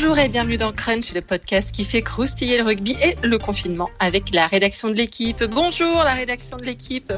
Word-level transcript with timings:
Bonjour 0.00 0.16
et 0.20 0.28
bienvenue 0.28 0.56
dans 0.56 0.70
Crunch, 0.70 1.12
le 1.12 1.20
podcast 1.20 1.74
qui 1.74 1.84
fait 1.84 2.02
croustiller 2.02 2.56
le 2.56 2.62
rugby 2.62 2.96
et 3.02 3.16
le 3.26 3.36
confinement 3.36 3.90
avec 3.98 4.32
la 4.32 4.46
rédaction 4.46 4.90
de 4.90 4.94
l'équipe. 4.94 5.42
Bonjour 5.42 6.04
la 6.04 6.14
rédaction 6.14 6.56
de 6.56 6.62
l'équipe. 6.62 7.12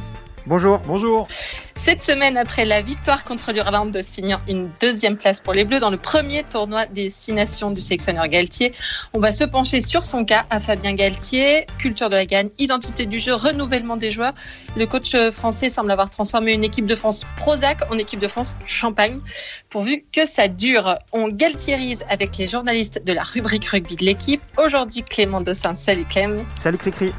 Bonjour, 0.47 0.81
bonjour. 0.87 1.29
Cette 1.75 2.03
semaine, 2.03 2.39
après 2.39 2.65
la 2.65 2.81
victoire 2.81 3.25
contre 3.25 3.53
l'Irlande, 3.53 4.01
signant 4.03 4.41
une 4.49 4.71
deuxième 4.81 5.17
place 5.17 5.41
pour 5.43 5.53
les 5.53 5.65
Bleus 5.65 5.81
dans 5.81 5.91
le 5.91 5.99
premier 5.99 6.43
tournoi 6.43 6.87
des 6.87 7.11
six 7.11 7.33
nations 7.33 7.71
du 7.71 7.81
sélectionneur 7.83 8.27
Galtier, 8.27 8.73
on 9.13 9.21
va 9.21 9.33
se 9.33 9.45
pencher 9.45 9.83
sur 9.83 10.05
son 10.05 10.25
cas 10.25 10.47
à 10.49 10.61
Fabien 10.61 10.95
Galtier. 10.95 11.67
Culture 11.79 12.09
de 12.09 12.17
la 12.17 12.25
gagne, 12.25 12.49
identité 12.59 13.05
du 13.05 13.19
jeu, 13.19 13.35
renouvellement 13.35 13.99
des 13.99 14.11
joueurs. 14.11 14.33
Le 14.77 14.87
coach 14.87 15.15
français 15.31 15.69
semble 15.69 15.91
avoir 15.91 16.09
transformé 16.09 16.53
une 16.53 16.65
équipe 16.65 16.87
de 16.87 16.97
France 16.97 17.27
Prozac 17.37 17.79
en 17.93 17.99
équipe 17.99 18.21
de 18.21 18.29
France 18.29 18.57
Champagne, 18.65 19.21
pourvu 19.69 20.05
que 20.11 20.27
ça 20.27 20.49
dure. 20.49 20.97
On 21.13 21.29
galtierise 21.29 22.03
avec 22.09 22.39
les 22.39 22.49
journalistes 22.49 23.03
de 23.05 23.13
la 23.13 23.23
rubrique 23.23 23.67
rugby 23.67 23.97
de 23.97 24.05
l'équipe. 24.05 24.43
Aujourd'hui, 24.57 25.03
Clément 25.03 25.43
Dossin. 25.43 25.75
Salut 25.75 26.07
Clem. 26.07 26.45
Salut 26.61 26.79
Cricri. 26.79 27.13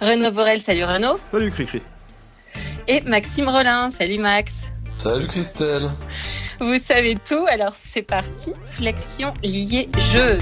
Renaud 0.00 0.32
Borel. 0.32 0.60
Salut 0.60 0.84
Renaud. 0.84 1.18
Salut 1.32 1.50
Cricri 1.52 1.80
et 2.88 3.02
Maxime 3.02 3.48
Rollin. 3.48 3.90
Salut 3.90 4.18
Max. 4.18 4.62
Salut 4.96 5.28
Christelle. 5.28 5.90
Vous 6.58 6.78
savez 6.78 7.14
tout, 7.14 7.44
alors 7.48 7.74
c'est 7.78 8.02
parti. 8.02 8.52
Flexion 8.66 9.32
liée 9.44 9.88
jeu. 10.12 10.38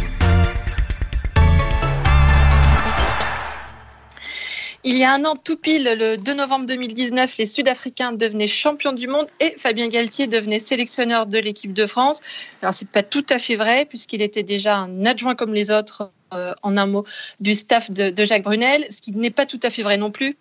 Il 4.89 4.97
y 4.97 5.03
a 5.03 5.13
un 5.13 5.25
an 5.25 5.35
tout 5.35 5.57
pile, 5.57 5.97
le 5.99 6.17
2 6.17 6.35
novembre 6.35 6.67
2019, 6.67 7.39
les 7.39 7.47
Sud-Africains 7.47 8.13
devenaient 8.13 8.47
champions 8.47 8.93
du 8.93 9.09
monde 9.09 9.27
et 9.41 9.53
Fabien 9.59 9.89
Galtier 9.89 10.29
devenait 10.29 10.61
sélectionneur 10.61 11.27
de 11.27 11.39
l'équipe 11.39 11.73
de 11.73 11.87
France. 11.87 12.21
Alors 12.63 12.73
c'est 12.73 12.89
pas 12.89 13.03
tout 13.03 13.27
à 13.29 13.41
fait 13.41 13.57
vrai 13.57 13.85
puisqu'il 13.85 14.23
était 14.23 14.45
déjà 14.45 14.77
un 14.77 15.05
adjoint 15.05 15.35
comme 15.35 15.53
les 15.53 15.73
autres, 15.73 16.13
euh, 16.33 16.55
en 16.63 16.77
un 16.77 16.87
mot, 16.87 17.05
du 17.41 17.53
staff 17.53 17.91
de, 17.91 18.11
de 18.11 18.25
Jacques 18.25 18.45
Brunel, 18.45 18.87
ce 18.89 19.01
qui 19.01 19.11
n'est 19.11 19.31
pas 19.31 19.45
tout 19.45 19.61
à 19.65 19.71
fait 19.71 19.83
vrai 19.83 19.97
non 19.97 20.13
plus 20.13 20.37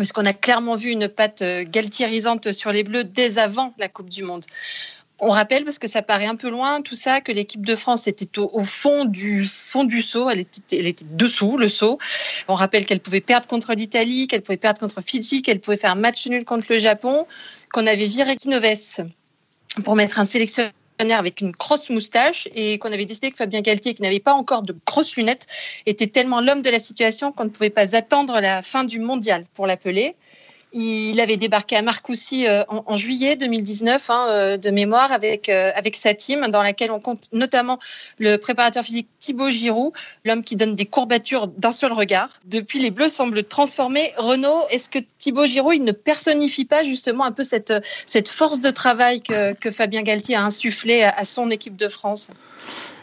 parce 0.00 0.12
qu'on 0.12 0.24
a 0.24 0.32
clairement 0.32 0.76
vu 0.76 0.88
une 0.88 1.08
patte 1.08 1.42
euh, 1.42 1.62
galtierisante 1.62 2.52
sur 2.52 2.72
les 2.72 2.84
Bleus 2.84 3.04
dès 3.04 3.36
avant 3.36 3.74
la 3.76 3.86
Coupe 3.86 4.08
du 4.08 4.22
Monde. 4.22 4.46
On 5.18 5.28
rappelle, 5.28 5.62
parce 5.66 5.78
que 5.78 5.88
ça 5.88 6.00
paraît 6.00 6.24
un 6.24 6.36
peu 6.36 6.48
loin, 6.48 6.80
tout 6.80 6.94
ça, 6.94 7.20
que 7.20 7.30
l'équipe 7.32 7.66
de 7.66 7.76
France 7.76 8.06
était 8.06 8.38
au, 8.38 8.62
fond 8.62 9.04
du 9.04 9.44
fond 9.44 9.84
du 9.84 10.00
saut. 10.00 10.30
Elle 10.30 10.40
était, 10.40 10.78
elle 10.78 10.86
était 10.86 11.04
dessous 11.10 11.58
le 11.58 11.68
saut. 11.68 11.98
On 12.48 12.54
rappelle 12.54 12.86
qu'elle 12.86 13.00
pouvait 13.00 13.20
perdre 13.20 13.46
contre 13.46 13.74
l'Italie, 13.74 14.26
qu'elle 14.26 14.40
pouvait 14.40 14.56
perdre 14.56 14.80
contre 14.80 15.02
Fidji, 15.02 15.42
qu'elle 15.42 15.60
pouvait 15.60 15.76
faire 15.76 15.92
un 15.92 15.96
match 15.96 16.26
nul 16.28 16.46
contre 16.46 16.68
le 16.70 16.78
Japon, 16.78 17.26
qu'on 17.70 17.86
avait 17.86 18.06
viré 18.06 18.36
Kinoves 18.36 19.04
pour 19.84 19.96
mettre 19.96 20.18
un 20.18 20.24
sélectionneur 20.24 20.72
avec 21.08 21.40
une 21.40 21.52
grosse 21.52 21.88
moustache 21.88 22.48
et 22.54 22.78
qu'on 22.78 22.92
avait 22.92 23.06
décidé 23.06 23.30
que 23.30 23.36
Fabien 23.36 23.62
Galtier, 23.62 23.94
qui 23.94 24.02
n'avait 24.02 24.20
pas 24.20 24.34
encore 24.34 24.62
de 24.62 24.76
grosses 24.86 25.16
lunettes, 25.16 25.46
était 25.86 26.08
tellement 26.08 26.40
l'homme 26.40 26.62
de 26.62 26.70
la 26.70 26.78
situation 26.78 27.32
qu'on 27.32 27.44
ne 27.44 27.50
pouvait 27.50 27.70
pas 27.70 27.96
attendre 27.96 28.40
la 28.40 28.62
fin 28.62 28.84
du 28.84 28.98
mondial 28.98 29.46
pour 29.54 29.66
l'appeler. 29.66 30.14
Il 30.72 31.20
avait 31.20 31.36
débarqué 31.36 31.76
à 31.76 31.82
Marcoussis 31.82 32.46
euh, 32.46 32.62
en, 32.68 32.96
juillet 32.96 33.34
2019, 33.34 34.10
hein, 34.10 34.26
euh, 34.28 34.56
de 34.56 34.70
mémoire, 34.70 35.10
avec, 35.10 35.48
euh, 35.48 35.72
avec 35.74 35.96
sa 35.96 36.14
team, 36.14 36.46
dans 36.48 36.62
laquelle 36.62 36.92
on 36.92 37.00
compte 37.00 37.28
notamment 37.32 37.80
le 38.18 38.36
préparateur 38.36 38.84
physique 38.84 39.08
Thibaut 39.18 39.50
Giroud, 39.50 39.92
l'homme 40.24 40.44
qui 40.44 40.54
donne 40.54 40.76
des 40.76 40.86
courbatures 40.86 41.48
d'un 41.48 41.72
seul 41.72 41.92
regard. 41.92 42.28
Depuis, 42.44 42.78
les 42.78 42.90
Bleus 42.90 43.08
semblent 43.08 43.42
transformés. 43.42 44.12
Renaud, 44.16 44.62
est-ce 44.70 44.88
que 44.88 45.00
Thibaut 45.18 45.46
Giroud, 45.46 45.74
il 45.74 45.84
ne 45.84 45.92
personnifie 45.92 46.64
pas 46.64 46.84
justement 46.84 47.24
un 47.24 47.32
peu 47.32 47.42
cette, 47.42 47.72
force 48.28 48.60
de 48.60 48.70
travail 48.70 49.22
que, 49.22 49.54
que 49.54 49.70
Fabien 49.70 50.02
Galtier 50.02 50.36
a 50.36 50.44
insufflé 50.44 51.02
à 51.02 51.24
son 51.24 51.50
équipe 51.50 51.76
de 51.76 51.88
France? 51.88 52.28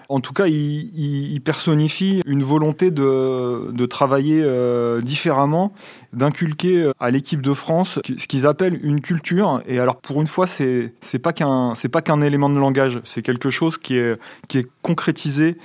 En 0.09 0.19
tout 0.19 0.33
cas, 0.33 0.47
il, 0.47 1.39
personnifie 1.43 2.21
une 2.25 2.43
volonté 2.43 2.91
de, 2.91 3.85
travailler 3.85 4.41
euh, 4.43 5.01
différemment, 5.01 5.73
d'inculquer 6.13 6.91
à 6.99 7.09
l'équipe 7.09 7.41
de 7.41 7.53
France 7.53 7.99
ce 8.17 8.27
qu'ils 8.27 8.45
appellent 8.45 8.79
une 8.83 9.01
culture. 9.01 9.61
Et 9.65 9.79
alors, 9.79 9.97
pour 9.97 10.21
une 10.21 10.27
fois, 10.27 10.47
c'est 10.47 10.93
c'est 11.01 11.19
pas 11.19 11.33
qu'un 11.33 11.73
c'est 11.75 11.89
pas 11.89 12.01
qu'un 12.01 12.21
élément 12.21 12.49
de 12.49 12.57
langage, 12.57 12.99
c'est 13.03 13.21
quelque 13.21 13.49
chose 13.49 13.77
qui 13.77 13.97
est 13.97 14.19
qui 14.47 14.59
est 14.59 14.67
concrétisé 14.81 15.57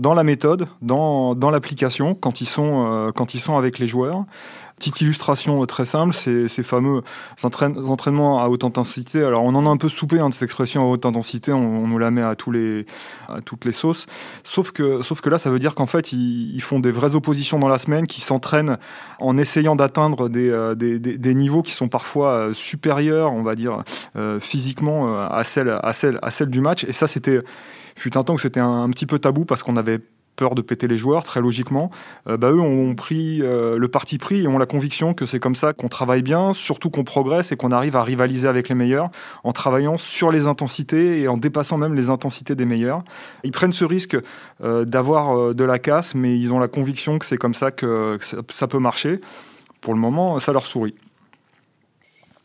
dans 0.00 0.14
la 0.14 0.24
méthode, 0.24 0.66
dans, 0.80 1.34
dans 1.34 1.50
l'application, 1.50 2.14
quand, 2.14 2.40
ils 2.40 2.46
sont, 2.46 2.86
euh, 2.90 3.12
quand 3.12 3.34
ils 3.34 3.40
sont 3.40 3.58
avec 3.58 3.78
les 3.78 3.86
joueurs. 3.86 4.24
Petite 4.80 5.02
illustration 5.02 5.64
très 5.66 5.84
simple, 5.84 6.14
ces, 6.14 6.48
ces 6.48 6.62
fameux 6.62 7.02
entraînements 7.42 8.42
à 8.42 8.48
haute 8.48 8.64
intensité. 8.64 9.22
Alors 9.22 9.44
on 9.44 9.54
en 9.54 9.66
a 9.66 9.68
un 9.68 9.76
peu 9.76 9.90
soupé 9.90 10.18
hein, 10.18 10.30
de 10.30 10.34
cette 10.34 10.44
expression 10.44 10.82
à 10.82 10.86
haute 10.86 11.04
intensité, 11.04 11.52
on, 11.52 11.86
nous 11.86 11.98
la 11.98 12.10
met 12.10 12.22
à, 12.22 12.34
tous 12.34 12.50
les, 12.50 12.86
toutes 13.44 13.66
les 13.66 13.72
sauces. 13.72 14.06
Sauf 14.42 14.72
que, 14.72 15.02
sauf 15.02 15.20
que 15.20 15.28
là, 15.28 15.36
ça 15.36 15.50
veut 15.50 15.58
dire 15.58 15.74
qu'en 15.74 15.86
fait, 15.86 16.12
ils, 16.12 16.60
font 16.62 16.80
des 16.80 16.90
vraies 16.90 17.14
oppositions 17.14 17.58
dans 17.58 17.68
la 17.68 17.76
semaine, 17.76 18.06
qui 18.06 18.22
s'entraînent 18.22 18.78
en 19.18 19.36
essayant 19.36 19.76
d'atteindre 19.76 20.30
des, 20.30 20.48
euh, 20.48 20.74
niveaux 21.34 21.62
qui 21.62 21.72
sont 21.72 21.88
parfois 21.88 22.30
euh, 22.30 22.52
supérieurs, 22.54 23.32
on 23.32 23.42
va 23.42 23.54
dire, 23.54 23.82
euh, 24.16 24.40
physiquement 24.40 25.20
à 25.28 25.44
celle, 25.44 25.78
à, 25.82 25.92
celle, 25.92 26.18
à 26.22 26.30
celle 26.30 26.48
du 26.48 26.62
match. 26.62 26.84
Et 26.84 26.92
ça, 26.92 27.06
c'était 27.06 27.42
fut 27.96 28.16
un 28.16 28.24
temps 28.24 28.36
que 28.36 28.42
c'était 28.42 28.60
un, 28.60 28.88
petit 28.90 29.06
peu 29.06 29.18
tabou 29.18 29.44
parce 29.44 29.62
qu'on 29.62 29.76
avait 29.76 30.00
peur 30.40 30.54
de 30.54 30.62
péter 30.62 30.88
les 30.88 30.96
joueurs, 30.96 31.22
très 31.22 31.42
logiquement, 31.42 31.90
euh, 32.26 32.38
bah, 32.38 32.50
eux 32.50 32.60
ont 32.60 32.94
pris 32.94 33.42
euh, 33.42 33.76
le 33.76 33.88
parti 33.88 34.16
pris 34.16 34.40
et 34.40 34.48
ont 34.48 34.56
la 34.56 34.64
conviction 34.64 35.12
que 35.12 35.26
c'est 35.26 35.38
comme 35.38 35.54
ça 35.54 35.74
qu'on 35.74 35.88
travaille 35.88 36.22
bien, 36.22 36.54
surtout 36.54 36.88
qu'on 36.88 37.04
progresse 37.04 37.52
et 37.52 37.56
qu'on 37.56 37.72
arrive 37.72 37.94
à 37.94 38.02
rivaliser 38.02 38.48
avec 38.48 38.70
les 38.70 38.74
meilleurs 38.74 39.10
en 39.44 39.52
travaillant 39.52 39.98
sur 39.98 40.30
les 40.30 40.46
intensités 40.46 41.20
et 41.20 41.28
en 41.28 41.36
dépassant 41.36 41.76
même 41.76 41.94
les 41.94 42.08
intensités 42.08 42.54
des 42.54 42.64
meilleurs. 42.64 43.04
Ils 43.44 43.50
prennent 43.50 43.74
ce 43.74 43.84
risque 43.84 44.16
euh, 44.64 44.86
d'avoir 44.86 45.54
de 45.54 45.64
la 45.64 45.78
casse, 45.78 46.14
mais 46.14 46.38
ils 46.38 46.54
ont 46.54 46.58
la 46.58 46.68
conviction 46.68 47.18
que 47.18 47.26
c'est 47.26 47.36
comme 47.36 47.52
ça 47.52 47.70
que, 47.70 48.18
ça 48.48 48.66
peut 48.66 48.78
marcher. 48.78 49.20
Pour 49.82 49.92
le 49.92 50.00
moment, 50.00 50.40
ça 50.40 50.52
leur 50.54 50.64
sourit. 50.64 50.94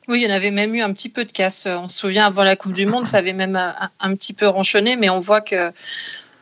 Oui, 0.09 0.19
il 0.21 0.29
y 0.29 0.31
en 0.31 0.35
avait 0.35 0.51
même 0.51 0.75
eu 0.75 0.81
un 0.81 0.91
petit 0.91 1.09
peu 1.09 1.23
de 1.23 1.31
casse. 1.31 1.65
On 1.65 1.87
se 1.87 1.97
souvient 1.97 2.25
avant 2.25 2.43
la 2.43 2.57
Coupe 2.57 2.73
du 2.73 2.85
Monde, 2.85 3.07
ça 3.07 3.17
avait 3.17 3.33
même 3.33 3.55
un, 3.55 4.15
petit 4.15 4.33
peu 4.33 4.47
ronchonné, 4.47 4.97
mais 4.97 5.09
on 5.09 5.21
voit 5.21 5.41
que 5.41 5.71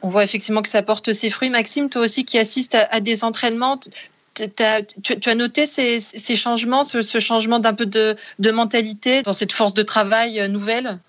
on 0.03 0.09
voit 0.09 0.23
effectivement 0.23 0.61
que 0.61 0.69
ça 0.69 0.83
porte 0.83 1.13
ses 1.13 1.29
fruits. 1.29 1.49
Maxime, 1.49 1.89
toi 1.89 2.03
aussi 2.03 2.25
qui 2.25 2.37
assistes 2.37 2.75
à, 2.75 2.99
des 2.99 3.23
entraînements, 3.23 3.79
tu, 4.35 5.29
as 5.29 5.35
noté 5.35 5.65
ces, 5.65 6.35
changements, 6.35 6.83
ce, 6.83 7.01
changement 7.19 7.59
d'un 7.59 7.73
peu 7.73 7.85
de, 7.85 8.15
mentalité 8.51 9.23
dans 9.23 9.33
cette 9.33 9.53
force 9.53 9.73
de 9.73 9.83
travail 9.83 10.39
euh, 10.39 10.47
nouvelle? 10.47 10.99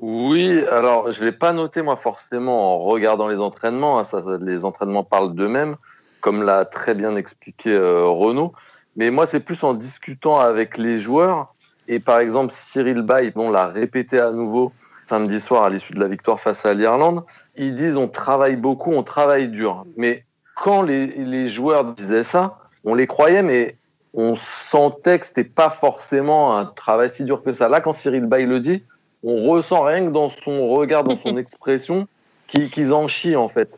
Oui, 0.00 0.62
alors 0.70 1.10
je 1.10 1.20
ne 1.20 1.26
l'ai 1.26 1.32
pas 1.32 1.52
noté 1.52 1.80
moi 1.80 1.96
forcément 1.96 2.74
en 2.74 2.78
regardant 2.78 3.28
les 3.28 3.40
entraînements. 3.40 3.98
Hein. 3.98 4.38
Les 4.40 4.64
entraînements 4.64 5.04
parlent 5.04 5.34
d'eux-mêmes, 5.34 5.76
comme 6.20 6.42
l'a 6.42 6.64
très 6.64 6.94
bien 6.94 7.16
expliqué 7.16 7.70
euh, 7.70 8.04
Renaud. 8.04 8.52
Mais 8.96 9.10
moi, 9.10 9.26
c'est 9.26 9.40
plus 9.40 9.62
en 9.62 9.74
discutant 9.74 10.38
avec 10.38 10.78
les 10.78 10.98
joueurs 10.98 11.54
et 11.88 12.00
par 12.00 12.18
exemple, 12.18 12.52
Cyril 12.52 13.02
Bay, 13.02 13.30
bon, 13.30 13.50
l'a 13.50 13.66
répété 13.66 14.18
à 14.18 14.32
nouveau 14.32 14.72
samedi 15.06 15.40
soir 15.40 15.64
à 15.64 15.70
l'issue 15.70 15.92
de 15.92 16.00
la 16.00 16.08
victoire 16.08 16.40
face 16.40 16.66
à 16.66 16.74
l'Irlande. 16.74 17.24
Ils 17.56 17.74
disent 17.74 17.96
on 17.96 18.08
travaille 18.08 18.56
beaucoup, 18.56 18.92
on 18.92 19.02
travaille 19.02 19.48
dur. 19.48 19.84
Mais 19.96 20.24
quand 20.54 20.82
les, 20.82 21.06
les 21.06 21.48
joueurs 21.48 21.84
disaient 21.84 22.24
ça, 22.24 22.58
on 22.84 22.94
les 22.94 23.06
croyait, 23.06 23.42
mais 23.42 23.76
on 24.14 24.34
sentait 24.34 25.18
que 25.18 25.26
c'était 25.26 25.44
pas 25.44 25.68
forcément 25.68 26.56
un 26.56 26.64
travail 26.64 27.10
si 27.10 27.24
dur 27.24 27.42
que 27.42 27.52
ça. 27.52 27.68
Là, 27.68 27.80
quand 27.80 27.92
Cyril 27.92 28.24
Bay 28.24 28.46
le 28.46 28.60
dit, 28.60 28.82
on 29.22 29.48
ressent 29.48 29.82
rien 29.82 30.06
que 30.06 30.10
dans 30.10 30.30
son 30.30 30.68
regard, 30.68 31.04
dans 31.04 31.18
son 31.18 31.36
expression, 31.36 32.08
qu'ils 32.46 32.94
en 32.94 33.08
chient 33.08 33.36
en 33.36 33.48
fait. 33.48 33.70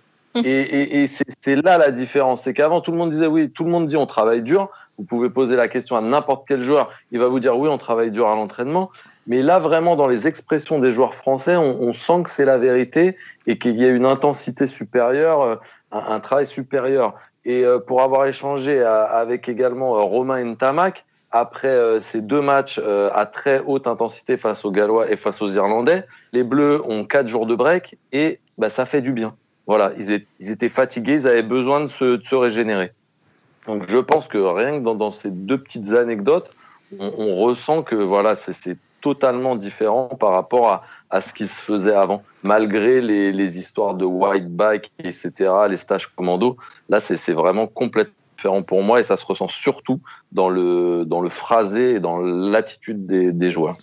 Et, 0.44 1.03
et, 1.03 1.09
c'est 1.09 1.56
là 1.56 1.78
la 1.78 1.91
différence, 1.91 2.43
c'est 2.43 2.55
qu'avant 2.55 2.81
tout 2.81 2.93
le 2.93 2.99
monde 2.99 3.11
disait 3.11 3.27
oui, 3.27 3.50
tout 3.50 3.65
le 3.65 3.71
monde 3.71 3.88
dit 3.88 3.97
on 3.97 4.06
travaille 4.06 4.43
dur. 4.43 4.69
Vous 4.97 5.05
pouvez 5.05 5.31
poser 5.31 5.56
la 5.56 5.67
question 5.67 5.97
à 5.97 6.00
n'importe 6.00 6.44
quel 6.47 6.62
joueur, 6.62 6.93
il 7.11 7.19
va 7.19 7.27
vous 7.27 7.41
dire 7.41 7.59
oui, 7.59 7.69
on 7.69 7.78
travaille 7.78 8.12
dur 8.12 8.28
à 8.28 8.37
l'entraînement. 8.37 8.91
Mais 9.28 9.43
là, 9.43 9.59
vraiment, 9.59 9.94
dans 9.94 10.08
les 10.08 10.26
expressions 10.26 10.79
des 10.79 10.91
joueurs 10.91 11.14
français, 11.14 11.55
on, 11.55 11.93
sent 11.93 12.23
que 12.25 12.31
c'est 12.31 12.47
la 12.47 12.56
vérité 12.56 13.17
et 13.47 13.58
qu'il 13.58 13.76
y 13.76 13.85
a 13.85 13.88
une 13.91 14.06
intensité 14.06 14.67
supérieure, 14.67 15.43
euh, 15.43 15.56
un, 15.93 16.19
travail 16.19 16.47
supérieur. 16.47 17.14
Et 17.44 17.62
euh, 17.62 17.79
pour 17.79 18.00
avoir 18.00 18.25
échangé 18.25 18.82
avec 18.82 19.50
également 19.50 19.99
euh, 19.99 20.00
Romain 20.00 20.43
Ntamak, 20.43 21.05
après 21.31 22.00
ces 22.00 22.23
deux 22.23 22.41
matchs 22.41 22.79
à 22.79 23.26
très 23.26 23.58
haute 23.58 23.87
intensité 23.87 24.38
face 24.38 24.64
aux 24.64 24.70
Gallois 24.70 25.12
et 25.12 25.17
face 25.17 25.43
aux 25.43 25.49
Irlandais, 25.50 26.06
les 26.32 26.43
Bleus 26.43 26.81
ont 26.87 27.05
quatre 27.05 27.29
jours 27.29 27.44
de 27.44 27.55
break 27.55 27.99
et 28.12 28.41
bah, 28.56 28.70
ça 28.70 28.87
fait 28.87 29.02
du 29.02 29.12
bien. 29.12 29.35
Voilà, 29.67 29.93
ils, 29.99 30.50
étaient 30.50 30.70
fatigués, 30.70 31.12
ils 31.12 31.29
avaient 31.29 31.43
besoin 31.43 31.81
de 31.81 31.88
se, 31.88 32.35
régénérer. 32.35 32.93
Donc 33.67 33.85
je 33.91 33.99
pense 33.99 34.26
que 34.26 34.38
rien 34.38 34.79
que 34.79 34.85
dans, 34.85 35.12
ces 35.12 35.31
deux 35.31 35.58
petites 35.58 35.93
anecdotes, 35.93 36.50
on, 36.99 37.37
ressent 37.37 37.82
que 37.82 37.94
voilà, 37.94 38.35
c'est 38.35 38.79
totalement 39.00 39.56
différent 39.56 40.09
par 40.09 40.33
rapport 40.33 40.85
à, 41.11 41.21
ce 41.21 41.33
qui 41.33 41.47
se 41.47 41.62
faisait 41.62 41.95
avant. 41.95 42.23
Malgré 42.43 43.00
les, 43.00 43.59
histoires 43.59 43.95
de 43.95 44.05
white 44.05 44.49
bike, 44.49 44.93
etc., 44.99 45.33
les 45.69 45.77
stages 45.77 46.09
commando, 46.09 46.56
là 46.89 47.00
c'est 47.00 47.33
vraiment 47.33 47.67
complètement 47.67 48.15
différent 48.37 48.62
pour 48.62 48.83
moi 48.83 49.00
et 49.00 49.05
ça 49.05 49.17
se 49.17 49.25
ressent 49.25 49.49
surtout 49.49 50.00
dans 50.33 50.49
le, 50.49 51.05
dans 51.05 51.21
le 51.21 51.29
phrasé 51.29 51.95
et 51.95 52.00
dans 52.00 52.19
l'attitude 52.19 53.06
des, 53.06 53.50
joueurs. 53.50 53.75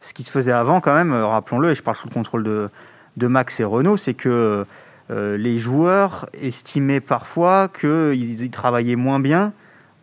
Ce 0.00 0.14
qui 0.14 0.24
se 0.24 0.30
faisait 0.30 0.52
avant 0.52 0.80
quand 0.80 0.94
même, 0.94 1.12
rappelons-le, 1.12 1.70
et 1.70 1.74
je 1.74 1.82
parle 1.82 1.96
sous 1.96 2.08
le 2.08 2.14
contrôle 2.14 2.42
de, 2.42 2.68
de 3.16 3.26
Max 3.26 3.60
et 3.60 3.64
Renault, 3.64 3.96
c'est 3.96 4.14
que 4.14 4.64
les 5.10 5.58
joueurs 5.58 6.30
estimaient 6.40 7.00
parfois 7.00 7.68
qu'ils 7.68 8.50
travaillaient 8.50 8.96
moins 8.96 9.20
bien 9.20 9.52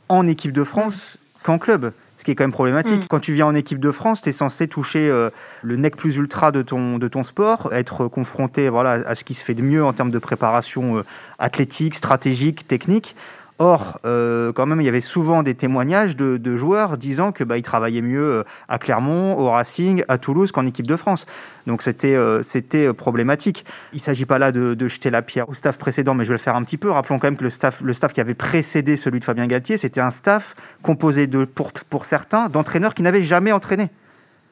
en 0.07 0.27
équipe 0.27 0.51
de 0.51 0.63
France 0.63 1.17
qu'en 1.43 1.57
club 1.57 1.91
ce 2.19 2.25
qui 2.25 2.31
est 2.31 2.35
quand 2.35 2.43
même 2.43 2.51
problématique. 2.51 3.03
Mm. 3.03 3.07
Quand 3.09 3.19
tu 3.19 3.33
viens 3.33 3.47
en 3.47 3.55
équipe 3.55 3.79
de 3.79 3.91
France, 3.91 4.21
tu 4.21 4.29
es 4.29 4.31
censé 4.33 4.67
toucher 4.67 5.09
euh, 5.09 5.29
le 5.63 5.77
nec 5.77 5.95
plus 5.95 6.17
ultra 6.17 6.51
de 6.51 6.61
ton, 6.61 6.97
de 6.97 7.07
ton 7.07 7.23
sport, 7.23 7.69
être 7.71 8.07
confronté 8.07 8.67
voilà, 8.67 8.91
à 9.07 9.15
ce 9.15 9.23
qui 9.23 9.33
se 9.33 9.43
fait 9.43 9.55
de 9.55 9.63
mieux 9.63 9.83
en 9.83 9.93
termes 9.93 10.11
de 10.11 10.19
préparation 10.19 10.97
euh, 10.97 11.05
athlétique, 11.39 11.95
stratégique, 11.95 12.67
technique. 12.67 13.15
Or, 13.61 13.99
euh, 14.05 14.53
quand 14.53 14.65
même, 14.65 14.79
il 14.79 14.85
y 14.85 14.87
avait 14.87 15.01
souvent 15.01 15.43
des 15.43 15.53
témoignages 15.53 16.15
de, 16.15 16.55
joueurs 16.55 16.97
disant 16.97 17.33
que 17.33 17.43
bah, 17.43 17.57
ils 17.57 17.63
travaillaient 17.63 18.01
mieux 18.01 18.31
euh, 18.31 18.43
à 18.69 18.79
Clermont, 18.79 19.37
au 19.37 19.49
Racing, 19.49 20.01
à 20.07 20.17
Toulouse 20.17 20.53
qu'en 20.53 20.65
équipe 20.65 20.87
de 20.87 20.95
France. 20.95 21.25
Donc 21.67 21.81
c'était 21.81 22.15
euh, 22.15 22.41
c'était 22.41 22.93
problématique. 22.93 23.65
Il 23.91 23.97
ne 23.97 24.01
s'agit 24.01 24.25
pas 24.25 24.39
là 24.39 24.53
de, 24.53 24.87
jeter 24.87 25.09
la 25.09 25.21
pierre 25.21 25.49
au 25.49 25.53
staff 25.53 25.77
précédent, 25.77 26.15
mais 26.15 26.23
je 26.23 26.29
vais 26.29 26.35
le 26.35 26.39
faire 26.39 26.55
un 26.55 26.63
petit 26.63 26.77
peu. 26.77 26.89
Rappelons 26.89 27.19
quand 27.19 27.27
même 27.27 27.37
que 27.37 27.43
le 27.43 27.49
staff 27.49 27.81
le 27.81 27.93
staff 27.93 28.13
qui 28.13 28.21
avait 28.21 28.33
précédé 28.33 28.95
celui 28.95 29.19
de 29.19 29.25
Fabien 29.25 29.45
Galtier, 29.45 29.75
c'était 29.75 30.01
un 30.01 30.11
staff 30.11 30.55
composé 30.81 31.27
de 31.27 31.43
pour 31.43 31.73
pour 31.89 32.05
certains 32.05 32.47
d'entraîneurs 32.47 32.93
qui 32.93 33.01
n'avaient 33.01 33.23
jamais 33.23 33.51
entraîné 33.51 33.89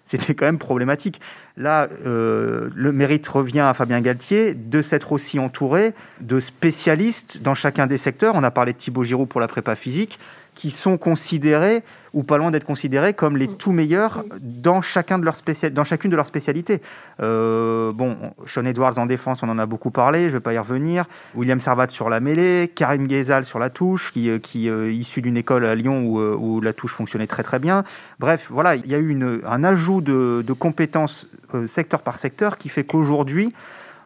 c'était 0.07 0.33
quand 0.33 0.45
même 0.45 0.57
problématique. 0.57 1.21
Là, 1.57 1.87
euh, 2.05 2.69
le 2.73 2.91
mérite 2.91 3.27
revient 3.27 3.59
à 3.59 3.73
Fabien 3.73 4.01
Galtier 4.01 4.53
de 4.53 4.81
s'être 4.81 5.11
aussi 5.11 5.37
entouré 5.37 5.93
de 6.21 6.39
spécialistes 6.39 7.41
dans 7.41 7.55
chacun 7.55 7.87
des 7.87 7.97
secteurs. 7.97 8.33
On 8.35 8.43
a 8.43 8.51
parlé 8.51 8.73
de 8.73 8.77
Thibaut 8.77 9.03
Giroud 9.03 9.27
pour 9.27 9.41
la 9.41 9.47
prépa 9.47 9.75
physique 9.75 10.17
qui 10.57 10.71
sont 10.71 10.97
considérés 10.97 11.83
ou 12.13 12.23
pas 12.23 12.39
loin 12.39 12.49
d'être 12.49 12.65
considérés 12.65 13.13
comme 13.13 13.37
les 13.37 13.47
tout 13.47 13.71
meilleurs 13.71 14.23
dans, 14.41 14.81
chacun 14.81 15.19
de 15.19 15.23
leurs 15.23 15.35
spécial... 15.35 15.71
dans 15.71 15.83
chacune 15.83 16.09
de 16.09 16.15
leurs 16.15 16.25
spécialités. 16.25 16.81
Euh, 17.21 17.91
bon, 17.93 18.17
Sean 18.47 18.65
Edwards 18.65 18.97
en 18.97 19.05
défense, 19.05 19.43
on 19.43 19.49
en 19.49 19.59
a 19.59 19.67
beaucoup 19.67 19.91
parlé, 19.91 20.21
je 20.21 20.25
ne 20.25 20.31
vais 20.31 20.39
pas 20.39 20.53
y 20.53 20.57
revenir. 20.57 21.05
William 21.35 21.59
Servat 21.59 21.89
sur 21.89 22.09
la 22.09 22.19
mêlée, 22.19 22.71
Karim 22.73 23.05
Ghezal 23.07 23.45
sur 23.45 23.59
la 23.59 23.69
touche, 23.69 24.11
qui, 24.11 24.31
euh, 24.31 24.39
qui 24.39 24.67
euh, 24.67 24.89
issu 24.91 25.21
d'une 25.21 25.37
école 25.37 25.63
à 25.63 25.75
Lyon 25.75 26.01
où, 26.07 26.19
où, 26.19 26.59
la 26.59 26.73
touche 26.73 26.95
fonctionnait 26.95 27.27
très 27.27 27.43
très 27.43 27.59
bien. 27.59 27.83
Bref, 28.17 28.47
voilà, 28.49 28.75
il 28.75 28.87
y 28.87 28.95
a 28.95 28.97
eu 28.97 29.09
une, 29.09 29.41
un 29.45 29.63
ajout 29.63 30.01
de, 30.01 30.43
de 30.45 30.53
compétences 30.53 31.27
secteur 31.67 32.01
par 32.01 32.17
secteur 32.17 32.57
qui 32.57 32.67
fait 32.67 32.83
qu'aujourd'hui, 32.83 33.53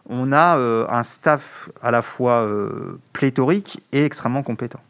on 0.09 0.33
a 0.33 0.57
un 0.57 1.03
staff 1.03 1.69
à 1.81 1.91
la 1.91 2.01
fois 2.01 2.47
pléthorique 3.13 3.81
et 3.93 4.03
extrêmement 4.03 4.43
compétent. 4.43 4.81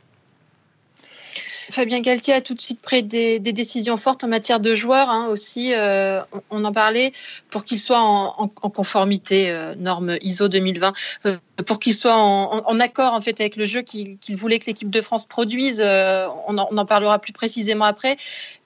Fabien 1.71 2.01
Galtier 2.01 2.33
a 2.33 2.41
tout 2.41 2.53
de 2.53 2.61
suite 2.61 2.81
pris 2.81 3.03
des, 3.03 3.39
décisions 3.39 3.97
fortes 3.97 4.23
en 4.23 4.27
matière 4.27 4.59
de 4.59 4.75
joueurs 4.75 5.09
hein, 5.09 5.27
aussi. 5.27 5.73
Euh, 5.73 6.21
on, 6.49 6.63
en 6.65 6.71
parlait 6.71 7.11
pour 7.49 7.63
qu'ils 7.63 7.79
soient 7.79 8.01
en, 8.01 8.47
conformité 8.47 9.49
euh, 9.49 9.73
norme 9.75 10.17
ISO 10.21 10.47
2020, 10.47 10.93
euh, 11.25 11.37
pour 11.65 11.79
qu'ils 11.79 11.95
soient 11.95 12.15
en, 12.15 12.79
accord 12.79 13.13
en 13.13 13.21
fait 13.21 13.39
avec 13.39 13.55
le 13.55 13.65
jeu 13.65 13.81
qu'il 13.81 14.17
voulait 14.35 14.59
que 14.59 14.65
l'équipe 14.65 14.89
de 14.89 15.01
France 15.01 15.25
produise. 15.25 15.81
On 15.81 16.57
en, 16.57 16.85
parlera 16.85 17.19
plus 17.19 17.33
précisément 17.33 17.85
après 17.85 18.17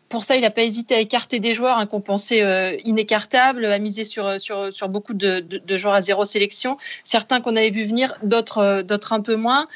pour 0.07 0.23
ça, 0.23 0.35
il 0.35 0.41
n'a 0.41 0.51
pas 0.51 0.61
hésité 0.61 0.93
à 0.95 0.99
écarter 0.99 1.39
des 1.39 1.55
joueurs 1.55 1.79
hein, 1.79 1.87
qu'on 1.87 1.99
pensait 1.99 2.77
inécartables, 2.85 3.65
à 3.65 3.79
miser 3.79 4.05
sur, 4.05 4.39
sur, 4.39 4.87
beaucoup 4.87 5.15
de, 5.15 5.39
de, 5.39 5.77
joueurs 5.77 5.95
à 5.95 6.01
zéro 6.01 6.25
sélection. 6.25 6.77
Certains 7.03 7.41
qu'on 7.41 7.55
avait 7.55 7.71
vu 7.71 7.85
venir, 7.85 8.13
d'autres, 8.21 8.83
d'autres 8.83 9.13
un 9.13 9.19
peu 9.19 9.35
moins 9.35 9.67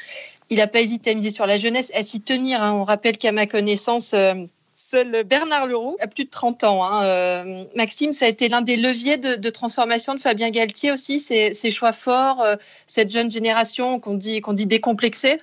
il 0.50 0.58
n'a 0.58 0.66
pas 0.66 0.80
hésité 0.80 1.12
à 1.12 1.14
miser 1.14 1.30
sur 1.30 1.46
la 1.46 1.56
jeunesse, 1.56 1.92
à 1.94 2.02
s'y 2.02 2.20
tenir. 2.20 2.62
Hein. 2.62 2.72
On 2.72 2.84
rappelle 2.84 3.16
qu'à 3.16 3.30
ma 3.30 3.46
connaissance, 3.46 4.12
euh, 4.14 4.34
seul 4.74 5.22
Bernard 5.24 5.66
Leroux 5.66 5.96
a 6.00 6.08
plus 6.08 6.24
de 6.24 6.30
30 6.30 6.64
ans. 6.64 6.84
Hein. 6.84 7.04
Euh, 7.04 7.64
Maxime, 7.76 8.12
ça 8.12 8.24
a 8.24 8.28
été 8.28 8.48
l'un 8.48 8.60
des 8.60 8.76
leviers 8.76 9.16
de, 9.16 9.50
transformation 9.50 10.14
de 10.14 10.20
Fabien 10.20 10.50
Galtier 10.50 10.90
aussi, 10.90 11.20
ses, 11.20 11.70
choix 11.70 11.92
forts, 11.92 12.42
euh, 12.42 12.56
cette 12.88 13.12
jeune 13.12 13.30
génération 13.30 14.00
qu'on 14.00 14.14
dit, 14.14 14.40
qu'on 14.40 14.52
dit 14.52 14.66
décomplexée? 14.66 15.40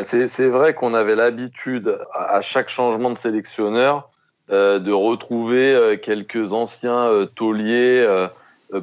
C'est 0.00 0.48
vrai 0.48 0.74
qu'on 0.74 0.94
avait 0.94 1.14
l'habitude, 1.14 2.00
à 2.12 2.40
chaque 2.40 2.68
changement 2.68 3.10
de 3.10 3.18
sélectionneur, 3.18 4.10
de 4.48 4.90
retrouver 4.90 5.96
quelques 6.02 6.52
anciens 6.52 7.08
tauliers 7.36 8.04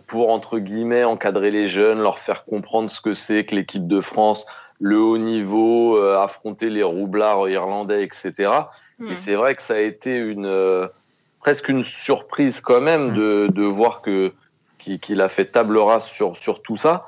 pour, 0.07 0.31
entre 0.31 0.59
guillemets, 0.59 1.03
encadrer 1.03 1.51
les 1.51 1.67
jeunes, 1.67 1.99
leur 1.99 2.19
faire 2.19 2.45
comprendre 2.45 2.89
ce 2.89 3.01
que 3.01 3.13
c'est 3.13 3.43
que 3.43 3.53
l'équipe 3.53 3.85
de 3.85 3.99
France, 3.99 4.45
le 4.83 4.99
haut 4.99 5.17
niveau, 5.17 5.97
euh, 5.97 6.21
affronter 6.21 6.69
les 6.69 6.83
roublards 6.83 7.47
irlandais, 7.47 8.03
etc. 8.03 8.33
Et 8.99 9.03
hmm. 9.03 9.15
c'est 9.15 9.35
vrai 9.35 9.55
que 9.55 9.63
ça 9.63 9.75
a 9.75 9.79
été 9.79 10.17
une 10.17 10.45
euh, 10.45 10.87
presque 11.39 11.69
une 11.69 11.85
surprise 11.85 12.59
quand 12.59 12.81
même 12.81 13.11
hmm. 13.11 13.15
de, 13.15 13.47
de 13.49 13.63
voir 13.63 14.01
que 14.01 14.33
qu'il 14.79 15.21
a 15.21 15.29
fait 15.29 15.45
table 15.45 15.77
rase 15.77 16.03
sur 16.03 16.35
sur 16.35 16.61
tout 16.61 16.75
ça. 16.75 17.03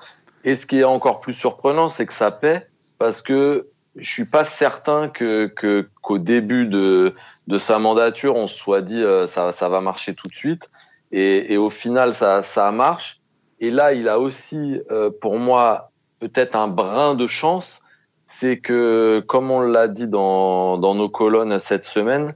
Et 0.45 0.55
ce 0.55 0.65
qui 0.65 0.79
est 0.79 0.85
encore 0.85 1.19
plus 1.19 1.33
surprenant, 1.33 1.89
c'est 1.89 2.05
que 2.05 2.13
ça 2.13 2.31
paie 2.31 2.65
parce 2.97 3.21
que 3.21 3.67
je 3.97 4.09
suis 4.09 4.23
pas 4.23 4.45
certain 4.45 5.09
que 5.09 5.53
qu'au 6.01 6.17
début 6.17 6.69
de 6.69 7.13
de 7.47 7.59
sa 7.59 7.77
mandature, 7.77 8.37
on 8.37 8.47
se 8.47 8.55
soit 8.55 8.81
dit 8.81 9.03
euh, 9.03 9.27
ça 9.27 9.51
ça 9.51 9.67
va 9.67 9.81
marcher 9.81 10.13
tout 10.13 10.29
de 10.29 10.35
suite. 10.35 10.69
Et, 11.11 11.53
et 11.53 11.57
au 11.57 11.69
final, 11.69 12.13
ça 12.13 12.41
ça 12.41 12.71
marche. 12.71 13.19
Et 13.59 13.69
là, 13.69 13.91
il 13.93 14.07
a 14.09 14.19
aussi, 14.19 14.81
pour 15.21 15.39
moi, 15.39 15.91
peut-être 16.29 16.55
un 16.55 16.67
brin 16.67 17.15
de 17.15 17.27
chance, 17.27 17.81
c'est 18.25 18.57
que, 18.57 19.23
comme 19.27 19.51
on 19.51 19.61
l'a 19.61 19.87
dit 19.87 20.07
dans, 20.07 20.77
nos 20.77 21.09
colonnes 21.09 21.59
cette 21.59 21.85
semaine, 21.85 22.33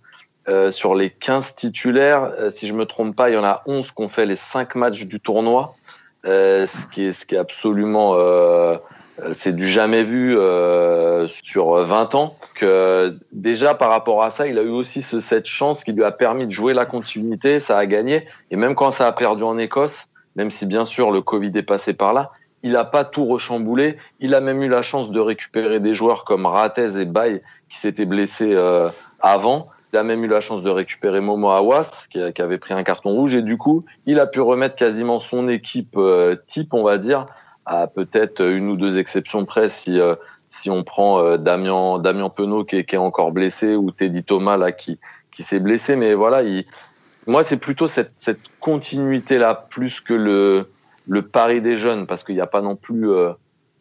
euh, 0.48 0.72
sur 0.72 0.96
les 0.96 1.10
15 1.10 1.56
titulaires, 1.56 2.32
euh, 2.40 2.50
si 2.50 2.68
je 2.68 2.74
me 2.74 2.86
trompe 2.86 3.16
pas, 3.16 3.30
il 3.30 3.34
y 3.34 3.38
en 3.38 3.44
a 3.44 3.62
11 3.66 3.92
qui 3.92 4.02
ont 4.02 4.10
fait 4.10 4.26
les 4.26 4.36
5 4.36 4.76
matchs 4.76 5.06
du 5.06 5.20
tournoi, 5.20 5.76
euh, 6.26 6.66
ce, 6.66 6.88
qui 6.88 7.06
est, 7.06 7.38
absolument... 7.38 8.18
C'est 9.34 9.52
du 9.52 9.68
jamais 9.68 10.06
vu 10.06 10.38
sur 11.44 11.74
20 11.74 12.16
ans. 12.16 12.38
Que 12.56 13.14
déjà 13.34 13.76
par 13.76 13.90
rapport 13.90 14.24
à 14.24 14.32
ça, 14.32 14.48
il 14.48 14.58
a 14.58 14.62
eu 14.62 14.70
aussi 14.70 15.02
ce, 15.02 15.20
cette 15.20 15.46
chance 15.46 15.84
qui 15.84 15.92
lui 15.92 16.06
a 16.06 16.12
permis 16.12 16.48
de 16.48 16.52
jouer 16.52 16.74
la 16.74 16.86
continuité, 16.86 17.60
ça 17.60 17.78
a 17.78 17.86
gagné. 17.86 18.24
Et 18.50 18.56
même 18.56 18.76
quand 18.76 18.92
ça 18.92 19.08
a 19.08 19.12
perdu 19.12 19.44
en 19.44 19.58
Écosse, 19.58 20.08
même 20.38 20.52
si 20.52 20.66
bien 20.66 20.86
sûr 20.86 21.12
le 21.12 21.20
Covid 21.20 21.52
est 21.56 21.64
passé 21.64 21.94
par 21.94 22.14
là, 22.14 22.28
il 22.64 22.74
n'a 22.74 22.86
pas 22.86 23.06
tout 23.06 23.26
rechamboulé. 23.26 23.96
Il 24.20 24.36
a 24.36 24.42
même 24.42 24.62
eu 24.62 24.70
la 24.70 24.82
chance 24.82 25.12
de 25.12 25.20
récupérer 25.20 25.80
des 25.80 25.94
joueurs 25.94 26.26
comme 26.26 26.46
Ratez 26.46 27.00
et 27.00 27.06
Bay 27.06 27.40
qui 27.70 27.78
s'étaient 27.78 28.06
blessés 28.06 28.54
euh, 28.54 28.90
avant. 29.22 29.66
Il 29.92 29.98
a 29.98 30.04
même 30.04 30.24
eu 30.24 30.28
la 30.28 30.42
chance 30.42 30.62
de 30.64 30.70
récupérer 30.70 31.20
Momo 31.20 31.50
Awas 31.50 32.08
qui, 32.12 32.20
avait 32.20 32.58
pris 32.58 32.74
un 32.74 32.84
carton 32.84 33.10
rouge 33.10 33.34
et 33.34 33.42
du 33.42 33.58
coup, 33.58 33.86
il 34.06 34.20
a 34.20 34.28
pu 34.28 34.40
remettre 34.40 34.76
quasiment 34.76 35.20
son 35.20 35.50
équipe 35.50 35.96
euh, 35.98 36.36
type, 36.48 36.74
on 36.74 36.84
va 36.84 36.98
dire, 36.98 37.26
à 37.66 37.88
peut-être 37.88 38.42
une 38.48 38.70
ou 38.70 38.76
deux 38.76 39.00
exceptions 39.00 39.46
près 39.46 39.70
si 39.70 40.00
euh, 40.00 40.16
si 40.50 40.70
on 40.70 40.84
prend 40.84 41.38
Damien 41.38 42.00
Damien 42.00 42.30
Penaud 42.36 42.66
qui 42.66 42.76
est, 42.76 42.98
encore 42.98 43.32
blessé 43.32 43.76
ou 43.76 43.92
Teddy 43.92 44.24
Thomas 44.24 44.58
là 44.58 44.72
qui 44.72 45.00
qui 45.32 45.44
s'est 45.44 45.60
blessé. 45.60 45.96
Mais 45.96 46.14
voilà, 46.14 46.44
il, 46.44 46.64
moi 47.28 47.44
c'est 47.44 47.58
plutôt 47.58 47.88
cette 47.88 48.12
cette 48.20 48.42
continuité 48.60 49.38
là 49.38 49.56
plus 49.56 50.02
que 50.02 50.14
le 50.14 50.66
le 51.10 51.24
pari 51.24 51.60
des 51.60 51.78
jeunes, 51.78 52.06
parce 52.06 52.24
qu'il 52.24 52.36
n'y 52.36 52.42
a 52.42 52.48
pas 52.48 52.62
non 52.62 52.76
plus 52.76 53.10
euh, 53.10 53.32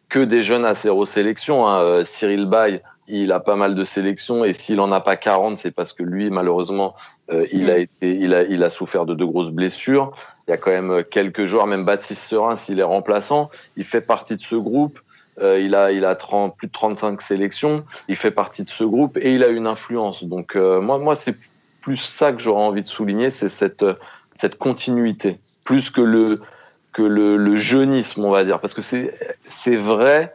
que 0.09 0.19
des 0.19 0.41
jeunes 0.41 0.65
à 0.65 0.73
zéro 0.73 1.05
sélection. 1.05 1.67
Hein. 1.67 1.81
Euh, 1.83 2.03
Cyril 2.03 2.47
Bay, 2.47 2.81
il 3.07 3.31
a 3.31 3.39
pas 3.39 3.55
mal 3.55 3.75
de 3.75 3.85
sélections, 3.85 4.43
et 4.43 4.53
s'il 4.53 4.81
en 4.81 4.91
a 4.91 4.99
pas 4.99 5.15
40, 5.15 5.59
c'est 5.59 5.71
parce 5.71 5.93
que 5.93 6.01
lui, 6.01 6.31
malheureusement, 6.31 6.95
euh, 7.31 7.45
il 7.53 7.69
a 7.69 7.77
mm. 7.77 7.81
été, 7.81 8.15
il 8.15 8.33
a, 8.33 8.43
il 8.43 8.63
a 8.63 8.71
souffert 8.71 9.05
de 9.05 9.13
de 9.13 9.23
grosses 9.23 9.51
blessures. 9.51 10.11
Il 10.47 10.51
y 10.51 10.53
a 10.55 10.57
quand 10.57 10.71
même 10.71 11.03
quelques 11.03 11.45
joueurs, 11.45 11.67
même 11.67 11.85
Baptiste 11.85 12.23
Serin, 12.23 12.55
s'il 12.55 12.79
est 12.79 12.83
remplaçant, 12.83 13.49
il 13.77 13.83
fait 13.83 14.05
partie 14.05 14.35
de 14.35 14.41
ce 14.41 14.55
groupe. 14.55 14.99
il 15.39 15.75
a, 15.75 15.91
il 15.91 16.05
a 16.05 16.15
30, 16.15 16.57
plus 16.57 16.67
de 16.67 16.71
35 16.71 17.21
sélections. 17.21 17.85
Il 18.07 18.15
fait 18.15 18.31
partie 18.31 18.63
de 18.63 18.69
ce 18.69 18.83
groupe 18.83 19.17
et 19.17 19.35
il 19.35 19.43
a 19.43 19.49
une 19.49 19.67
influence. 19.67 20.23
Donc 20.23 20.55
moi, 20.55 20.97
moi, 20.97 21.15
c'est 21.15 21.35
plus 21.81 21.97
ça 21.97 22.33
que 22.33 22.41
j'aurais 22.41 22.63
envie 22.63 22.81
de 22.81 22.87
souligner, 22.87 23.29
c'est 23.29 23.49
cette 23.49 23.85
cette 24.35 24.57
continuité, 24.57 25.37
plus 25.65 25.89
que 25.89 26.01
le 26.01 26.39
que 26.99 27.03
le, 27.03 27.57
jeunisme, 27.57 28.25
on 28.25 28.31
va 28.31 28.43
dire, 28.43 28.59
parce 28.59 28.73
que 28.73 28.81
c'est 28.81 29.13
c'est 29.49 29.77
vrai, 29.77 30.29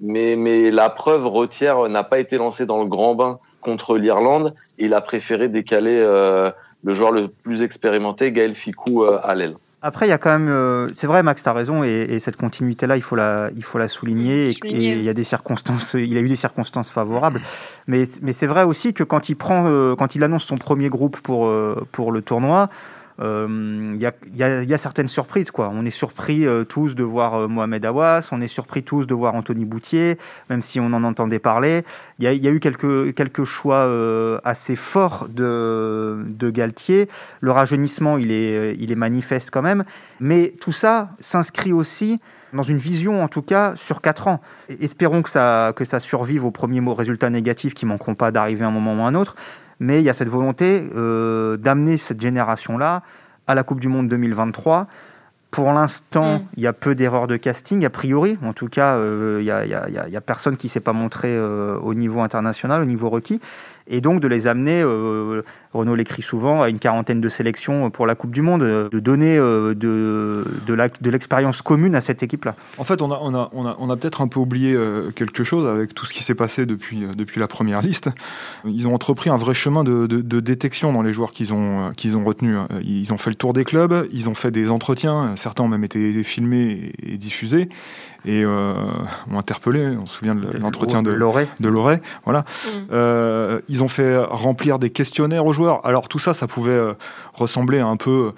mais 0.00 0.34
mais 0.36 0.70
la 0.70 0.88
preuve 0.88 1.26
Retière 1.26 1.88
n'a 1.88 2.04
pas 2.04 2.18
été 2.18 2.38
lancé 2.38 2.64
dans 2.64 2.80
le 2.82 2.88
grand 2.88 3.14
bain 3.14 3.38
contre 3.60 3.98
l'Irlande. 3.98 4.54
Il 4.78 4.94
a 4.94 5.02
préféré 5.02 5.48
décaler 5.48 5.98
euh, 5.98 6.50
le 6.84 6.94
joueur 6.94 7.12
le 7.12 7.28
plus 7.28 7.62
expérimenté, 7.62 8.32
Gaël 8.32 8.54
Ficou, 8.54 9.04
euh, 9.04 9.18
à 9.22 9.34
l'aile. 9.34 9.56
Après, 9.82 10.06
il 10.06 10.08
y 10.08 10.12
a 10.12 10.18
quand 10.18 10.30
même, 10.30 10.48
euh, 10.48 10.88
c'est 10.96 11.06
vrai, 11.06 11.22
Max, 11.22 11.42
tu 11.42 11.48
as 11.48 11.52
raison, 11.52 11.84
et, 11.84 12.18
cette 12.18 12.36
continuité-là, 12.36 12.96
il 12.96 13.02
faut 13.02 13.14
la, 13.14 13.50
il 13.54 13.62
faut 13.62 13.78
la 13.78 13.88
souligner. 13.88 14.48
Et, 14.48 14.54
il 14.64 15.04
y 15.04 15.08
a 15.08 15.14
des 15.14 15.22
circonstances, 15.22 15.94
il 15.94 16.16
a 16.16 16.20
eu 16.20 16.28
des 16.28 16.34
circonstances 16.34 16.90
favorables, 16.90 17.40
mais, 17.86 18.04
mais 18.22 18.32
c'est 18.32 18.48
vrai 18.48 18.64
aussi 18.64 18.94
que 18.94 19.04
quand 19.04 19.28
il 19.28 19.36
prend, 19.36 19.94
quand 19.96 20.14
il 20.16 20.24
annonce 20.24 20.44
son 20.44 20.56
premier 20.56 20.88
groupe 20.88 21.18
pour 21.20 21.52
pour 21.92 22.10
le 22.10 22.22
tournoi, 22.22 22.68
il 23.18 23.24
euh, 23.24 23.96
y, 24.34 24.74
a, 24.74 24.78
certaines 24.78 25.08
surprises. 25.08 25.50
Quoi. 25.50 25.70
On 25.72 25.86
est 25.86 25.90
surpris 25.90 26.46
euh, 26.46 26.64
tous 26.64 26.94
de 26.94 27.02
voir 27.02 27.34
euh, 27.34 27.48
Mohamed 27.48 27.84
Awas, 27.86 28.28
on 28.30 28.42
est 28.42 28.48
surpris 28.48 28.82
tous 28.82 29.06
de 29.06 29.14
voir 29.14 29.34
Anthony 29.34 29.64
Boutier, 29.64 30.18
même 30.50 30.60
si 30.60 30.80
on 30.80 30.92
en 30.92 31.02
entendait 31.02 31.38
parler. 31.38 31.82
Il 32.18 32.24
y, 32.24 32.48
a 32.48 32.50
eu 32.50 32.60
quelques, 32.60 33.44
choix 33.44 34.40
assez 34.44 34.76
forts 34.76 35.28
de, 35.28 36.50
Galtier. 36.50 37.08
Le 37.40 37.50
rajeunissement, 37.50 38.16
il 38.18 38.32
est, 38.32 38.96
manifeste 38.96 39.50
quand 39.50 39.62
même. 39.62 39.84
Mais 40.20 40.54
tout 40.60 40.72
ça 40.72 41.10
s'inscrit 41.20 41.72
aussi 41.72 42.20
dans 42.52 42.62
une 42.62 42.78
vision 42.78 43.22
en 43.22 43.28
tout 43.28 43.42
cas 43.42 43.74
sur 43.76 44.00
4 44.00 44.28
ans. 44.28 44.40
Espérons 44.80 45.20
que 45.20 45.28
ça, 45.28 45.74
que 45.76 45.84
ça 45.84 46.00
survive 46.00 46.44
aux 46.44 46.50
premiers 46.50 46.80
résultats 46.94 47.28
négatifs 47.28 47.74
qui 47.74 47.84
manqueront 47.84 48.14
pas 48.14 48.30
d'arriver 48.30 48.64
à 48.64 48.68
un 48.68 48.70
moment 48.70 48.94
ou 48.94 49.04
à 49.04 49.08
un 49.08 49.14
autre. 49.14 49.36
Mais 49.80 50.00
il 50.00 50.04
y 50.04 50.10
a 50.10 50.14
cette 50.14 50.28
volonté 50.28 50.88
euh, 50.94 51.56
d'amener 51.56 51.96
cette 51.96 52.20
génération-là 52.20 53.02
à 53.46 53.54
la 53.54 53.62
Coupe 53.62 53.80
du 53.80 53.88
Monde 53.88 54.08
2023. 54.08 54.86
Pour 55.50 55.72
l'instant, 55.72 56.38
mm. 56.38 56.42
il 56.56 56.62
y 56.62 56.66
a 56.66 56.72
peu 56.72 56.94
d'erreurs 56.94 57.26
de 57.26 57.36
casting, 57.36 57.84
a 57.84 57.90
priori. 57.90 58.38
En 58.42 58.52
tout 58.52 58.68
cas, 58.68 58.96
euh, 58.96 59.38
il 59.40 59.44
n'y 59.44 59.50
a, 59.74 60.18
a, 60.18 60.20
personne 60.20 60.56
qui 60.56 60.66
ne 60.66 60.70
s'est 60.70 60.80
pas 60.80 60.92
montré 60.92 61.28
euh, 61.28 61.78
au 61.78 61.94
niveau 61.94 62.20
international, 62.20 62.82
au 62.82 62.86
niveau 62.86 63.10
requis. 63.10 63.40
Et 63.86 64.00
donc 64.00 64.20
de 64.20 64.28
les 64.28 64.48
amener 64.48 64.82
Renault 65.76 65.94
l'écrit 65.94 66.22
souvent, 66.22 66.62
à 66.62 66.68
une 66.68 66.78
quarantaine 66.78 67.20
de 67.20 67.28
sélections 67.28 67.90
pour 67.90 68.06
la 68.06 68.14
Coupe 68.14 68.32
du 68.32 68.42
Monde, 68.42 68.62
de 68.62 69.00
donner 69.00 69.36
euh, 69.38 69.74
de, 69.74 70.44
de 70.66 71.10
l'expérience 71.10 71.62
commune 71.62 71.94
à 71.94 72.00
cette 72.00 72.22
équipe-là. 72.22 72.54
En 72.78 72.84
fait, 72.84 73.02
on 73.02 73.10
a, 73.10 73.18
on 73.22 73.34
a, 73.34 73.50
on 73.52 73.66
a, 73.66 73.76
on 73.78 73.90
a 73.90 73.96
peut-être 73.96 74.20
un 74.20 74.28
peu 74.28 74.40
oublié 74.40 74.72
euh, 74.72 75.10
quelque 75.10 75.44
chose 75.44 75.66
avec 75.66 75.94
tout 75.94 76.06
ce 76.06 76.14
qui 76.14 76.22
s'est 76.22 76.34
passé 76.34 76.66
depuis, 76.66 77.04
euh, 77.04 77.12
depuis 77.14 77.40
la 77.40 77.46
première 77.46 77.82
liste. 77.82 78.10
Ils 78.64 78.86
ont 78.86 78.94
entrepris 78.94 79.30
un 79.30 79.36
vrai 79.36 79.54
chemin 79.54 79.84
de, 79.84 80.06
de, 80.06 80.40
détection 80.40 80.92
dans 80.92 81.02
les 81.02 81.12
joueurs 81.12 81.32
qu'ils 81.32 81.52
ont, 81.52 81.90
qu'ils 81.96 82.16
ont 82.16 82.24
retenus. 82.24 82.58
Ils 82.82 83.12
ont 83.12 83.18
fait 83.18 83.30
le 83.30 83.36
tour 83.36 83.52
des 83.52 83.64
clubs, 83.64 84.06
ils 84.12 84.28
ont 84.28 84.34
fait 84.34 84.50
des 84.50 84.70
entretiens, 84.70 85.34
certains 85.36 85.64
ont 85.64 85.68
même 85.68 85.84
été 85.84 86.22
filmés 86.22 86.92
et 87.02 87.16
diffusés 87.16 87.68
et 88.26 88.42
euh, 88.44 88.74
ont 89.32 89.38
interpellé. 89.38 89.96
On 90.00 90.06
se 90.06 90.18
souvient 90.18 90.34
de 90.34 90.58
l'entretien 90.58 91.02
de, 91.02 91.10
de 91.12 91.68
Loret. 91.68 92.00
Voilà. 92.24 92.40
Mm. 92.40 92.70
Euh, 92.92 93.60
ils 93.68 93.84
ont 93.84 93.88
fait 93.88 94.18
remplir 94.18 94.78
des 94.78 94.90
questionnaires 94.90 95.46
aux 95.46 95.52
joueurs. 95.52 95.65
Alors 95.84 96.08
tout 96.08 96.18
ça, 96.18 96.32
ça 96.32 96.46
pouvait 96.46 96.72
euh, 96.72 96.94
ressembler 97.34 97.78
à 97.78 97.86
un 97.86 97.96
peu 97.96 98.32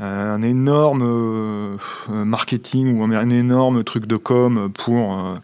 euh, 0.00 0.34
un 0.34 0.42
énorme 0.42 1.78
marketing 2.08 2.98
ou 2.98 3.04
un 3.04 3.30
énorme 3.30 3.82
truc 3.84 4.06
de 4.06 4.16
com 4.16 4.70
pour 4.72 5.38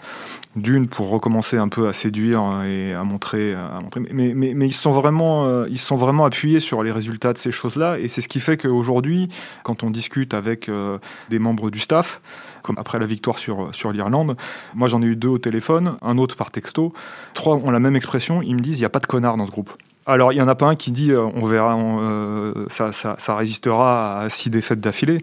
d'une 0.57 0.89
pour 0.89 1.09
recommencer 1.09 1.57
un 1.57 1.69
peu 1.69 1.89
à 1.89 1.95
séduire 1.95 2.63
et 2.67 2.93
à 2.93 3.03
montrer. 3.03 3.57
Mais, 4.11 4.67
ils 4.67 4.75
sont 4.75 4.93
vraiment 4.93 5.65
sont 5.77 5.97
vraiment 5.97 6.27
appuyés 6.27 6.61
sur 6.61 6.83
les 6.83 6.93
résultats 6.93 7.33
de 7.33 7.39
ces 7.39 7.51
choses 7.51 7.77
là 7.77 7.99
et 7.99 8.09
c'est 8.09 8.21
ce 8.21 8.29
qui 8.29 8.41
fait 8.41 8.59
qu'aujourd'hui 8.59 9.31
quand 9.63 9.85
on 9.85 9.91
discute 9.91 10.35
avec 10.35 10.71
des 11.31 11.39
membres 11.39 11.71
du 11.71 11.79
staff 11.79 12.21
comme 12.63 12.79
après 12.79 12.99
la 12.99 13.07
victoire 13.07 13.39
sur, 13.39 13.75
sur 13.75 13.93
l'Irlande. 13.93 14.37
Moi, 14.75 14.89
j'en 14.89 15.03
ai 15.03 15.07
eu 15.07 15.17
deux 15.17 15.29
au 15.29 15.39
téléphone, 15.39 15.97
un 16.01 16.19
autre 16.19 16.37
par 16.37 16.51
texto. 16.51 16.93
Trois 17.35 17.57
ont 17.57 17.71
la 17.71 17.81
même 17.81 17.97
expression. 17.97 18.41
Ils 18.43 18.55
me 18.55 18.61
disent 18.61 18.77
il 18.77 18.81
n'y 18.81 18.87
a 18.87 18.91
pas 18.91 19.01
de 19.01 19.07
connard 19.07 19.37
dans 19.37 19.47
ce 19.47 19.51
groupe. 19.51 19.73
Alors, 20.07 20.33
il 20.33 20.37
n'y 20.37 20.43
en 20.43 20.49
a 20.49 20.55
pas 20.55 20.67
un 20.67 20.75
qui 20.75 20.91
dit 20.91 21.13
euh, 21.13 21.29
on 21.35 21.47
verra, 21.47 21.77
euh, 21.77 22.67
ça, 22.69 22.93
ça, 22.93 23.15
ça, 23.19 23.37
résistera 23.37 24.23
à 24.23 24.29
six 24.29 24.51
défaites 24.51 24.81
d'affilée, 24.81 25.19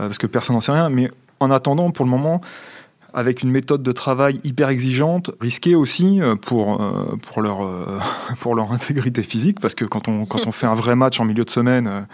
euh, 0.00 0.06
parce 0.06 0.18
que 0.18 0.28
personne 0.28 0.54
n'en 0.54 0.60
sait 0.60 0.72
rien. 0.72 0.90
Mais 0.90 1.08
en 1.40 1.50
attendant, 1.50 1.90
pour 1.90 2.04
le 2.04 2.10
moment, 2.10 2.40
avec 3.14 3.42
une 3.42 3.50
méthode 3.50 3.82
de 3.82 3.92
travail 3.92 4.40
hyper 4.44 4.68
exigeante, 4.68 5.32
risquée 5.38 5.74
aussi 5.74 6.20
pour, 6.40 6.80
pour, 7.26 7.42
leur, 7.42 7.68
pour 8.40 8.54
leur 8.54 8.72
intégrité 8.72 9.22
physique, 9.22 9.60
parce 9.60 9.74
que 9.74 9.84
quand 9.84 10.08
on, 10.08 10.24
quand 10.24 10.46
on 10.46 10.52
fait 10.52 10.66
un 10.66 10.72
vrai 10.72 10.96
match 10.96 11.20
en 11.20 11.26
milieu 11.26 11.44
de 11.44 11.50
semaine, 11.50 12.06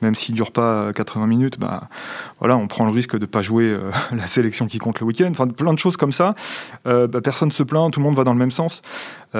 même 0.00 0.14
s'il 0.14 0.34
ne 0.34 0.36
dure 0.36 0.52
pas 0.52 0.94
80 0.94 1.26
minutes, 1.26 1.58
bah, 1.58 1.88
voilà, 2.38 2.56
on 2.56 2.68
prend 2.68 2.86
le 2.86 2.92
risque 2.92 3.16
de 3.16 3.20
ne 3.20 3.26
pas 3.26 3.42
jouer 3.42 3.76
la 4.16 4.26
sélection 4.26 4.66
qui 4.66 4.78
compte 4.78 5.00
le 5.00 5.06
week-end. 5.06 5.28
Enfin, 5.30 5.46
plein 5.46 5.74
de 5.74 5.78
choses 5.78 5.98
comme 5.98 6.12
ça. 6.12 6.34
Bah, 6.86 7.06
personne 7.22 7.48
ne 7.48 7.52
se 7.52 7.64
plaint, 7.64 7.92
tout 7.92 8.00
le 8.00 8.04
monde 8.04 8.16
va 8.16 8.24
dans 8.24 8.32
le 8.32 8.38
même 8.38 8.50
sens. 8.50 8.80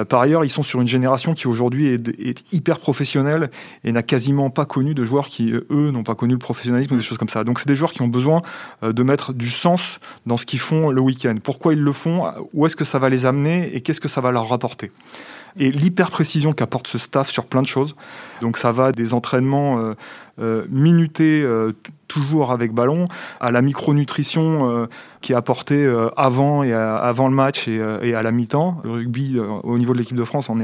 Par 0.05 0.21
ailleurs, 0.21 0.45
ils 0.45 0.49
sont 0.49 0.63
sur 0.63 0.81
une 0.81 0.87
génération 0.87 1.33
qui 1.33 1.47
aujourd'hui 1.47 1.87
est, 1.87 2.07
est, 2.19 2.43
hyper 2.53 2.79
professionnelle 2.79 3.49
et 3.83 3.91
n'a 3.91 4.03
quasiment 4.03 4.49
pas 4.49 4.65
connu 4.65 4.93
de 4.93 5.03
joueurs 5.03 5.27
qui, 5.27 5.51
eux, 5.51 5.91
n'ont 5.91 6.03
pas 6.03 6.15
connu 6.15 6.33
le 6.33 6.39
professionnalisme 6.39 6.93
ou 6.93 6.97
des 6.97 7.03
choses 7.03 7.17
comme 7.17 7.29
ça. 7.29 7.43
Donc, 7.43 7.59
c'est 7.59 7.67
des 7.67 7.75
joueurs 7.75 7.91
qui 7.91 8.01
ont 8.01 8.07
besoin 8.07 8.41
de 8.81 9.03
mettre 9.03 9.33
du 9.33 9.49
sens 9.49 9.99
dans 10.25 10.37
ce 10.37 10.45
qu'ils 10.45 10.59
font 10.59 10.89
le 10.89 11.01
week-end. 11.01 11.35
Pourquoi 11.43 11.73
ils 11.73 11.81
le 11.81 11.91
font? 11.91 12.23
Où 12.53 12.65
est-ce 12.65 12.75
que 12.75 12.85
ça 12.85 12.99
va 12.99 13.09
les 13.09 13.25
amener? 13.25 13.75
Et 13.75 13.81
qu'est-ce 13.81 14.01
que 14.01 14.07
ça 14.07 14.21
va 14.21 14.31
leur 14.31 14.49
rapporter? 14.49 14.91
Et 15.59 15.71
l'hyper 15.71 16.11
précision 16.11 16.53
qu'apporte 16.53 16.87
ce 16.87 16.97
staff 16.97 17.29
sur 17.29 17.45
plein 17.45 17.61
de 17.61 17.67
choses. 17.67 17.95
Donc 18.41 18.57
ça 18.57 18.71
va 18.71 18.91
des 18.91 19.13
entraînements 19.13 19.79
euh, 19.79 19.93
euh, 20.39 20.65
minuté 20.69 21.41
euh, 21.41 21.71
toujours 22.07 22.51
avec 22.51 22.71
ballon, 22.73 23.05
à 23.41 23.51
la 23.51 23.61
micronutrition 23.61 24.87
qui 25.19 25.33
est 25.33 25.35
apportée 25.35 25.85
avant 26.15 26.63
et 26.63 26.71
avant 26.71 27.27
le 27.27 27.35
match 27.35 27.67
et, 27.67 27.81
à 28.15 28.23
la 28.23 28.31
mi-temps. 28.31 28.79
Le 28.85 28.91
rugby, 28.91 29.37
au 29.39 29.77
niveau 29.77 29.91
de 29.91 29.97
l'équipe 29.97 30.15
de 30.15 30.23
France, 30.23 30.47
on 30.49 30.61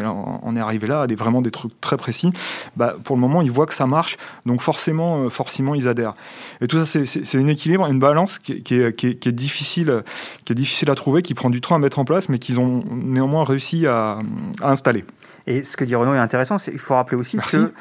est, 0.55 0.59
arrivé 0.59 0.87
là 0.87 1.01
à 1.01 1.07
des, 1.07 1.15
vraiment 1.15 1.41
des 1.41 1.51
trucs 1.51 1.81
très 1.81 1.97
précis. 1.97 2.31
Bah, 2.77 2.95
pour 3.03 3.17
le 3.17 3.19
moment, 3.19 3.41
ils 3.41 3.51
voient 3.51 3.65
que 3.65 3.73
ça 3.73 3.87
marche, 3.87 4.15
donc 4.45 4.61
forcément, 4.61 5.29
forcément, 5.29 5.75
ils 5.75 5.89
adhèrent. 5.89 6.13
Et 6.61 6.67
tout 6.67 6.81
ça, 6.81 6.99
c'est 7.05 7.37
un 7.37 7.47
équilibre, 7.47 7.87
une 7.87 7.99
balance 7.99 8.39
qui, 8.39 8.53
est, 8.53 9.27
difficile, 9.27 10.03
qui 10.45 10.53
est 10.53 10.55
difficile 10.55 10.89
à 10.91 10.95
trouver, 10.95 11.23
qui 11.23 11.33
prend 11.33 11.49
du 11.49 11.59
temps 11.59 11.75
à 11.75 11.79
mettre 11.79 11.99
en 11.99 12.05
place, 12.05 12.29
mais 12.29 12.39
qu'ils 12.39 12.57
ont 12.57 12.85
néanmoins 12.89 13.43
réussi 13.43 13.85
à, 13.85 14.19
installer. 14.61 15.03
Et 15.47 15.63
ce 15.63 15.75
que 15.75 15.83
dit 15.85 15.95
Renaud 15.95 16.13
est 16.13 16.19
intéressant, 16.19 16.57
il 16.71 16.79
faut 16.79 16.95
rappeler 16.95 17.17
aussi 17.17 17.38
que... 17.38 17.71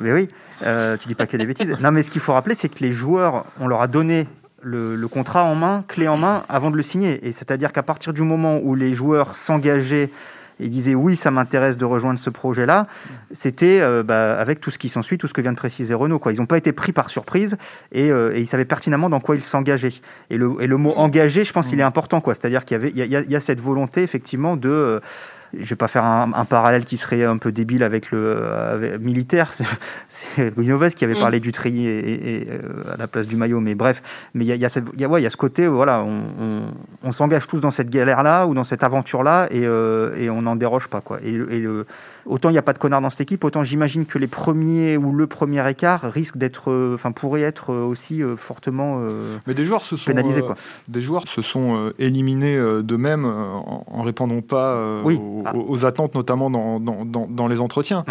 Mais 0.00 0.12
oui, 0.12 0.28
euh, 0.62 0.96
tu 0.96 1.08
dis 1.08 1.14
pas 1.14 1.26
que 1.26 1.36
des 1.36 1.46
bêtises. 1.46 1.76
Non, 1.80 1.90
mais 1.90 2.02
ce 2.02 2.10
qu'il 2.10 2.20
faut 2.20 2.32
rappeler, 2.32 2.54
c'est 2.54 2.68
que 2.68 2.80
les 2.80 2.92
joueurs, 2.92 3.44
on 3.58 3.66
leur 3.66 3.82
a 3.82 3.88
donné 3.88 4.26
le, 4.62 5.06
contrat 5.08 5.44
en 5.44 5.54
main, 5.54 5.84
clé 5.88 6.08
en 6.08 6.16
main, 6.16 6.44
avant 6.48 6.70
de 6.70 6.76
le 6.76 6.82
signer. 6.82 7.26
Et 7.26 7.32
c'est-à-dire 7.32 7.72
qu'à 7.72 7.82
partir 7.82 8.12
du 8.12 8.22
moment 8.22 8.58
où 8.62 8.74
les 8.74 8.94
joueurs 8.94 9.34
s'engageaient 9.34 10.10
et 10.62 10.68
disaient 10.68 10.94
oui, 10.94 11.16
ça 11.16 11.30
m'intéresse 11.30 11.78
de 11.78 11.86
rejoindre 11.86 12.18
ce 12.18 12.28
projet-là, 12.28 12.86
c'était 13.32 13.80
euh, 13.80 14.02
bah, 14.02 14.38
avec 14.38 14.60
tout 14.60 14.70
ce 14.70 14.78
qui 14.78 14.90
s'ensuit, 14.90 15.16
tout 15.16 15.26
ce 15.26 15.32
que 15.32 15.40
vient 15.40 15.52
de 15.52 15.56
préciser 15.56 15.94
Renault. 15.94 16.18
Quoi. 16.18 16.32
Ils 16.32 16.38
n'ont 16.38 16.46
pas 16.46 16.58
été 16.58 16.72
pris 16.72 16.92
par 16.92 17.08
surprise 17.08 17.56
et, 17.92 18.10
euh, 18.10 18.36
ils 18.36 18.46
savaient 18.46 18.66
pertinemment 18.66 19.08
dans 19.08 19.20
quoi 19.20 19.36
ils 19.36 19.42
s'engageaient. 19.42 19.94
Et 20.28 20.36
le, 20.36 20.56
et 20.60 20.66
le 20.66 20.76
mot 20.76 20.92
engagé, 20.96 21.44
je 21.44 21.52
pense 21.52 21.68
qu'il 21.68 21.80
est 21.80 21.84
important. 21.84 22.22
C'est-à-dire 22.26 22.66
qu'il 22.66 22.78
y, 22.94 23.00
il 23.00 23.30
y, 23.30 23.36
a, 23.36 23.40
cette 23.40 23.60
volonté, 23.60 24.02
effectivement, 24.02 24.56
de 24.56 25.00
je 25.58 25.68
vais 25.68 25.76
pas 25.76 25.88
faire 25.88 26.04
un, 26.04 26.44
parallèle 26.44 26.84
qui 26.84 26.96
serait 26.96 27.24
un 27.24 27.36
peu 27.36 27.52
débile 27.52 27.82
avec 27.82 28.10
le 28.10 28.98
militaire. 29.00 29.52
C'est 30.08 30.54
Guinoves 30.56 30.90
qui 30.90 31.04
avait 31.04 31.14
mm. 31.14 31.20
parlé 31.20 31.40
du 31.40 31.50
et, 31.50 32.46
euh, 32.48 32.94
à 32.94 32.96
la 32.96 33.06
place 33.06 33.26
du 33.26 33.36
maillot, 33.36 33.60
mais 33.60 33.74
bref. 33.74 34.02
Mais 34.34 34.44
il 34.44 34.48
y 34.48 34.52
a, 34.52 34.56
y, 34.56 35.04
a, 35.04 35.08
ouais, 35.08 35.22
y 35.22 35.26
a, 35.26 35.30
ce 35.30 35.36
côté, 35.36 35.66
voilà, 35.66 36.04
on, 36.04 37.12
s'engage 37.12 37.46
tous 37.46 37.60
dans 37.60 37.70
cette 37.70 37.90
galère-là 37.90 38.46
ou 38.46 38.54
dans 38.54 38.64
cette 38.64 38.84
aventure-là 38.84 39.48
et, 39.50 39.66
euh, 39.66 40.14
et 40.16 40.30
on 40.30 40.42
n'en 40.42 40.56
déroge 40.56 40.88
pas, 40.88 41.00
quoi. 41.00 41.18
Et, 41.22 41.32
le, 41.32 41.86
autant 42.26 42.48
il 42.50 42.52
n'y 42.52 42.58
a 42.58 42.62
pas 42.62 42.72
de 42.72 42.78
connard 42.78 43.00
dans 43.00 43.10
cette 43.10 43.22
équipe, 43.22 43.44
autant 43.44 43.64
j'imagine 43.64 44.06
que 44.06 44.18
les 44.18 44.26
premiers 44.26 44.96
ou 44.96 45.12
le 45.12 45.26
premier 45.26 45.68
écart 45.68 46.02
risque 46.02 46.36
d'être, 46.36 46.70
euh, 46.70 46.94
enfin 46.94 47.12
pourrait 47.12 47.42
être 47.42 47.72
aussi 47.72 48.22
fortement 48.36 49.00
Mais 49.46 49.54
des 49.54 49.64
joueurs 49.64 49.84
se 49.84 49.96
sont 49.96 50.10
pénalisés, 50.10 50.40
quoi. 50.42 50.54
Des 50.88 51.00
joueurs 51.00 51.28
se 51.28 51.42
sont 51.42 51.92
éliminés 51.98 52.58
d'eux-mêmes 52.82 53.24
en, 53.24 53.84
en 53.86 54.02
répondant 54.02 54.40
pas 54.40 55.00
oui. 55.04 55.20
Ah. 55.44 55.54
aux, 55.54 55.84
attentes, 55.84 56.14
notamment 56.14 56.50
dans, 56.50 56.80
dans, 56.80 57.04
dans, 57.04 57.48
les 57.48 57.60
entretiens. 57.60 58.04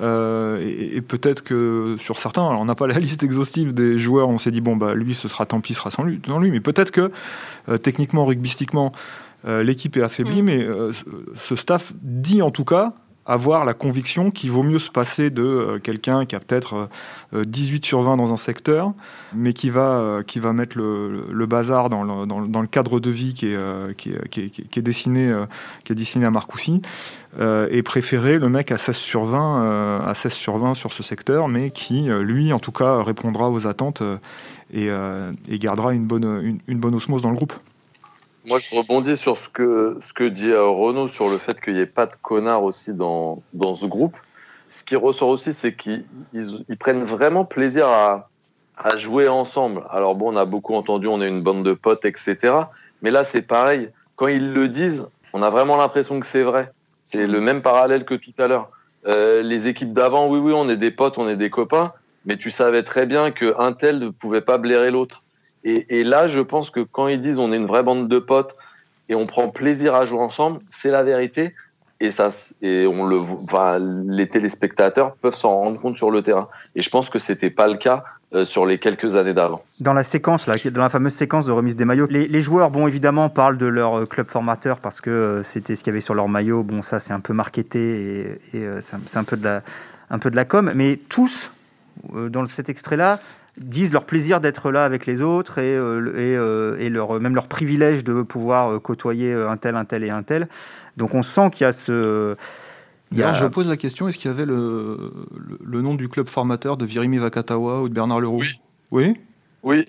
Euh, 0.00 0.60
et, 0.60 1.00
peut-être 1.00 1.42
que 1.42 1.96
sur 1.98 2.18
certains, 2.18 2.46
alors 2.46 2.60
on 2.60 2.64
n'a 2.64 2.74
pas 2.74 2.86
la 2.86 2.98
liste 2.98 3.22
exhaustive 3.22 3.74
des 3.74 3.98
joueurs, 3.98 4.28
on 4.28 4.38
s'est 4.38 4.50
dit, 4.50 4.60
bon, 4.60 4.76
bah, 4.76 4.94
lui, 4.94 5.14
ce 5.14 5.28
sera 5.28 5.46
tant 5.46 5.60
pis, 5.60 5.74
ce 5.74 5.80
sera 5.80 5.90
sans 5.90 6.04
lui, 6.04 6.20
lui. 6.40 6.50
mais 6.50 6.60
peut-être 6.60 6.90
que 6.90 7.10
euh, 7.68 7.76
techniquement, 7.76 8.24
rugbystiquement, 8.24 8.92
euh, 9.46 9.62
l'équipe 9.62 9.96
est 9.96 10.02
affaiblie, 10.02 10.42
mm. 10.42 10.44
mais 10.44 10.66
ce 11.34 11.56
staff 11.56 11.92
dit 12.02 12.42
en 12.42 12.50
tout 12.50 12.64
cas 12.64 12.94
avoir 13.26 13.64
la 13.64 13.74
conviction 13.74 14.30
qu'il 14.30 14.50
vaut 14.50 14.62
mieux 14.62 14.78
se 14.78 14.90
passer 14.90 15.30
de 15.30 15.42
euh, 15.42 15.78
quelqu'un 15.78 16.26
qui 16.26 16.36
a 16.36 16.40
peut-être 16.40 16.88
18 17.34 17.76
euh, 17.76 17.86
sur 17.86 18.00
20 18.02 18.16
dans 18.16 18.32
un 18.32 18.36
secteur, 18.36 18.92
mais 19.34 19.52
qui 19.52 19.68
va, 19.68 19.98
euh, 19.98 20.22
qui 20.22 20.38
va 20.38 20.52
mettre 20.52 20.78
le, 20.78 21.46
bazar 21.46 21.90
dans 21.90 22.02
le, 22.02 22.26
dans, 22.26 22.60
le, 22.60 22.66
cadre 22.66 23.00
de 23.00 23.10
vie 23.10 23.34
qui 23.34 23.46
est, 23.46 24.82
dessiné, 24.82 25.32
qui 25.84 25.92
est 25.92 25.96
dessiné 25.96 26.26
à 26.26 26.30
Marcoussis, 26.30 26.82
et 27.40 27.82
préférer 27.82 28.38
le 28.38 28.48
mec 28.48 28.72
à 28.72 28.78
16 28.78 28.96
sur 28.96 29.24
20, 29.24 30.04
à 30.06 30.14
16 30.14 30.32
sur 30.32 30.58
20 30.58 30.74
sur 30.74 30.92
ce 30.92 31.02
secteur, 31.02 31.48
mais 31.48 31.70
qui, 31.70 32.08
lui, 32.08 32.52
en 32.52 32.58
tout 32.58 32.72
cas, 32.72 33.02
répondra 33.02 33.50
aux 33.50 33.66
attentes 33.66 34.02
et, 34.72 34.88
et 35.48 35.58
gardera 35.58 35.92
une 35.94 36.06
bonne, 36.06 36.24
une, 36.42 36.58
une 36.66 36.78
bonne 36.78 36.94
osmose 36.94 37.22
dans 37.22 37.30
le 37.30 37.36
groupe. 37.36 37.54
Moi, 38.46 38.60
je 38.60 38.76
rebondis 38.76 39.16
sur 39.16 39.36
ce 39.36 39.48
que, 39.48 39.96
ce 40.00 40.12
que 40.12 40.22
dit 40.22 40.50
euh, 40.50 40.68
Renaud 40.68 41.08
sur 41.08 41.28
le 41.28 41.36
fait 41.36 41.60
qu'il 41.60 41.74
n'y 41.74 41.80
ait 41.80 41.86
pas 41.86 42.06
de 42.06 42.14
connards 42.22 42.62
aussi 42.62 42.94
dans, 42.94 43.42
dans 43.52 43.74
ce 43.74 43.86
groupe. 43.86 44.16
Ce 44.68 44.84
qui 44.84 44.94
ressort 44.94 45.30
aussi, 45.30 45.52
c'est 45.52 45.74
qu'ils 45.74 46.04
ils, 46.32 46.76
prennent 46.78 47.02
vraiment 47.02 47.44
plaisir 47.44 47.88
à, 47.88 48.28
à 48.76 48.96
jouer 48.96 49.26
ensemble. 49.26 49.82
Alors 49.90 50.14
bon, 50.14 50.32
on 50.32 50.36
a 50.36 50.44
beaucoup 50.44 50.76
entendu, 50.76 51.08
on 51.08 51.20
est 51.20 51.28
une 51.28 51.42
bande 51.42 51.64
de 51.64 51.72
potes, 51.72 52.04
etc. 52.04 52.54
Mais 53.02 53.10
là, 53.10 53.24
c'est 53.24 53.42
pareil. 53.42 53.90
Quand 54.14 54.28
ils 54.28 54.52
le 54.52 54.68
disent, 54.68 55.04
on 55.32 55.42
a 55.42 55.50
vraiment 55.50 55.76
l'impression 55.76 56.20
que 56.20 56.26
c'est 56.26 56.44
vrai. 56.44 56.70
C'est 57.02 57.26
le 57.26 57.40
même 57.40 57.62
parallèle 57.62 58.04
que 58.04 58.14
tout 58.14 58.34
à 58.38 58.46
l'heure. 58.46 58.70
Euh, 59.08 59.42
les 59.42 59.66
équipes 59.66 59.92
d'avant, 59.92 60.28
oui, 60.28 60.38
oui, 60.38 60.52
on 60.54 60.68
est 60.68 60.76
des 60.76 60.92
potes, 60.92 61.18
on 61.18 61.28
est 61.28 61.36
des 61.36 61.50
copains, 61.50 61.90
mais 62.24 62.36
tu 62.36 62.52
savais 62.52 62.84
très 62.84 63.06
bien 63.06 63.32
qu'un 63.32 63.72
tel 63.72 63.98
ne 63.98 64.10
pouvait 64.10 64.40
pas 64.40 64.58
blairer 64.58 64.92
l'autre. 64.92 65.24
Et, 65.68 66.04
là, 66.04 66.28
je 66.28 66.38
pense 66.38 66.70
que 66.70 66.78
quand 66.80 67.08
ils 67.08 67.20
disent 67.20 67.40
on 67.40 67.52
est 67.52 67.56
une 67.56 67.66
vraie 67.66 67.82
bande 67.82 68.08
de 68.08 68.18
potes 68.20 68.54
et 69.08 69.16
on 69.16 69.26
prend 69.26 69.48
plaisir 69.48 69.96
à 69.96 70.06
jouer 70.06 70.20
ensemble, 70.20 70.60
c'est 70.62 70.90
la 70.90 71.02
vérité. 71.02 71.54
Et 71.98 72.12
ça, 72.12 72.28
et 72.62 72.86
on 72.86 73.04
le, 73.06 73.18
enfin, 73.18 73.78
les 74.06 74.28
téléspectateurs 74.28 75.16
peuvent 75.16 75.34
s'en 75.34 75.48
rendre 75.48 75.80
compte 75.80 75.96
sur 75.96 76.10
le 76.10 76.22
terrain. 76.22 76.46
Et 76.76 76.82
je 76.82 76.90
pense 76.90 77.10
que 77.10 77.18
c'était 77.18 77.50
pas 77.50 77.66
le 77.66 77.76
cas 77.76 78.04
sur 78.44 78.66
les 78.66 78.78
quelques 78.78 79.16
années 79.16 79.32
d'avant. 79.34 79.60
Dans 79.80 79.94
la 79.94 80.04
séquence, 80.04 80.46
là, 80.46 80.54
dans 80.70 80.82
la 80.82 80.90
fameuse 80.90 81.14
séquence 81.14 81.46
de 81.46 81.52
remise 81.52 81.74
des 81.74 81.86
maillots, 81.86 82.06
les, 82.10 82.42
joueurs, 82.42 82.70
bon, 82.70 82.86
évidemment, 82.86 83.28
parlent 83.28 83.56
de 83.56 83.66
leur 83.66 84.06
club 84.08 84.30
formateur 84.30 84.78
parce 84.80 85.00
que 85.00 85.40
c'était 85.42 85.74
ce 85.74 85.82
qu'il 85.82 85.90
y 85.90 85.94
avait 85.94 86.00
sur 86.00 86.14
leur 86.14 86.28
maillot. 86.28 86.62
Bon, 86.62 86.82
ça, 86.82 87.00
c'est 87.00 87.14
un 87.14 87.20
peu 87.20 87.32
marketé 87.32 88.38
et, 88.52 88.58
et 88.58 88.68
c'est 88.82 89.16
un 89.16 89.24
peu 89.24 89.38
de 89.38 89.44
la, 89.44 89.62
un 90.10 90.18
peu 90.18 90.30
de 90.30 90.36
la 90.36 90.44
com. 90.44 90.70
Mais 90.74 91.00
tous, 91.08 91.50
dans 92.12 92.44
cet 92.46 92.68
extrait-là, 92.68 93.20
disent 93.58 93.92
leur 93.92 94.04
plaisir 94.04 94.40
d'être 94.40 94.70
là 94.70 94.84
avec 94.84 95.06
les 95.06 95.22
autres 95.22 95.58
et, 95.58 95.76
euh, 95.76 96.12
et, 96.16 96.36
euh, 96.36 96.76
et, 96.78 96.90
leur, 96.90 97.20
même 97.20 97.34
leur 97.34 97.48
privilège 97.48 98.04
de 98.04 98.22
pouvoir 98.22 98.70
euh, 98.72 98.78
côtoyer 98.78 99.32
un 99.32 99.56
tel, 99.56 99.76
un 99.76 99.84
tel 99.84 100.04
et 100.04 100.10
un 100.10 100.22
tel. 100.22 100.48
Donc 100.96 101.14
on 101.14 101.22
sent 101.22 101.50
qu'il 101.50 101.64
y 101.64 101.68
a 101.68 101.72
ce... 101.72 102.36
Il 103.12 103.24
je 103.34 103.46
pose 103.46 103.68
la 103.68 103.76
question, 103.76 104.08
est-ce 104.08 104.18
qu'il 104.18 104.30
y 104.30 104.34
avait 104.34 104.44
le, 104.44 105.12
le, 105.64 105.80
nom 105.80 105.94
du 105.94 106.08
club 106.08 106.26
formateur 106.26 106.76
de 106.76 106.84
Virimi 106.84 107.18
Vakatawa 107.18 107.82
ou 107.82 107.88
de 107.88 107.94
Bernard 107.94 108.18
Leroux? 108.18 108.40
Oui. 108.40 108.58
Oui? 108.90 109.16
Oui. 109.62 109.86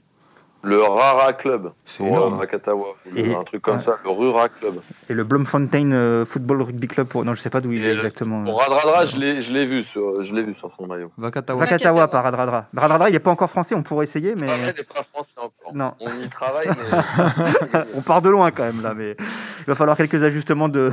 Le 0.64 0.82
Rara 0.82 1.34
Club. 1.34 1.72
C'est 1.86 2.04
énorme. 2.04 2.46
Katawa, 2.48 2.96
un 3.16 3.44
truc 3.44 3.62
comme 3.62 3.80
ça, 3.80 3.98
le 4.04 4.10
Rura 4.10 4.50
Club. 4.50 4.82
Et 5.10 5.14
le 5.14 5.24
Blomfontein 5.24 5.92
euh, 5.92 6.26
Football 6.26 6.62
Rugby 6.62 6.88
Club, 6.88 7.08
pour... 7.08 7.24
non, 7.24 7.34
je 7.34 7.42
sais 7.42 7.50
pas 7.50 7.62
d'où 7.62 7.72
il 7.72 7.86
est 7.86 7.94
exactement. 7.94 8.44
Pour 8.44 8.60
Radradra, 8.60 9.06
je 9.06 9.18
l'ai 9.18 9.66
vu, 9.66 9.84
sur, 9.84 10.24
je 10.24 10.34
vu 10.34 10.54
sur 10.56 10.72
son 10.74 10.88
maillot. 10.88 11.12
Vakatawa, 11.18 11.60
Vakatawa 11.60 12.08
par 12.08 12.24
Radradra. 12.24 12.66
Radradra, 12.76 13.10
il 13.10 13.14
n'est 13.14 13.20
pas 13.20 13.32
encore 13.32 13.50
français, 13.50 13.76
on 13.76 13.84
pourrait 13.84 14.06
essayer, 14.06 14.36
mais. 14.36 14.48
il 14.48 14.66
n'est 14.66 14.74
pas 14.84 15.04
français 15.04 15.40
encore. 15.40 15.74
Non. 15.74 15.94
On 16.00 16.10
y 16.24 16.30
travaille, 16.30 16.68
mais. 16.68 17.80
on 17.96 18.02
part 18.02 18.22
de 18.22 18.30
loin 18.30 18.52
quand 18.52 18.64
même, 18.64 18.82
là, 18.82 18.94
mais 18.94 19.16
il 19.20 19.66
va 19.68 19.76
falloir 19.76 19.98
quelques 19.98 20.24
ajustements 20.24 20.70
de, 20.70 20.92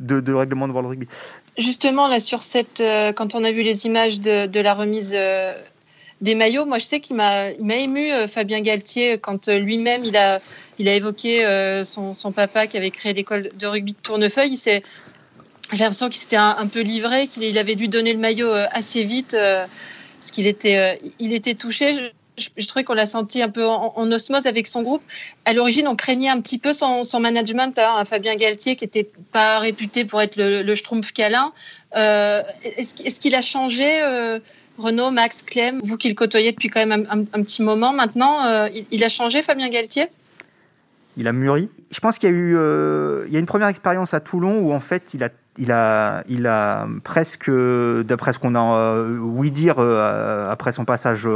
de, 0.00 0.20
de 0.20 0.32
règlement 0.32 0.68
de 0.68 0.72
World 0.72 0.90
Rugby. 0.90 1.08
Justement, 1.58 2.08
là, 2.08 2.20
sur 2.20 2.42
cette. 2.42 2.80
Euh, 2.80 3.12
quand 3.12 3.34
on 3.34 3.44
a 3.44 3.50
vu 3.50 3.62
les 3.62 3.86
images 3.86 4.20
de, 4.20 4.46
de 4.46 4.60
la 4.60 4.74
remise. 4.74 5.12
Euh, 5.14 5.54
des 6.20 6.34
maillots. 6.34 6.66
Moi, 6.66 6.78
je 6.78 6.84
sais 6.84 7.00
qu'il 7.00 7.16
m'a, 7.16 7.50
il 7.50 7.64
m'a 7.64 7.76
ému 7.76 8.12
euh, 8.12 8.28
Fabien 8.28 8.60
Galtier 8.60 9.18
quand 9.18 9.48
euh, 9.48 9.58
lui-même 9.58 10.04
il 10.04 10.16
a, 10.16 10.40
il 10.78 10.88
a 10.88 10.94
évoqué 10.94 11.44
euh, 11.44 11.84
son, 11.84 12.32
papa 12.32 12.66
qui 12.66 12.76
avait 12.76 12.90
créé 12.90 13.14
l'école 13.14 13.50
de 13.58 13.66
rugby 13.66 13.92
de 13.92 13.98
Tournefeuille. 13.98 14.56
j'ai 14.56 14.82
l'impression 15.72 16.08
qu'il 16.08 16.20
s'était 16.20 16.36
un, 16.36 16.66
peu 16.66 16.80
livré, 16.80 17.26
qu'il 17.26 17.56
avait 17.58 17.74
dû 17.74 17.88
donner 17.88 18.12
le 18.12 18.18
maillot 18.18 18.52
assez 18.72 19.04
vite, 19.04 19.36
parce 19.36 20.30
qu'il 20.30 20.46
était, 20.46 21.00
il 21.18 21.32
était 21.32 21.54
touché. 21.54 22.12
Je, 22.56 22.66
trouvais 22.66 22.84
qu'on 22.84 22.94
l'a 22.94 23.06
senti 23.06 23.42
un 23.42 23.50
peu 23.50 23.66
en, 23.66 24.10
osmose 24.10 24.46
avec 24.46 24.66
son 24.66 24.82
groupe. 24.82 25.02
À 25.44 25.52
l'origine, 25.52 25.86
on 25.88 25.96
craignait 25.96 26.30
un 26.30 26.40
petit 26.40 26.58
peu 26.58 26.72
son, 26.72 27.04
management, 27.20 27.78
hein, 27.78 28.04
Fabien 28.04 28.34
Galtier, 28.36 28.76
qui 28.76 28.84
n'était 28.84 29.08
pas 29.32 29.58
réputé 29.58 30.04
pour 30.04 30.22
être 30.22 30.36
le, 30.36 30.74
schtroumpf 30.74 31.12
câlin. 31.12 31.52
est-ce 31.94 33.20
qu'il 33.20 33.34
a 33.34 33.42
changé 33.42 34.00
Renaud, 34.80 35.10
Max, 35.10 35.42
Clem, 35.42 35.80
vous 35.84 35.96
qui 35.96 36.08
le 36.08 36.14
côtoyez 36.14 36.52
depuis 36.52 36.68
quand 36.68 36.84
même 36.84 37.06
un, 37.10 37.42
petit 37.42 37.62
moment 37.62 37.92
maintenant, 37.92 38.44
euh, 38.44 38.68
il, 38.90 39.04
a 39.04 39.08
changé 39.08 39.42
Fabien 39.42 39.68
Galtier? 39.68 40.08
Il 41.16 41.28
a 41.28 41.32
mûri. 41.32 41.68
Je 41.90 42.00
pense 42.00 42.18
qu'il 42.18 42.30
y 42.30 42.32
a 42.32 42.34
eu 42.34 42.56
euh, 42.56 43.24
il 43.26 43.32
y 43.32 43.36
a 43.36 43.40
une 43.40 43.46
première 43.46 43.68
expérience 43.68 44.14
à 44.14 44.20
Toulon 44.20 44.60
où 44.60 44.72
en 44.72 44.80
fait 44.80 45.14
il 45.14 45.24
a 45.24 45.28
il 45.58 45.72
a, 45.72 46.22
il 46.28 46.46
a 46.46 46.86
presque, 47.04 47.50
d'après 47.50 48.32
ce 48.32 48.38
qu'on 48.38 48.54
a 48.54 48.94
euh, 48.94 49.18
ouï 49.18 49.50
dire 49.50 49.78
après 49.78 50.72
son 50.72 50.86
passage 50.86 51.28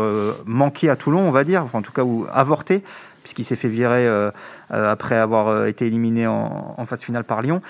manqué 0.46 0.88
à 0.88 0.96
Toulon, 0.96 1.20
on 1.20 1.30
va 1.30 1.44
dire, 1.44 1.62
enfin, 1.64 1.80
en 1.80 1.82
tout 1.82 1.92
cas, 1.92 2.04
ou 2.04 2.24
avorté, 2.32 2.82
puisqu'il 3.22 3.44
s'est 3.44 3.56
fait 3.56 3.68
virer 3.68 4.08
après 4.70 5.16
avoir 5.16 5.66
été 5.66 5.86
éliminé 5.86 6.26
en, 6.26 6.74
en, 6.78 6.86
phase 6.86 7.02
finale 7.02 7.24
par 7.24 7.42
Lyon 7.42 7.60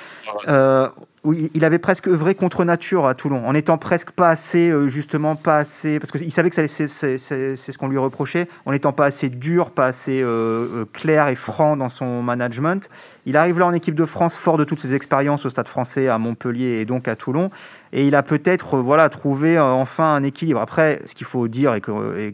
il 1.32 1.64
avait 1.64 1.78
presque 1.78 2.08
œuvré 2.08 2.34
contre 2.34 2.64
nature 2.64 3.06
à 3.06 3.14
Toulon, 3.14 3.46
en 3.46 3.54
étant 3.54 3.78
presque 3.78 4.10
pas 4.10 4.28
assez, 4.28 4.68
euh, 4.68 4.88
justement, 4.88 5.36
pas 5.36 5.58
assez, 5.58 5.98
parce 5.98 6.10
qu'il 6.10 6.30
savait 6.30 6.50
que 6.50 6.66
c'est 6.66 6.86
ce 6.86 7.78
qu'on 7.78 7.88
lui 7.88 7.96
reprochait, 7.96 8.46
en 8.66 8.72
n'étant 8.72 8.92
pas 8.92 9.06
assez 9.06 9.30
dur, 9.30 9.70
pas 9.70 9.86
assez 9.86 10.20
euh, 10.20 10.26
euh, 10.26 10.84
clair 10.92 11.28
et 11.28 11.34
franc 11.34 11.76
dans 11.76 11.88
son 11.88 12.22
management. 12.22 12.90
Il 13.24 13.38
arrive 13.38 13.58
là 13.58 13.66
en 13.66 13.72
équipe 13.72 13.94
de 13.94 14.04
France, 14.04 14.36
fort 14.36 14.58
de 14.58 14.64
toutes 14.64 14.80
ses 14.80 14.94
expériences 14.94 15.46
au 15.46 15.50
Stade 15.50 15.68
français, 15.68 16.08
à 16.08 16.18
Montpellier 16.18 16.80
et 16.80 16.84
donc 16.84 17.08
à 17.08 17.16
Toulon, 17.16 17.50
et 17.94 18.06
il 18.06 18.14
a 18.14 18.22
peut-être 18.22 18.76
voilà, 18.78 19.08
trouvé 19.08 19.58
enfin 19.58 20.14
un 20.14 20.22
équilibre. 20.24 20.60
Après, 20.60 21.00
ce 21.06 21.14
qu'il 21.14 21.26
faut 21.26 21.48
dire 21.48 21.74
et, 21.74 21.82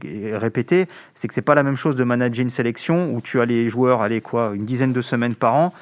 et 0.03 0.37
répéter, 0.37 0.89
c'est 1.15 1.29
que 1.29 1.35
c'est 1.35 1.43
pas 1.43 1.55
la 1.55 1.63
même 1.63 1.77
chose 1.77 1.95
de 1.95 2.03
manager 2.03 2.43
une 2.43 2.51
sélection 2.51 3.15
où 3.15 3.21
tu 3.21 3.41
as 3.41 3.45
les 3.45 3.69
joueurs, 3.69 4.03
allez, 4.03 4.21
quoi, 4.21 4.53
une 4.55 4.65
dizaine 4.65 4.93
de 4.93 5.03
semaines 5.03 5.37
par 5.37 5.55
an, 5.55 5.73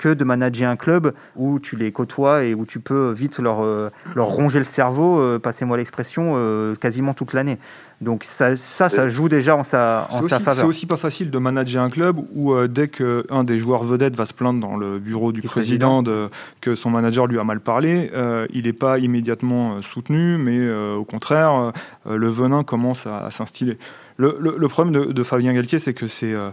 que 0.00 0.14
de 0.14 0.24
manager 0.24 0.70
un 0.70 0.76
club 0.76 1.12
où 1.36 1.60
tu 1.60 1.76
les 1.76 1.92
côtoies 1.92 2.44
et 2.44 2.54
où 2.54 2.64
tu 2.64 2.80
peux 2.80 3.10
vite 3.10 3.38
leur, 3.38 3.62
euh, 3.62 3.90
leur 4.14 4.28
ronger 4.28 4.58
le 4.58 4.64
cerveau, 4.64 5.20
euh, 5.20 5.38
passez-moi 5.38 5.76
l'expression, 5.76 6.32
euh, 6.36 6.74
quasiment 6.74 7.12
toute 7.12 7.34
l'année. 7.34 7.58
Donc 8.00 8.24
ça, 8.24 8.56
ça, 8.56 8.88
ça, 8.88 9.08
joue 9.08 9.28
déjà 9.28 9.54
en 9.54 9.62
sa, 9.62 10.08
en 10.10 10.22
sa 10.22 10.38
faveur. 10.38 10.54
C'est 10.54 10.64
aussi 10.64 10.86
pas 10.86 10.96
facile 10.96 11.30
de 11.30 11.36
manager 11.36 11.82
un 11.82 11.90
club 11.90 12.16
où 12.34 12.56
dès 12.66 12.88
qu'un 12.88 13.44
des 13.44 13.58
joueurs 13.58 13.84
vedettes 13.84 14.16
va 14.16 14.24
se 14.24 14.32
plaindre 14.32 14.58
dans 14.58 14.78
le 14.78 14.98
bureau 14.98 15.32
du, 15.32 15.42
président, 15.42 16.02
De, 16.02 16.30
que 16.62 16.74
son 16.74 16.88
manager 16.88 17.26
lui 17.26 17.38
a 17.38 17.44
mal 17.44 17.60
parlé, 17.60 18.10
il 18.54 18.64
n'est 18.64 18.72
pas 18.72 18.98
immédiatement 18.98 19.82
soutenu, 19.82 20.38
mais 20.38 20.66
au 20.94 21.04
contraire, 21.04 21.72
le 22.08 22.28
venin 22.30 22.64
commence 22.64 23.06
à 23.06 23.30
s'instiller. 23.30 23.76
Le, 24.20 24.68
problème 24.68 25.12
de, 25.12 25.22
Fabien 25.22 25.54
Galtier, 25.54 25.78
c'est 25.78 25.94
que 25.94 26.06
c'est 26.06 26.34
euh, 26.34 26.50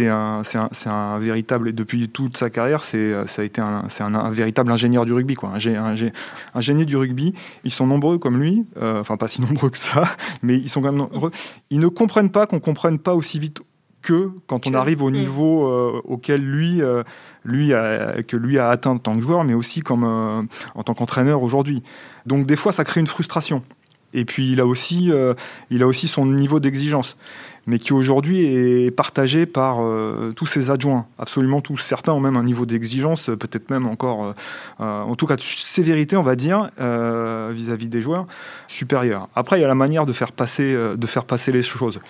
un, 0.00 0.42
un, 0.54 0.90
un, 0.90 1.18
véritable, 1.20 1.72
depuis 1.72 2.08
toute 2.08 2.36
sa 2.36 2.50
carrière, 2.50 2.82
c'est 2.82 2.98
euh, 2.98 3.24
ça 3.28 3.42
a 3.42 3.44
été 3.44 3.60
un, 3.60 3.84
un, 4.00 4.30
véritable 4.30 4.72
ingénieur 4.72 5.04
du 5.04 5.12
rugby, 5.12 5.34
quoi. 5.34 5.52
Un, 5.54 6.60
génie 6.60 6.86
du 6.86 6.96
rugby. 6.96 7.32
Ils 7.62 7.70
sont 7.70 7.86
nombreux 7.86 8.18
comme 8.18 8.40
lui, 8.40 8.66
euh, 8.78 9.00
enfin 9.00 9.16
pas 9.16 9.28
si 9.28 9.40
nombreux 9.48 9.70
que 9.70 9.78
ça, 9.78 10.08
mais 10.42 10.56
ils 10.56 10.68
sont 10.68 10.80
quand 10.82 10.90
même 10.90 11.08
nombreux. 11.08 11.30
Ils 11.70 11.78
ne 11.78 11.86
comprennent 11.86 12.30
pas 12.30 12.48
qu'on 12.48 12.58
comprenne 12.58 12.98
pas 12.98 13.14
aussi 13.14 13.38
vite 13.38 13.60
que 14.02 14.32
quand 14.48 14.66
on 14.66 14.74
arrive 14.74 15.02
au 15.02 15.10
niveau 15.10 15.66
auquel 16.04 16.42
lui, 16.42 16.82
lui 17.42 17.72
a, 17.72 18.22
que 18.22 18.36
lui 18.36 18.58
a 18.58 18.68
atteint 18.68 18.90
en 18.90 18.98
tant 18.98 19.14
que 19.14 19.22
joueur, 19.22 19.44
mais 19.44 19.54
aussi 19.54 19.80
comme 19.80 20.04
en 20.04 20.82
tant 20.82 20.92
qu'entraîneur 20.92 21.42
aujourd'hui. 21.42 21.82
Donc 22.26 22.44
des 22.44 22.56
fois, 22.56 22.70
ça 22.70 22.84
crée 22.84 23.00
une 23.00 23.06
frustration. 23.06 23.62
Et 24.14 24.24
puis 24.24 24.52
il 24.52 24.60
a 24.60 24.66
aussi, 24.66 25.10
euh, 25.12 25.34
il 25.70 25.82
a 25.82 25.86
aussi 25.86 26.06
son 26.06 26.24
niveau 26.24 26.60
d'exigence, 26.60 27.16
mais 27.66 27.80
qui 27.80 27.92
aujourd'hui 27.92 28.44
est 28.46 28.90
partagé 28.92 29.44
par 29.44 29.82
euh, 29.82 30.32
tous 30.34 30.46
ses 30.46 30.70
adjoints. 30.70 31.06
Absolument 31.18 31.60
tous. 31.60 31.78
Certains 31.78 32.12
ont 32.12 32.20
même 32.20 32.36
un 32.36 32.44
niveau 32.44 32.64
d'exigence, 32.64 33.26
peut-être 33.26 33.70
même 33.70 33.86
encore, 33.86 34.34
euh, 34.80 35.02
en 35.02 35.14
tout 35.16 35.26
cas 35.26 35.34
de 35.36 35.40
sévérité, 35.42 36.16
on 36.16 36.22
va 36.22 36.36
dire, 36.36 36.70
vis-à-vis 36.78 37.88
des 37.88 38.00
joueurs, 38.00 38.26
supérieur. 38.68 39.28
Après, 39.34 39.58
il 39.58 39.62
y 39.62 39.64
a 39.64 39.68
la 39.68 39.74
manière 39.74 40.06
de 40.06 40.12
faire 40.12 40.32
passer, 40.32 40.74
de 40.96 41.06
faire 41.06 41.24
passer 41.24 41.50
les 41.50 41.62
choses. 41.62 42.00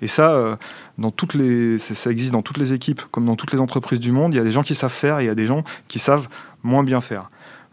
Et 0.00 0.06
ça, 0.06 0.58
dans 0.96 1.10
toutes 1.10 1.34
les, 1.34 1.78
ça 1.78 2.10
existe 2.10 2.32
dans 2.32 2.42
toutes 2.42 2.58
les 2.58 2.72
équipes, 2.72 3.02
comme 3.10 3.26
dans 3.26 3.34
toutes 3.34 3.52
les 3.52 3.60
entreprises 3.60 3.98
du 3.98 4.12
monde. 4.12 4.32
Il 4.32 4.36
y 4.36 4.40
a 4.40 4.44
des 4.44 4.52
gens 4.52 4.62
qui 4.62 4.76
savent 4.76 4.92
faire 4.92 5.18
et 5.18 5.24
il 5.24 5.26
y 5.26 5.30
a 5.30 5.34
des 5.34 5.46
gens 5.46 5.64
qui 5.88 5.98
savent 5.98 6.28
moins 6.62 6.84
bien 6.84 7.00
faire. 7.00 7.28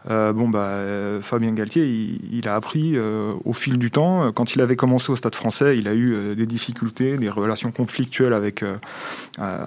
Euh, 0.08 0.32
bon, 0.32 0.48
bah, 0.48 0.60
euh, 0.60 1.20
Fabien 1.20 1.52
Galtier, 1.52 1.84
il, 1.84 2.48
a 2.48 2.54
appris 2.54 2.92
euh, 2.94 3.32
au 3.44 3.52
fil 3.52 3.78
du 3.78 3.90
temps. 3.90 4.30
Quand 4.32 4.54
il 4.54 4.60
avait 4.60 4.76
commencé 4.76 5.10
au 5.10 5.16
Stade 5.16 5.34
français, 5.34 5.76
il 5.76 5.88
a 5.88 5.94
eu 5.94 6.34
des 6.36 6.46
difficultés, 6.46 7.16
des 7.16 7.28
relations 7.28 7.72
conflictuelles 7.72 8.32
avec, 8.32 8.64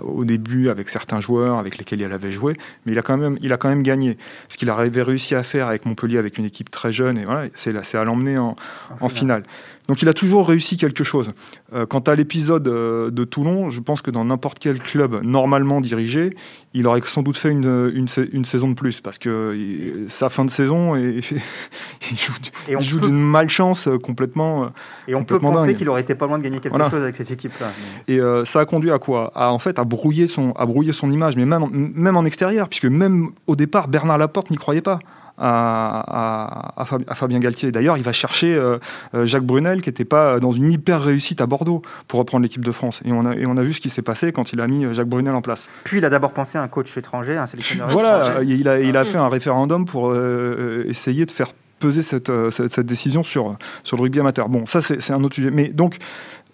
au 0.04 0.25
début 0.25 0.69
avec 0.69 0.89
certains 0.89 1.19
joueurs 1.19 1.58
avec 1.58 1.78
lesquels 1.78 2.02
il 2.02 2.12
avait 2.12 2.32
joué, 2.32 2.56
mais 2.86 2.93
il 2.93 2.99
a 2.99 3.02
quand 3.02 3.17
même, 3.17 3.38
il 3.41 3.52
a 3.54 3.58
quand 3.58 3.69
même 3.69 3.84
gagné. 3.84 4.17
Ce 4.47 4.58
qu'il 4.58 4.69
avait 4.69 5.02
réussi 5.02 5.36
à 5.36 5.43
faire 5.43 5.67
avec 5.67 5.86
Montpellier, 5.86 6.17
avec 6.17 6.38
une 6.38 6.45
équipe 6.45 6.71
très 6.71 6.91
jeune, 6.91 7.17
et 7.17 7.25
voilà, 7.25 7.49
c'est 7.54 7.95
à 7.95 8.04
l'emmener 8.04 8.38
en, 8.38 8.56
en 8.99 9.10
finale. 9.10 9.43
Donc 9.89 10.04
il 10.04 10.08
a 10.08 10.13
toujours 10.13 10.47
réussi 10.47 10.78
quelque 10.78 11.04
chose. 11.04 11.32
Euh, 11.73 11.88
quant 11.88 11.99
à 12.02 12.13
l'épisode 12.13 12.67
euh, 12.67 13.10
de 13.10 13.23
Toulon, 13.23 13.71
je 13.71 13.82
pense 13.82 14.04
que 14.04 14.12
dans 14.12 14.23
n'importe 14.23 14.60
quel 14.60 14.78
club 14.78 15.21
normalement 15.23 15.82
dirigé, 15.82 16.36
il 16.75 16.86
aurait 16.86 17.02
sans 17.06 17.23
doute 17.23 17.38
fait 17.38 17.49
une, 17.49 17.91
une, 18.32 18.45
saison 18.45 18.69
de 18.69 18.75
plus 18.75 19.02
parce 19.02 19.17
que 19.17 20.06
sa 20.08 20.30
fin 20.30 20.45
de 20.45 20.52
saison, 20.52 20.95
et, 20.95 21.21
il 22.12 22.82
joue, 22.84 22.99
d'une 22.99 23.19
malchance 23.19 23.88
euh, 23.88 23.97
complètement. 23.97 24.69
Et 25.08 25.15
on 25.15 25.23
peut 25.23 25.39
penser 25.39 25.73
qu'il 25.73 25.89
aurait 25.89 26.02
été 26.02 26.13
pas 26.13 26.28
loin 26.28 26.38
de 26.38 26.43
gagner 26.43 26.60
quelque 26.60 26.78
chose 26.88 27.02
avec 27.02 27.15
cette 27.15 27.32
équipe-là. 27.32 27.71
Et 28.08 28.19
ça 28.45 28.60
a 28.60 28.65
conduit 28.65 28.91
à 28.91 28.99
quoi? 28.99 29.32
À, 29.34 29.52
En 29.52 29.58
fait, 29.58 29.80
à 29.80 29.86
brouiller 29.86 30.28
son, 30.28 30.52
à 30.52 30.67
brouiller 30.67 30.93
son 30.93 31.10
image, 31.10 31.36
mais 31.36 31.45
même, 31.45 31.65
même 31.71 32.15
en 32.15 32.25
extérieur, 32.25 32.69
puisque 32.69 32.86
même 32.86 33.32
au 33.47 33.56
départ, 33.56 33.88
Bernard 33.88 34.19
Laporte 34.19 34.52
n'y 34.52 34.58
croyait 34.58 34.82
pas 34.82 34.99
à, 35.39 36.86
Fabien 37.13 37.39
Galtier. 37.39 37.71
D'ailleurs, 37.71 37.97
il 37.97 38.04
va 38.04 38.12
chercher 38.12 38.54
euh, 38.54 38.78
euh, 39.13 39.25
Jacques 39.25 39.45
Brunel, 39.45 39.82
qui 39.82 39.89
n'était 39.89 40.06
pas 40.06 40.39
dans 40.39 40.52
une 40.52 40.71
hyper 40.71 41.02
réussite 41.02 41.41
à 41.41 41.45
Bordeaux 41.45 41.82
pour 42.08 42.19
reprendre 42.19 42.43
l'équipe 42.43 42.63
de 42.63 42.71
France. 42.71 43.02
Et 43.06 43.12
on, 43.12 43.25
a, 43.25 43.36
et 43.36 43.45
on 43.45 43.58
a 43.58 43.63
vu 43.63 43.73
ce 43.73 43.82
qui 43.82 43.89
s'est 43.89 44.02
passé 44.02 44.32
quand 44.32 44.54
il 44.54 44.62
a 44.62 44.67
mis 44.67 44.86
euh, 44.86 44.93
Jacques 44.93 45.08
Brunel 45.08 45.34
en 45.34 45.41
place. 45.41 45.69
Puis 45.84 45.99
il 45.99 46.06
a 46.06 46.10
d'abord 46.10 46.34
pensé 46.34 46.58
à 46.58 46.62
un 46.62 46.67
coach 46.67 46.95
étranger, 46.97 47.38
un 47.38 47.47
sélectionneur 47.47 47.88
voilà, 47.89 48.41
il 48.43 48.67
a, 48.67 48.80
il 48.80 48.97
a 48.97 49.06
fait 49.06 49.17
un 49.17 49.28
référendum 49.28 49.86
pour 49.86 50.15
essayer 50.15 51.25
de 51.25 51.32
faire 51.32 51.49
peser 51.80 52.02
cette, 52.02 52.32
cette, 52.49 52.82
décision 52.82 53.23
sur, 53.23 53.56
sur 53.84 53.97
le 53.97 54.04
rugby 54.04 54.19
amateur. 54.19 54.49
Bon, 54.49 54.65
ça 54.65 54.82
c'est 54.82 55.12
un 55.12 55.23
autre 55.23 55.36
sujet. 55.36 55.52
Mais 55.52 55.69
donc, 55.69 55.97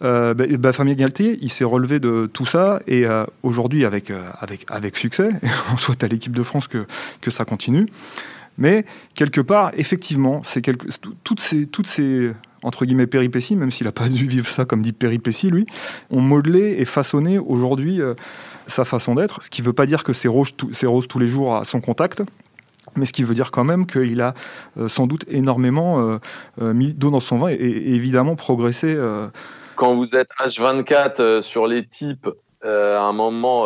bah, 0.01 0.33
bah, 0.33 0.73
Fabien 0.73 0.93
Galtier, 0.93 1.37
il 1.41 1.51
s'est 1.51 1.63
relevé 1.63 1.99
de 1.99 2.29
tout 2.31 2.45
ça 2.45 2.79
et 2.87 3.05
aujourd'hui 3.43 3.85
avec, 3.85 4.11
avec, 4.39 4.65
avec 4.69 4.97
succès, 4.97 5.29
on 5.73 5.77
souhaite 5.77 6.03
à 6.03 6.07
l'équipe 6.07 6.35
de 6.35 6.43
France 6.43 6.67
que, 6.67 6.85
que 7.21 7.31
ça 7.31 7.45
continue. 7.45 7.87
Mais 8.57 8.85
quelque 9.15 9.41
part, 9.41 9.71
effectivement, 9.75 10.41
toutes 11.23 11.39
ces, 11.39 12.33
entre 12.63 12.85
guillemets 12.85 13.07
péripéties, 13.07 13.55
même 13.55 13.71
s'il 13.71 13.85
n'a 13.85 13.91
pas 13.91 14.07
dû 14.07 14.27
vivre 14.27 14.47
ça 14.47 14.65
comme 14.65 14.81
dit 14.81 14.93
péripéties, 14.93 15.49
lui, 15.49 15.65
ont 16.09 16.21
modelé 16.21 16.75
et 16.79 16.85
façonné 16.85 17.37
aujourd'hui 17.37 18.01
sa 18.67 18.85
façon 18.85 19.15
d'être. 19.15 19.41
Ce 19.43 19.49
qui 19.49 19.61
ne 19.61 19.67
veut 19.67 19.73
pas 19.73 19.85
dire 19.85 20.03
que 20.03 20.13
c'est 20.13 20.27
rose, 20.27 20.55
tous 20.55 21.19
les 21.19 21.27
jours 21.27 21.55
à 21.55 21.65
son 21.65 21.81
contact 21.81 22.23
mais 22.95 23.05
ce 23.05 23.11
qui 23.11 23.23
veut 23.23 23.33
dire 23.33 23.51
quand 23.51 23.65
même 23.65 23.87
qu'il 23.87 24.21
a 24.21 24.33
sans 24.87 25.05
doute 25.05 25.25
énormément 25.27 26.19
mis 26.57 26.93
d'eau 26.93 27.09
dans 27.09 27.19
son 27.19 27.39
vin 27.39 27.49
et, 27.49 27.55
évidemment 27.57 28.35
progressé. 28.35 28.97
Quand 29.75 29.95
vous 29.95 30.15
êtes 30.15 30.29
H24 30.39 31.41
sur 31.41 31.67
les 31.67 31.85
types, 31.85 32.29
à 32.63 33.01
un 33.01 33.11
moment, 33.11 33.65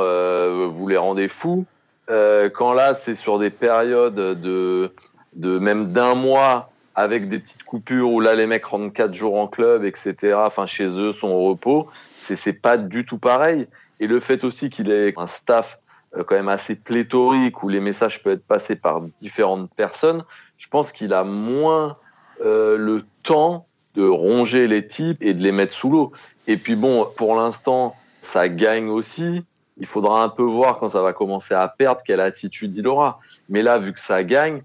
vous 0.69 0.87
les 0.87 0.97
rendez 0.97 1.27
fous. 1.27 1.65
Quand 2.09 2.73
là, 2.73 2.93
c'est 2.95 3.15
sur 3.15 3.39
des 3.39 3.49
périodes 3.51 4.15
de, 4.15 4.91
même 5.35 5.93
d'un 5.93 6.15
mois 6.15 6.71
avec 6.95 7.29
des 7.29 7.39
petites 7.39 7.63
coupures 7.63 8.11
où 8.11 8.19
là 8.19 8.35
les 8.35 8.47
mecs 8.47 8.65
rentrent 8.65 8.93
quatre 8.93 9.13
jours 9.13 9.39
en 9.39 9.47
club, 9.47 9.85
etc. 9.85 10.33
Enfin 10.35 10.65
chez 10.65 10.87
eux 10.87 11.11
sont 11.11 11.29
au 11.29 11.49
repos, 11.49 11.87
c'est 12.17 12.35
c'est 12.35 12.53
pas 12.53 12.77
du 12.77 13.05
tout 13.05 13.17
pareil. 13.17 13.67
Et 13.99 14.07
le 14.07 14.19
fait 14.19 14.43
aussi 14.43 14.69
qu'il 14.69 14.91
ait 14.91 15.13
un 15.17 15.27
staff 15.27 15.79
euh, 16.17 16.23
quand 16.23 16.35
même 16.35 16.49
assez 16.49 16.75
pléthorique 16.75 17.63
où 17.63 17.69
les 17.69 17.79
messages 17.79 18.23
peuvent 18.23 18.33
être 18.33 18.47
passés 18.47 18.75
par 18.75 19.01
différentes 19.21 19.69
personnes, 19.75 20.23
je 20.57 20.67
pense 20.67 20.91
qu'il 20.91 21.13
a 21.13 21.23
moins 21.23 21.97
euh, 22.43 22.77
le 22.77 23.05
temps 23.23 23.67
de 23.95 24.07
ronger 24.07 24.67
les 24.67 24.87
types 24.87 25.21
et 25.21 25.33
de 25.33 25.43
les 25.43 25.51
mettre 25.51 25.73
sous 25.73 25.89
l'eau. 25.89 26.11
Et 26.47 26.57
puis 26.57 26.75
bon, 26.75 27.07
pour 27.15 27.35
l'instant, 27.35 27.95
ça 28.21 28.49
gagne 28.49 28.89
aussi. 28.89 29.43
Il 29.79 29.87
faudra 29.87 30.23
un 30.23 30.29
peu 30.29 30.43
voir 30.43 30.79
quand 30.79 30.89
ça 30.89 31.01
va 31.01 31.13
commencer 31.13 31.53
à 31.53 31.67
perdre 31.67 32.01
quelle 32.05 32.19
attitude 32.19 32.75
il 32.75 32.87
aura. 32.87 33.19
Mais 33.49 33.61
là, 33.61 33.77
vu 33.77 33.93
que 33.93 34.01
ça 34.01 34.23
gagne, 34.23 34.61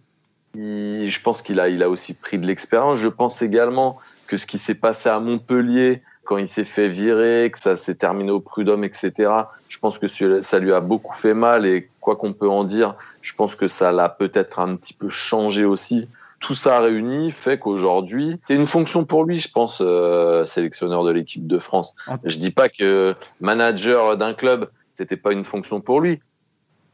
je 0.55 1.21
pense 1.23 1.43
qu'il 1.43 1.61
a, 1.61 1.69
il 1.69 1.83
a 1.83 1.89
aussi 1.89 2.15
pris 2.15 2.39
de 2.39 2.47
l'expérience. 2.47 2.99
Je 2.99 3.09
pense 3.09 3.43
également 3.43 3.99
que 4.27 4.37
ce 4.37 4.47
qui 4.47 4.59
s'est 4.59 4.75
passé 4.75 5.09
à 5.09 5.21
Montpellier, 5.21 6.03
quand 6.25 6.39
il 6.39 6.49
s'est 6.49 6.65
fait 6.65 6.89
virer, 6.89 7.51
que 7.53 7.59
ça 7.59 7.77
s'est 7.77 7.95
terminé 7.95 8.31
au 8.31 8.41
prud'homme, 8.41 8.85
etc., 8.85 9.31
je 9.69 9.79
pense 9.79 9.99
que 9.99 10.07
ça 10.43 10.59
lui 10.59 10.73
a 10.73 10.81
beaucoup 10.81 11.15
fait 11.15 11.35
mal 11.35 11.67
et 11.67 11.91
quoi 12.01 12.17
qu'on 12.17 12.33
peut 12.33 12.49
en 12.49 12.65
dire, 12.65 12.95
je 13.23 13.35
pense 13.35 13.57
que 13.57 13.69
ça 13.69 13.93
l'a 13.93 14.09
peut-être 14.09 14.59
un 14.59 14.77
petit 14.77 14.95
peu 14.95 15.09
changé 15.11 15.65
aussi. 15.65 16.09
Tout 16.41 16.55
ça 16.55 16.79
réuni 16.81 17.31
fait 17.33 17.59
qu'aujourd'hui, 17.59 18.39
c'est 18.45 18.55
une 18.55 18.67
fonction 18.67 19.05
pour 19.05 19.25
lui, 19.25 19.41
je 19.41 19.51
pense, 19.51 19.79
euh, 19.81 20.45
sélectionneur 20.45 21.05
de 21.05 21.11
l'équipe 21.11 21.47
de 21.47 21.59
France. 21.59 21.95
Je 22.25 22.37
dis 22.37 22.51
pas 22.51 22.69
que 22.69 23.15
manager 23.41 24.17
d'un 24.17 24.35
club, 24.35 24.69
c'était 24.95 25.17
pas 25.17 25.33
une 25.33 25.45
fonction 25.45 25.81
pour 25.81 26.01
lui 26.01 26.21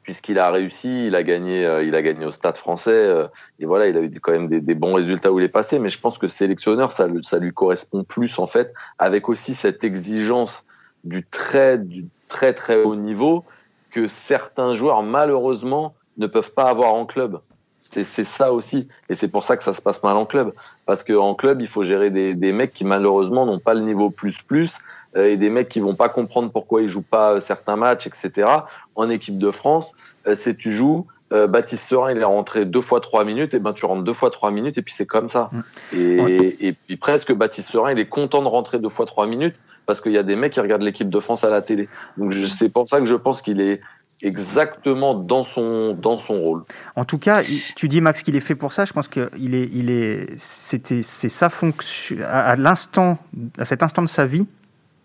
puisqu'il 0.03 0.39
a 0.39 0.51
réussi, 0.51 1.07
il 1.07 1.15
a 1.15 1.23
gagné, 1.23 1.65
euh, 1.65 1.85
il 1.85 1.95
a 1.95 2.03
gagné 2.03 2.25
au 2.25 2.31
Stade 2.31 2.57
Français 2.57 2.91
euh, 2.91 3.27
et 3.59 3.67
voilà, 3.67 3.87
il 3.87 3.97
a 3.97 4.01
eu 4.01 4.21
quand 4.21 4.33
même 4.33 4.49
des, 4.49 4.75
bons 4.75 4.95
résultats 4.95 5.31
où 5.31 5.39
il 5.39 5.45
est 5.45 5.49
passé. 5.49 5.79
Mais 5.79 5.91
je 5.91 6.01
pense 6.01 6.19
que 6.19 6.29
sélectionneur, 6.29 6.91
ça, 6.91 7.07
ça 7.23 7.39
lui 7.39 7.53
correspond 7.53 8.05
plus 8.05 8.39
en 8.39 8.47
fait, 8.47 8.73
avec 8.99 9.29
aussi 9.29 9.55
cette 9.55 9.85
exigence 9.85 10.65
du 11.05 11.25
très, 11.25 11.79
du 11.79 12.07
très 12.29 12.55
très 12.55 12.83
haut 12.83 12.97
niveau 12.97 13.45
que 13.91 14.09
certains 14.09 14.75
joueurs 14.75 15.03
malheureusement 15.03 15.95
ne 16.17 16.27
peuvent 16.27 16.53
pas 16.53 16.65
avoir 16.65 16.95
en 16.95 17.07
club. 17.07 17.39
C'est 17.79 18.05
ça 18.05 18.53
aussi, 18.53 18.89
et 19.09 19.15
c'est 19.15 19.29
pour 19.29 19.43
ça 19.43 19.57
que 19.57 19.63
ça 19.63 19.73
se 19.73 19.81
passe 19.81 20.03
mal 20.03 20.15
en 20.15 20.27
club, 20.27 20.53
parce 20.87 21.03
qu'en 21.03 21.35
club 21.35 21.63
il 21.63 21.67
faut 21.67 21.83
gérer 21.83 22.11
des, 22.11 22.35
des 22.35 22.53
mecs 22.53 22.75
qui 22.75 22.85
malheureusement 22.85 23.47
n'ont 23.47 23.59
pas 23.59 23.73
le 23.73 23.81
niveau 23.81 24.11
plus 24.11 24.43
plus 24.43 24.77
et 25.15 25.37
des 25.37 25.51
mecs 25.51 25.69
qui 25.69 25.81
vont 25.81 25.97
pas 25.97 26.09
comprendre 26.09 26.51
pourquoi 26.51 26.83
ils 26.83 26.89
jouent 26.89 27.03
pas 27.03 27.41
certains 27.41 27.77
matchs, 27.77 28.07
etc. 28.07 28.49
En 28.95 29.11
équipe 29.11 29.39
de 29.39 29.51
France, 29.51 29.95
euh, 30.27 30.35
c'est 30.35 30.57
tu 30.57 30.73
joues, 30.73 31.07
euh, 31.33 31.47
Baptiste 31.47 31.89
Serin, 31.89 32.13
il 32.13 32.19
est 32.19 32.25
rentré 32.25 32.65
deux 32.65 32.81
fois 32.81 33.01
trois 33.01 33.25
minutes, 33.25 33.55
et 33.55 33.61
ben 33.61 33.73
tu 33.73 33.85
rentres 33.87 34.03
deux 34.03 34.13
fois 34.13 34.31
trois 34.31 34.51
minutes, 34.51 34.79
et 34.79 34.83
puis 34.83 34.93
c'est 34.93 35.07
comme 35.07 35.29
ça. 35.29 35.51
Mm. 35.53 35.61
Et, 35.97 36.67
et, 36.69 36.73
puis 36.73 36.97
presque 36.97 37.33
Baptiste 37.33 37.71
Serin, 37.71 37.93
il 37.93 37.99
est 37.99 38.09
content 38.09 38.43
de 38.43 38.49
rentrer 38.49 38.79
deux 38.79 38.89
fois 38.89 39.07
trois 39.07 39.27
minutes 39.27 39.55
parce 39.87 40.01
qu'il 40.01 40.13
y 40.13 40.19
a 40.19 40.23
des 40.23 40.37
mecs 40.37 40.53
qui 40.53 40.61
regardent 40.61 40.83
l'équipe 40.83 41.09
de 41.09 41.21
France 41.21 41.45
à 41.45 41.51
la 41.51 41.63
télé. 41.63 41.89
Donc 42.17 42.35
c'est 42.35 42.73
pour 42.73 42.89
ça 42.89 43.01
que 43.01 43.07
je 43.07 43.15
pense 43.15 43.43
qu'il 43.43 43.61
est 43.61 43.81
exactement 44.23 45.15
dans 45.15 45.45
son 45.45 45.95
dans 45.95 46.19
son 46.19 46.39
rôle. 46.39 46.63
En 46.95 47.05
tout 47.05 47.19
cas, 47.19 47.43
tu 47.77 47.89
dis 47.89 48.01
Max 48.01 48.23
qu'il 48.23 48.37
est 48.37 48.41
fait 48.41 48.55
pour 48.55 48.73
ça. 48.73 48.85
Je 48.85 48.93
pense 48.93 49.09
que 49.09 49.31
il 49.39 49.55
est 49.55 49.69
il 49.73 49.91
est 49.91 50.27
c'était 50.37 51.03
c'est 51.03 51.29
sa 51.29 51.49
fonction 51.49 52.17
à 52.27 52.57
l'instant 52.57 53.19
à 53.59 53.65
cet 53.65 53.83
instant 53.83 54.03
de 54.03 54.09
sa 54.09 54.27
vie 54.27 54.47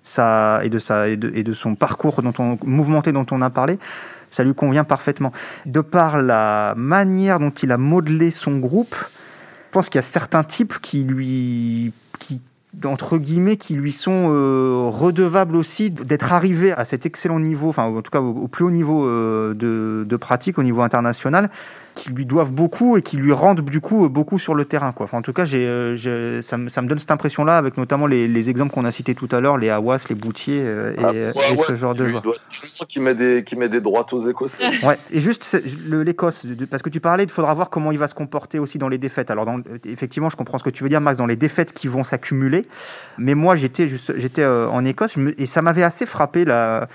ça, 0.06 0.62
et, 0.64 0.70
de 0.70 0.80
sa, 0.80 1.08
et, 1.10 1.18
de, 1.18 1.54
son 1.54 1.76
parcours 1.76 2.22
dont 2.22 2.34
on, 2.40 2.58
mouvementé 2.64 3.12
dont 3.12 3.26
on 3.32 3.42
a 3.42 3.50
parlé, 3.50 3.80
ça 4.30 4.44
lui 4.44 4.54
convient 4.54 4.84
parfaitement. 4.84 5.34
De 5.66 5.82
par 5.82 6.22
la 6.22 6.74
manière 6.78 7.40
dont 7.40 7.50
il 7.50 7.72
a 7.72 7.78
modelé 7.78 8.32
son 8.32 8.60
groupe, 8.60 8.96
je 8.96 9.72
pense 9.72 9.90
qu'il 9.90 9.98
y 9.98 10.04
a 10.04 10.08
certains 10.08 10.44
types 10.44 10.80
qui 10.80 11.04
lui, 11.04 11.92
qui, 12.20 12.42
entre 12.84 13.18
guillemets, 13.18 13.58
qui 13.58 13.74
lui 13.74 13.92
sont 13.92 14.30
euh, 14.30 14.90
redevables 14.90 15.56
aussi 15.56 15.90
d'être 15.90 16.32
arrivé 16.32 16.72
à 16.72 16.86
cet 16.86 17.06
excellent 17.06 17.40
niveau, 17.40 17.70
enfin 17.70 17.86
en 17.86 18.02
tout 18.02 18.12
cas 18.12 18.22
au, 18.22 18.48
plus 18.48 18.64
haut 18.64 18.72
niveau 18.72 19.06
euh, 19.06 19.54
de, 19.56 20.16
pratique, 20.18 20.60
au 20.60 20.64
niveau 20.64 20.82
international, 20.82 21.50
qui 21.96 22.12
lui 22.12 22.26
doivent 22.26 22.52
beaucoup 22.52 22.98
et 22.98 23.02
qui 23.02 23.18
lui 23.18 23.32
rendent 23.32 23.62
du 23.62 23.82
coup 23.82 24.08
beaucoup 24.10 24.38
sur 24.38 24.54
le 24.54 24.66
terrain. 24.66 24.92
Quoi. 24.92 25.06
Enfin, 25.06 25.18
en 25.18 25.22
tout 25.22 25.34
cas, 25.34 25.46
j'ai, 25.46 25.66
euh, 25.66 26.42
ça, 26.42 26.58
me, 26.58 26.70
ça, 26.70 26.82
me 26.82 26.88
donne 26.88 27.00
cette 27.00 27.12
impression-là 27.12 27.58
avec 27.58 27.78
notamment 27.78 28.06
les, 28.06 28.28
les 28.28 28.50
exemples 28.50 28.74
qu'on 28.74 28.86
a 28.86 28.92
cités 28.92 29.16
tout 29.16 29.30
à 29.32 29.40
l'heure, 29.40 29.58
les 29.58 29.70
Awas, 29.70 30.06
les 30.10 30.16
Boutiers 30.16 30.62
euh, 30.62 30.94
et, 30.94 31.34
ah, 31.36 31.64
ce 31.68 31.76
genre 31.76 31.96
de 31.96 32.08
joueurs. 32.08 32.24
Qui 32.88 33.00
met 33.00 33.16
des 33.16 33.44
qui 33.44 33.56
met 33.56 33.70
des 33.70 33.82
droites 33.82 34.14
aux 34.14 34.30
Écossais. 34.30 34.64
ouais. 34.86 34.98
Et 35.12 35.20
juste 35.20 35.58
l'Écosse, 35.88 36.46
parce 36.70 36.84
que 36.84 36.90
tu 36.90 37.00
parlais, 37.00 37.24
il 37.24 37.30
faudra 37.30 37.54
voir 37.54 37.70
comment 37.70 37.92
il 37.92 37.98
va 37.98 38.08
se 38.08 38.16
comporter 38.16 38.60
aussi 38.60 38.78
dans 38.78 38.90
les 38.90 38.98
défaites. 38.98 39.32
Alors 39.32 39.46
dans, 39.46 39.62
effectivement, 39.86 40.30
je 40.30 40.36
comprends 40.36 40.58
ce 40.58 40.64
que 40.64 40.70
tu 40.70 40.84
veux 40.84 40.90
dire, 40.90 41.02
Max, 41.02 41.18
dans 41.18 41.26
les 41.26 41.38
défaites 41.38 41.74
qui 41.74 41.88
vont 41.88 42.04
s'accumuler. 42.04 42.68
Mais 43.18 43.34
moi, 43.34 43.56
j'étais 43.56 43.88
juste, 43.88 44.14
j'étais 44.18 44.44
euh, 44.44 44.68
en 44.70 44.84
Écosse 44.84 45.18
et 45.38 45.46
ça 45.46 45.62
m'avait 45.62 45.84
assez 45.84 46.06
frappé 46.06 46.46
la 46.46 46.88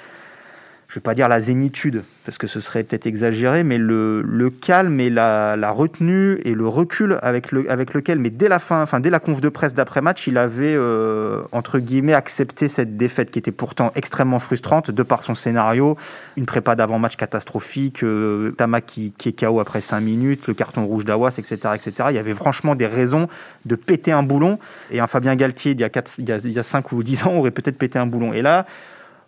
je 0.91 0.97
ne 0.97 0.97
vais 0.97 1.03
pas 1.03 1.15
dire 1.15 1.29
la 1.29 1.39
zénitude, 1.39 2.03
parce 2.25 2.37
que 2.37 2.49
ce 2.49 2.59
serait 2.59 2.83
peut-être 2.83 3.07
exagéré, 3.07 3.63
mais 3.63 3.79
le, 3.79 4.23
le 4.23 4.51
calme 4.51 4.99
et 4.99 5.09
la, 5.09 5.55
la, 5.55 5.71
retenue 5.71 6.41
et 6.45 6.53
le 6.53 6.67
recul 6.67 7.17
avec, 7.23 7.53
le, 7.53 7.71
avec 7.71 7.95
lequel, 7.95 8.19
mais 8.19 8.31
dès 8.31 8.49
la 8.49 8.59
fin, 8.59 8.83
enfin 8.83 8.99
dès 8.99 9.09
la 9.09 9.21
conf 9.21 9.41
de 9.41 9.49
presse 9.49 9.73
d'après-match, 9.73 10.27
il 10.27 10.37
avait, 10.37 10.75
euh, 10.75 11.43
entre 11.53 11.79
guillemets, 11.79 12.13
accepté 12.13 12.67
cette 12.67 12.97
défaite 12.97 13.31
qui 13.31 13.39
était 13.39 13.53
pourtant 13.53 13.93
extrêmement 13.95 14.41
frustrante 14.41 14.91
de 14.91 15.03
par 15.05 15.23
son 15.23 15.37
scénario, 15.37 15.97
une 16.37 16.45
prépa 16.45 16.75
d'avant-match 16.75 17.15
catastrophique, 17.15 18.03
euh, 18.03 18.51
Tama 18.51 18.81
qui, 18.81 19.13
qui, 19.17 19.29
est 19.29 19.41
KO 19.41 19.61
après 19.61 19.81
5 19.81 20.01
minutes, 20.01 20.49
le 20.49 20.55
carton 20.55 20.85
rouge 20.85 21.05
d'Awas, 21.05 21.37
etc., 21.39 21.55
etc. 21.77 22.09
Il 22.09 22.17
y 22.17 22.19
avait 22.19 22.35
franchement 22.35 22.75
des 22.75 22.89
raisons 22.89 23.29
de 23.65 23.77
péter 23.77 24.11
un 24.11 24.25
boulon, 24.25 24.59
et 24.91 24.99
un 24.99 25.07
Fabien 25.07 25.37
Galtier, 25.37 25.71
il 25.71 25.81
y 25.81 25.85
a, 25.85 25.89
4, 25.89 26.15
il 26.19 26.29
y 26.29 26.33
a, 26.33 26.39
il 26.39 26.53
y 26.53 26.59
a 26.59 26.65
5 26.65 26.91
ou 26.91 27.05
10 27.05 27.27
ans, 27.29 27.35
aurait 27.37 27.53
peut-être 27.53 27.79
pété 27.79 27.97
un 28.01 28.07
boulon. 28.07 28.33
Et 28.33 28.43
là, 28.43 28.67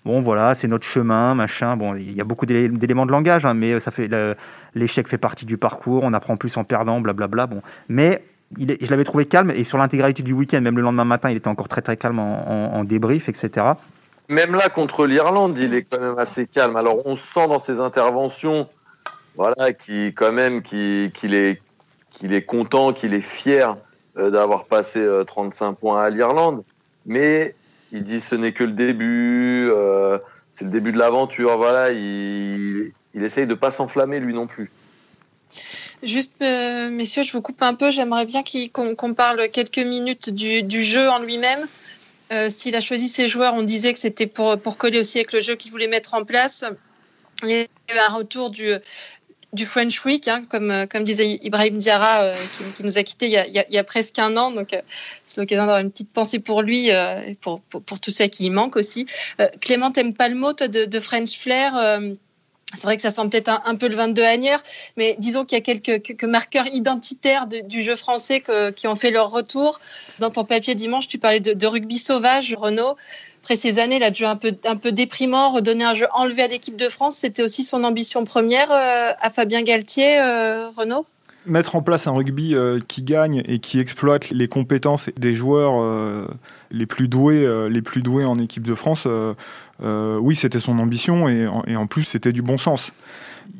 bon 0.04 0.20
voilà, 0.20 0.54
c'est 0.54 0.68
notre 0.68 0.86
chemin, 0.86 1.34
machin. 1.34 1.76
Bon, 1.76 1.94
il 1.94 2.12
y 2.12 2.20
a 2.20 2.24
beaucoup 2.24 2.46
d'éléments 2.46 3.06
de 3.06 3.12
langage, 3.12 3.44
hein, 3.44 3.54
mais 3.54 3.80
ça 3.80 3.90
fait 3.90 4.10
l'échec 4.74 5.08
fait 5.08 5.18
partie 5.18 5.46
du 5.46 5.58
parcours. 5.58 6.02
On 6.04 6.12
apprend 6.12 6.36
plus 6.36 6.56
en 6.56 6.64
perdant, 6.64 7.00
blablabla. 7.00 7.46
Bon, 7.46 7.62
mais 7.88 8.22
il 8.58 8.76
je 8.80 8.90
l'avais 8.90 9.04
trouvé 9.04 9.26
calme 9.26 9.50
et 9.50 9.64
sur 9.64 9.78
l'intégralité 9.78 10.22
du 10.22 10.32
week-end, 10.32 10.60
même 10.60 10.76
le 10.76 10.82
lendemain 10.82 11.04
matin, 11.04 11.30
il 11.30 11.36
était 11.36 11.48
encore 11.48 11.68
très 11.68 11.82
très 11.82 11.96
calme 11.96 12.18
en, 12.18 12.84
débrief, 12.84 13.28
etc. 13.28 13.66
Même 14.28 14.54
là 14.54 14.68
contre 14.68 15.06
l'Irlande, 15.06 15.58
il 15.58 15.74
est 15.74 15.82
quand 15.82 16.00
même 16.00 16.18
assez 16.18 16.46
calme. 16.46 16.76
Alors 16.76 17.06
on 17.06 17.16
sent 17.16 17.48
dans 17.48 17.58
ses 17.58 17.80
interventions, 17.80 18.68
voilà, 19.36 19.72
qui 19.72 20.08
quand 20.08 20.32
même 20.32 20.62
qu'il 20.62 21.34
est 21.34 21.60
qu'il 22.10 22.34
est 22.34 22.42
content, 22.42 22.92
qu'il 22.92 23.14
est 23.14 23.22
fier 23.22 23.76
euh, 24.18 24.30
d'avoir 24.30 24.66
passé 24.66 25.06
35 25.26 25.66
euh, 25.66 25.72
points 25.72 26.02
à 26.02 26.10
l'Irlande, 26.10 26.62
mais 27.06 27.54
il 27.92 28.04
dit 28.04 28.20
ce 28.20 28.34
n'est 28.34 28.52
que 28.52 28.64
le 28.64 28.72
début, 28.72 29.68
euh, 29.70 30.18
c'est 30.54 30.64
le 30.64 30.70
début 30.70 30.92
de 30.92 30.98
l'aventure. 30.98 31.56
Voilà, 31.58 31.90
il, 31.92 32.92
essaye 33.14 33.46
de 33.46 33.54
pas 33.54 33.70
s'enflammer 33.70 34.18
lui 34.18 34.32
non 34.32 34.46
plus. 34.46 34.70
Juste, 36.02 36.32
euh, 36.40 36.90
messieurs, 36.90 37.22
je 37.22 37.32
vous 37.32 37.42
coupe 37.42 37.62
un 37.62 37.74
peu. 37.74 37.90
J'aimerais 37.90 38.24
bien 38.24 38.42
qu'on 38.72 39.14
parle 39.14 39.50
quelques 39.50 39.78
minutes 39.78 40.30
du, 40.30 40.82
jeu 40.82 41.08
en 41.08 41.18
lui-même. 41.20 41.68
Euh, 42.32 42.48
S'il 42.48 42.74
a 42.74 42.80
choisi 42.80 43.08
ses 43.08 43.28
joueurs, 43.28 43.52
on 43.54 43.62
disait 43.62 43.92
que 43.92 43.98
c'était 43.98 44.26
pour, 44.26 44.58
coller 44.78 44.98
aussi 44.98 45.18
avec 45.18 45.32
le 45.32 45.40
jeu 45.40 45.54
qu'il 45.54 45.70
voulait 45.70 45.86
mettre 45.86 46.14
en 46.14 46.24
place. 46.24 46.64
Il 47.44 47.50
y 47.50 47.98
a 47.98 48.06
un 48.08 48.14
retour 48.14 48.50
du, 48.50 48.72
du 49.52 49.66
French 49.66 50.04
Week, 50.04 50.28
hein, 50.28 50.44
comme, 50.48 50.70
euh, 50.70 50.86
comme 50.86 51.04
disait 51.04 51.38
Ibrahim 51.42 51.78
Diarra, 51.78 52.22
euh, 52.22 52.34
qui, 52.74 52.82
nous 52.82 52.98
a 52.98 53.02
quittés 53.02 53.26
il 53.26 53.32
y 53.32 53.36
a, 53.36 53.64
il 53.68 53.84
presque 53.84 54.18
un 54.18 54.36
an. 54.36 54.50
Donc, 54.50 54.72
euh, 54.72 54.80
c'est 55.26 55.40
l'occasion 55.40 55.64
d'avoir 55.64 55.80
une 55.80 55.90
petite 55.90 56.12
pensée 56.12 56.38
pour 56.38 56.62
lui 56.62 56.88
et 56.88 57.36
pour, 57.40 57.60
pour, 57.60 58.00
tous 58.00 58.10
ceux 58.10 58.26
qui 58.26 58.46
y 58.46 58.50
manquent 58.50 58.76
aussi. 58.76 59.06
Clément, 59.60 59.90
t'aimes 59.90 60.14
pas 60.14 60.28
le 60.28 60.34
mot 60.34 60.52
de, 60.52 60.84
de 60.84 61.00
French 61.00 61.38
Flair 61.38 61.74
c'est 62.74 62.84
vrai 62.84 62.96
que 62.96 63.02
ça 63.02 63.10
semble 63.10 63.30
peut-être 63.30 63.60
un, 63.66 63.74
peu 63.74 63.88
le 63.88 63.96
22 63.96 64.22
anière, 64.22 64.62
mais 64.96 65.14
disons 65.18 65.44
qu'il 65.44 65.58
y 65.58 65.60
a 65.60 65.62
quelques, 65.62 66.24
marqueurs 66.24 66.66
identitaires 66.68 67.46
du 67.46 67.82
jeu 67.82 67.96
français 67.96 68.42
qui 68.74 68.88
ont 68.88 68.96
fait 68.96 69.10
leur 69.10 69.30
retour. 69.30 69.78
Dans 70.20 70.30
ton 70.30 70.44
papier 70.44 70.74
dimanche, 70.74 71.06
tu 71.06 71.18
parlais 71.18 71.40
de, 71.40 71.66
rugby 71.66 71.98
sauvage, 71.98 72.54
Renaud. 72.54 72.96
Après 73.42 73.56
ces 73.56 73.80
années, 73.80 73.98
là, 73.98 74.10
de 74.10 74.16
jeu 74.16 74.26
un 74.26 74.36
peu, 74.36 74.92
déprimant, 74.92 75.50
redonner 75.50 75.82
un 75.82 75.94
jeu 75.94 76.06
enlevé 76.14 76.42
à 76.42 76.46
l'équipe 76.46 76.76
de 76.76 76.88
France, 76.88 77.16
c'était 77.16 77.42
aussi 77.42 77.64
son 77.64 77.82
ambition 77.82 78.24
première 78.24 78.70
euh, 78.70 79.10
à 79.20 79.30
Fabien 79.30 79.62
Galtier, 79.62 80.20
euh, 80.20 80.68
Renaud? 80.76 81.06
Mettre 81.44 81.74
en 81.74 81.82
place 81.82 82.06
un 82.06 82.12
rugby 82.12 82.54
euh, 82.54 82.78
qui 82.86 83.02
gagne 83.02 83.42
et 83.48 83.58
qui 83.58 83.80
exploite 83.80 84.30
les 84.30 84.46
compétences 84.46 85.10
des 85.16 85.34
joueurs 85.34 85.84
les 86.70 86.86
plus 86.86 87.08
doués, 87.08 87.68
les 87.68 87.82
plus 87.82 88.02
doués 88.02 88.24
en 88.24 88.38
équipe 88.38 88.64
de 88.64 88.76
France, 88.76 89.08
oui, 89.80 90.36
c'était 90.36 90.60
son 90.60 90.78
ambition 90.78 91.28
et 91.28 91.74
en 91.74 91.86
plus 91.88 92.04
c'était 92.04 92.32
du 92.32 92.42
bon 92.42 92.58
sens 92.58 92.92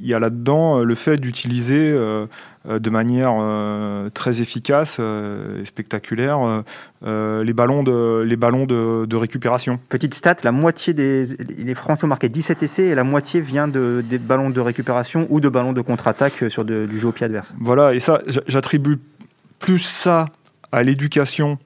il 0.00 0.08
y 0.08 0.14
a 0.14 0.18
là-dedans 0.18 0.80
euh, 0.80 0.84
le 0.84 0.94
fait 0.94 1.16
d'utiliser 1.16 1.92
euh, 1.92 2.26
euh, 2.68 2.78
de 2.78 2.90
manière 2.90 3.32
très 4.14 4.40
efficace 4.40 4.98
et 4.98 5.64
spectaculaire 5.64 6.62
les 7.02 7.52
ballons, 7.52 7.82
de, 7.82 8.22
les 8.26 8.36
ballons 8.36 8.66
de, 8.66 9.16
récupération. 9.16 9.78
Petite 9.88 10.14
stat, 10.14 10.36
la 10.44 10.52
moitié 10.52 10.92
des 10.94 11.24
les 11.58 11.74
Français 11.74 12.04
ont 12.04 12.08
marqué 12.08 12.28
17 12.28 12.62
essais 12.62 12.84
et 12.84 12.94
la 12.94 13.04
moitié 13.04 13.40
vient 13.40 13.68
de, 13.68 14.02
des 14.08 14.18
ballons 14.18 14.50
de 14.50 14.60
récupération 14.60 15.26
ou 15.30 15.40
de 15.40 15.48
ballons 15.48 15.72
de 15.72 15.80
contre-attaque 15.80 16.44
sur 16.48 16.64
du 16.64 16.98
jeu 16.98 17.08
au 17.08 17.12
pied 17.12 17.26
adverse. 17.26 17.54
Voilà, 17.60 17.94
et 17.94 18.00
ça, 18.00 18.20
j'attribue 18.46 18.98
plus 19.58 19.80
ça 19.80 20.26
à 20.70 20.82
l'éducation 20.82 21.58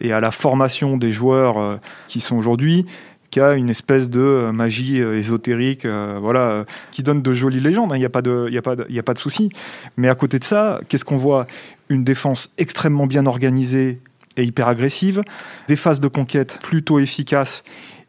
et 0.00 0.12
à 0.12 0.20
la 0.20 0.30
formation 0.30 0.96
des 0.96 1.10
joueurs 1.10 1.78
qui 2.08 2.20
sont 2.20 2.36
aujourd'hui 2.36 2.86
une 3.36 3.70
espèce 3.70 4.08
de 4.08 4.20
euh, 4.20 4.52
magie 4.52 5.00
euh, 5.00 5.18
ésotérique, 5.18 5.84
euh, 5.84 6.18
voilà, 6.20 6.64
qui 6.90 7.02
donne 7.02 7.22
de 7.22 7.32
jolies 7.32 7.60
légendes. 7.60 7.90
Il 7.90 7.94
hein, 7.94 7.98
n'y 7.98 8.04
a 8.04 8.10
pas 8.10 8.22
de, 8.22 8.46
il 8.50 8.56
a 8.56 8.62
pas 8.62 8.72
a 8.74 9.02
pas 9.02 9.14
de 9.14 9.18
souci. 9.18 9.50
Mais 9.96 10.08
à 10.08 10.14
côté 10.14 10.38
de 10.38 10.44
ça, 10.44 10.80
qu'est-ce 10.88 11.04
qu'on 11.04 11.16
voit? 11.16 11.46
Une 11.88 12.04
défense 12.04 12.50
extrêmement 12.56 13.06
bien 13.06 13.26
organisée 13.26 14.00
et 14.36 14.44
hyper 14.44 14.68
agressive, 14.68 15.22
des 15.68 15.76
phases 15.76 16.00
de 16.00 16.08
conquête 16.08 16.58
plutôt 16.62 16.98
efficaces 16.98 17.62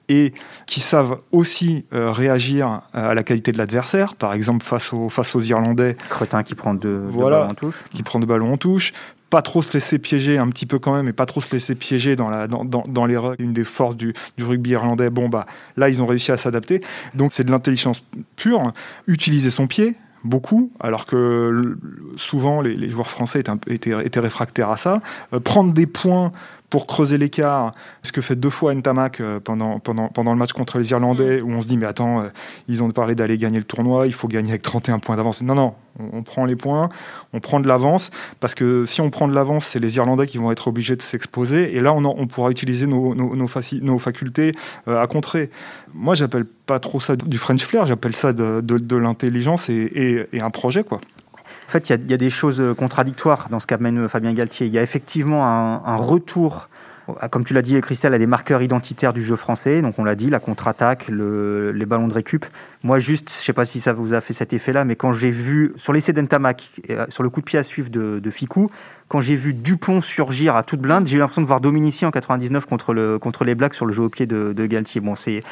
et 0.10 0.34
qui 0.66 0.82
savent 0.82 1.18
aussi 1.32 1.86
réagir 1.92 2.82
à 2.94 3.14
la 3.14 3.24
qualité 3.24 3.52
de 3.52 3.58
l'adversaire. 3.58 4.16
Par 4.16 4.34
exemple, 4.34 4.64
face 4.64 4.94
aux, 4.94 5.10
face 5.10 5.36
aux 5.36 5.40
Irlandais. 5.40 5.98
Cretin 6.10 6.44
qui 6.44 6.56
prend 6.56 6.74
deux, 6.74 7.00
ballons 7.00 7.44
en 7.44 7.54
touche. 7.54 7.84
Qui 7.92 8.04
prend 8.04 8.20
deux 8.20 8.28
ballons 8.28 8.54
en 8.54 8.58
touche 8.58 8.94
pas 9.30 9.42
trop 9.42 9.62
se 9.62 9.74
laisser 9.74 10.00
piéger 10.00 10.38
un 10.38 10.48
petit 10.48 10.66
peu 10.66 10.80
quand 10.80 10.96
même 10.96 11.10
et 11.10 11.14
pas 11.14 11.26
trop 11.26 11.42
se 11.42 11.52
laisser 11.52 11.76
piéger 11.76 12.16
dans, 12.16 12.30
la, 12.30 12.48
dans, 12.48 12.64
dans, 12.64 12.84
dans 12.88 13.06
les 13.06 13.20
une 13.40 13.52
des 13.52 13.64
forces 13.64 13.98
du, 13.98 14.14
du, 14.38 14.46
rugby 14.46 14.70
irlandais. 14.70 15.10
Bon, 15.10 15.28
bah 15.28 15.46
là, 15.76 15.90
ils 15.90 16.02
ont 16.02 16.06
réussi 16.06 16.32
à 16.32 16.38
s'adapter. 16.38 16.82
Donc, 17.16 17.34
c'est 17.34 17.44
de 17.44 17.52
l'intelligence 17.52 18.04
pure. 18.36 18.62
Utiliser 19.08 19.50
son 19.50 19.68
pied, 19.68 19.96
beaucoup, 20.26 20.72
alors 20.80 21.06
que 21.06 21.78
souvent 22.18 22.62
les, 22.62 22.76
les 22.76 22.90
joueurs 22.90 23.10
français 23.10 23.40
étaient, 23.40 23.52
étaient, 23.68 24.06
étaient, 24.06 24.20
réfractaires 24.20 24.70
à 24.70 24.78
ça. 24.78 25.02
Euh, 25.34 25.40
prendre 25.40 25.74
des 25.74 25.86
points 25.86 26.32
pour 26.70 26.88
creuser 26.88 27.18
l'écart, 27.18 27.72
ce 28.02 28.12
que 28.12 28.22
fait 28.22 28.36
deux 28.36 28.50
fois 28.50 28.74
Ntamak 28.74 29.22
euh, 29.22 29.40
pendant, 29.40 29.80
pendant, 29.80 30.08
pendant 30.10 30.32
le 30.32 30.38
match 30.38 30.54
contre 30.54 30.78
les 30.78 30.92
Irlandais, 30.92 31.42
mm. 31.42 31.44
où 31.44 31.52
on 31.52 31.62
se 31.62 31.68
dit, 31.68 31.78
mais 31.78 31.86
attends, 31.86 32.22
euh, 32.22 32.30
ils 32.68 32.84
ont 32.84 32.90
parlé 32.90 33.16
d'aller 33.16 33.38
gagner 33.38 33.58
le 33.58 33.64
tournoi, 33.64 34.08
il 34.08 34.14
faut 34.14 34.28
gagner 34.28 34.50
avec 34.50 34.62
31 34.62 35.00
points 35.00 35.16
d'avance. 35.16 35.42
Non, 35.42 35.56
non, 35.56 35.74
on, 36.00 36.24
prend 36.24 36.46
les 36.46 36.56
points, 36.56 36.90
on 37.34 37.40
prend 37.40 37.60
de 37.60 37.68
l'avance, 37.68 38.10
parce 38.40 38.56
que 38.56 38.86
si 38.86 39.02
on 39.02 39.10
prend 39.10 39.28
de 39.28 39.36
l'avance, 39.36 39.66
c'est 39.66 39.80
les 39.80 39.98
Irlandais 39.98 40.28
qui 40.28 40.38
vont 40.38 40.52
être 40.52 40.68
obligés 40.68 40.96
de 40.96 41.02
s'exposer, 41.02 41.76
et 41.76 41.80
là, 41.80 41.94
on, 41.94 42.04
on, 42.06 42.28
pourra 42.28 42.50
utiliser 42.50 42.88
nos, 42.88 43.14
nos, 43.16 43.36
nos, 43.36 43.98
facultés 44.00 44.52
euh, 44.88 45.02
à 45.02 45.08
contrer. 45.08 45.50
Moi, 45.94 46.16
j'appelle 46.16 46.46
pas 46.46 46.80
trop 46.80 47.00
ça 47.00 47.16
du 47.16 47.38
French 47.38 47.64
flair, 47.64 47.86
j'appelle 47.86 48.16
ça 48.16 48.34
de, 48.34 48.62
de, 48.62 48.96
l'intelligence 48.96 49.70
et, 49.70 50.28
et, 50.34 50.42
un 50.42 50.50
projet, 50.50 50.84
quoi. 50.84 51.00
En 51.68 51.72
fait, 51.72 51.90
il 51.90 52.10
y, 52.10 52.14
a 52.14 52.18
des 52.18 52.30
choses 52.30 52.62
contradictoires 52.78 53.48
dans 53.50 53.60
ce 53.60 53.68
qu'amène 53.68 54.08
Fabien 54.08 54.34
Galtier. 54.34 54.68
Il 54.68 54.74
y 54.74 54.78
a 54.78 54.84
effectivement 54.84 55.46
un, 55.46 55.84
un 55.84 55.96
retour 55.96 56.70
comme 57.30 57.46
tu 57.46 57.54
l'as 57.54 57.62
dit, 57.62 57.80
Christelle, 57.82 58.14
a 58.14 58.18
des 58.18 58.26
marqueurs 58.26 58.62
identitaires 58.62 59.14
du 59.14 59.22
jeu 59.22 59.36
français. 59.36 59.82
Donc, 59.82 60.00
on 60.00 60.04
l'a 60.04 60.16
dit, 60.16 60.30
la 60.30 60.40
contre-attaque, 60.40 61.08
le, 61.08 61.72
les 61.72 61.86
ballons 61.86 62.08
de 62.08 62.14
récup. 62.14 62.46
Moi, 62.84 63.00
juste, 63.00 63.30
je 63.30 63.44
sais 63.44 63.54
pas 63.54 63.66
si 63.66 63.80
ça 63.80 63.94
vous 63.94 64.14
a 64.14 64.22
fait 64.22 64.34
cet 64.34 64.54
effet-là, 64.54 64.86
mais 64.86 64.96
quand 64.96 65.14
j'ai 65.14 65.30
vu, 65.30 65.74
sur 65.76 65.94
l'essai 65.94 66.14
d'Entamac, 66.14 66.70
euh, 66.90 67.06
sur 67.10 67.24
le 67.24 67.30
coup 67.30 67.42
de 67.42 67.46
pied 67.46 67.60
à 67.60 67.64
suivre 67.64 67.90
de, 67.90 68.20
de 68.20 68.32
Ficou, 68.32 68.72
quand 69.08 69.22
j'ai 69.22 69.36
vu 69.36 69.54
Dupont 69.54 70.02
surgir 70.02 70.56
à 70.56 70.64
toute 70.64 70.80
blinde, 70.80 71.06
j'ai 71.06 71.18
eu 71.18 71.20
l'impression 71.20 71.44
de 71.44 71.48
voir 71.48 71.62
Dominici 71.62 72.06
en 72.06 72.12
99 72.12 72.66
contre, 72.66 72.94
le, 72.94 73.20
contre 73.20 73.44
les 73.44 73.54
Blacks 73.54 73.76
sur 73.76 73.86
le 73.86 73.94
jeu 73.94 74.04
au 74.04 74.10
pied 74.10 74.26
de, 74.26 74.54
de 74.54 74.66
Galtier. 74.66 75.00
Bon, 75.02 75.16
c'est 75.16 75.44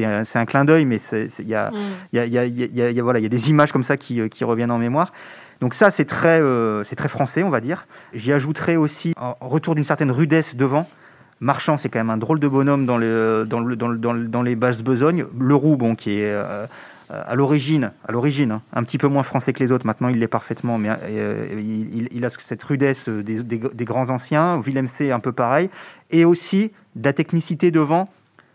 un, 0.00 0.22
un 0.34 0.46
clin 0.46 0.64
d'œil, 0.64 0.86
mais 0.86 0.98
il 1.38 1.48
y 1.48 1.54
a, 1.54 1.70
y 2.12 3.28
des 3.28 3.50
images 3.50 3.72
comme 3.72 3.84
ça 3.84 3.98
qui, 3.98 4.28
qui 4.30 4.44
reviennent 4.44 4.70
en 4.70 4.78
mémoire. 4.78 5.12
Donc 5.62 5.74
ça, 5.74 5.92
c'est 5.92 6.04
très, 6.04 6.40
euh, 6.40 6.82
c'est 6.82 6.96
très 6.96 7.08
français, 7.08 7.44
on 7.44 7.48
va 7.48 7.60
dire. 7.60 7.86
J'y 8.14 8.32
ajouterai 8.32 8.76
aussi 8.76 9.14
un 9.16 9.36
retour 9.40 9.76
d'une 9.76 9.84
certaine 9.84 10.10
rudesse 10.10 10.56
devant. 10.56 10.88
Marchand, 11.38 11.78
c'est 11.78 11.88
quand 11.88 12.00
même 12.00 12.10
un 12.10 12.16
drôle 12.16 12.40
de 12.40 12.48
bonhomme 12.48 12.84
dans, 12.84 12.98
dans, 12.98 14.42
les 14.42 14.56
basses 14.56 14.82
besognes. 14.82 15.24
Leroux, 15.38 15.76
bon, 15.76 15.94
qui 15.94 16.18
est 16.18 16.32
euh, 16.32 16.66
à 17.10 17.36
l'origine, 17.36 17.92
à 18.08 18.10
l'origine, 18.10 18.50
hein, 18.50 18.62
un 18.72 18.82
petit 18.82 18.98
peu 18.98 19.06
moins 19.06 19.22
français 19.22 19.52
que 19.52 19.62
les 19.62 19.70
autres. 19.70 19.86
Maintenant, 19.86 20.08
il 20.08 20.18
l'est 20.18 20.26
parfaitement, 20.26 20.78
mais 20.78 20.88
euh, 21.04 22.08
il, 22.10 22.24
a 22.24 22.28
cette 22.28 22.62
rudesse 22.64 23.08
des, 23.08 23.84
grands 23.84 24.10
anciens. 24.10 24.60
Willem 24.60 24.88
C, 24.88 25.12
un 25.12 25.20
peu 25.20 25.30
pareil, 25.30 25.70
et 26.10 26.24
aussi 26.24 26.72
de 26.96 27.04
la 27.04 27.12
technicité 27.12 27.70
devant 27.70 28.08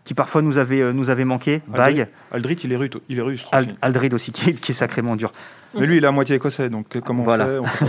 qui 0.04 0.12
parfois 0.12 0.42
nous 0.42 0.58
avait, 0.58 0.92
nous 0.92 1.08
avait 1.08 1.24
manqué. 1.24 1.62
Aldrit, 1.72 2.04
Aldrit, 2.32 2.56
il 2.64 2.72
est 2.72 2.76
russe, 2.76 2.90
il 3.08 3.18
est 3.18 3.22
russe 3.22 3.46
Aldrit 3.80 4.10
aussi, 4.12 4.32
qui 4.32 4.50
est 4.50 4.74
sacrément 4.74 5.16
dur. 5.16 5.32
Mais 5.74 5.86
lui, 5.86 5.98
il 5.98 6.04
est 6.04 6.06
à 6.06 6.10
moitié 6.10 6.36
écossais, 6.36 6.70
donc 6.70 6.86
comment 7.04 7.24
on 7.26 7.64
fait, 7.64 7.88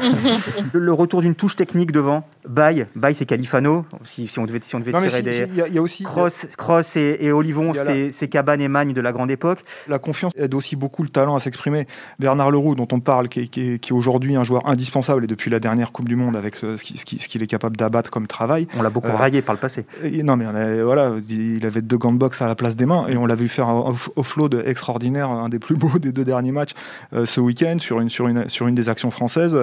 Le 0.74 0.94
retour 0.94 1.22
d'une 1.22 1.36
touche 1.36 1.56
technique 1.56 1.92
devant. 1.92 2.28
Baye, 2.48 2.86
Baye 2.96 3.14
c'est 3.14 3.26
Califano. 3.26 3.86
Si, 4.04 4.28
si, 4.28 4.40
on 4.40 4.46
devait, 4.46 4.60
si 4.62 4.76
on 4.76 4.80
devait 4.80 4.92
tirer 4.92 5.22
des. 5.22 5.48
Il 5.68 5.74
y, 5.74 5.78
a 5.78 5.82
aussi. 5.82 6.04
Cross, 6.04 6.48
Cross 6.58 6.98
et, 6.98 7.18
et 7.22 7.32
Olivon, 7.32 7.74
c'est 8.12 8.28
Cabane 8.28 8.62
et 8.62 8.68
Magne 8.68 8.94
de 8.94 9.02
la 9.02 9.12
grande 9.12 9.32
époque. 9.32 9.60
La 9.88 10.00
confiance 10.00 10.34
aide 10.38 10.54
aussi 10.54 10.76
beaucoup 10.76 11.04
le 11.04 11.10
talent 11.10 11.36
à 11.36 11.40
s'exprimer. 11.40 11.88
Bernard 12.20 12.52
Leroux, 12.52 12.76
dont 12.76 12.88
on 12.92 13.00
parle, 13.00 13.30
qui, 13.30 13.50
qui, 13.50 13.72
est 13.72 13.92
aujourd'hui 13.92 14.36
un 14.36 14.44
joueur 14.44 14.68
indispensable 14.68 15.24
et 15.24 15.28
depuis 15.28 15.50
la 15.50 15.60
dernière 15.60 15.92
Coupe 15.92 16.08
du 16.08 16.16
Monde 16.16 16.36
avec 16.36 16.56
ce, 16.56 16.78
ce 16.78 16.84
qu'il 16.84 17.44
est 17.44 17.48
capable 17.48 17.78
d'abattre 17.78 18.10
comme 18.10 18.28
travail. 18.28 18.68
On 18.78 18.82
l'a 18.82 18.90
beaucoup 18.90 19.08
euh, 19.08 19.16
raillé 19.16 19.42
par 19.42 19.56
le 19.56 19.60
passé. 19.60 19.86
non, 20.24 20.36
mais 20.36 20.82
voilà, 20.82 21.14
il 21.30 21.66
avait 21.66 21.82
deux 21.82 21.98
gants 21.98 22.14
de 22.14 22.18
boxe 22.18 22.42
à 22.42 22.48
la 22.48 22.56
place 22.56 22.76
des 22.76 22.86
mains 22.86 23.08
et 23.08 23.18
on 23.18 23.26
l'a 23.26 23.36
vu 23.36 23.48
faire 23.48 23.70
un 23.70 23.96
offload 24.16 24.64
extraordinaire, 24.66 25.30
un 25.30 25.50
des 25.50 25.60
plus 25.60 25.76
beaux 25.76 26.00
des 26.00 26.12
deux 26.12 26.24
derniers 26.24 26.52
matchs 26.52 26.74
euh, 27.14 27.26
ce 27.26 27.40
week-end 27.40 27.69
sur 27.78 28.00
une, 28.00 28.10
sur, 28.10 28.28
une, 28.28 28.50
sur 28.50 28.68
une 28.68 28.74
des 28.74 28.90
actions 28.90 29.12
françaises 29.12 29.56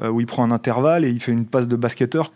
euh, 0.00 0.08
où 0.08 0.20
il 0.20 0.26
prend 0.26 0.44
un 0.44 0.52
intervalle 0.52 1.04
et 1.04 1.08
il 1.08 1.20
fait 1.20 1.32
une 1.32 1.46
passe 1.46 1.66
de 1.66 1.76
basketteur 1.76 2.30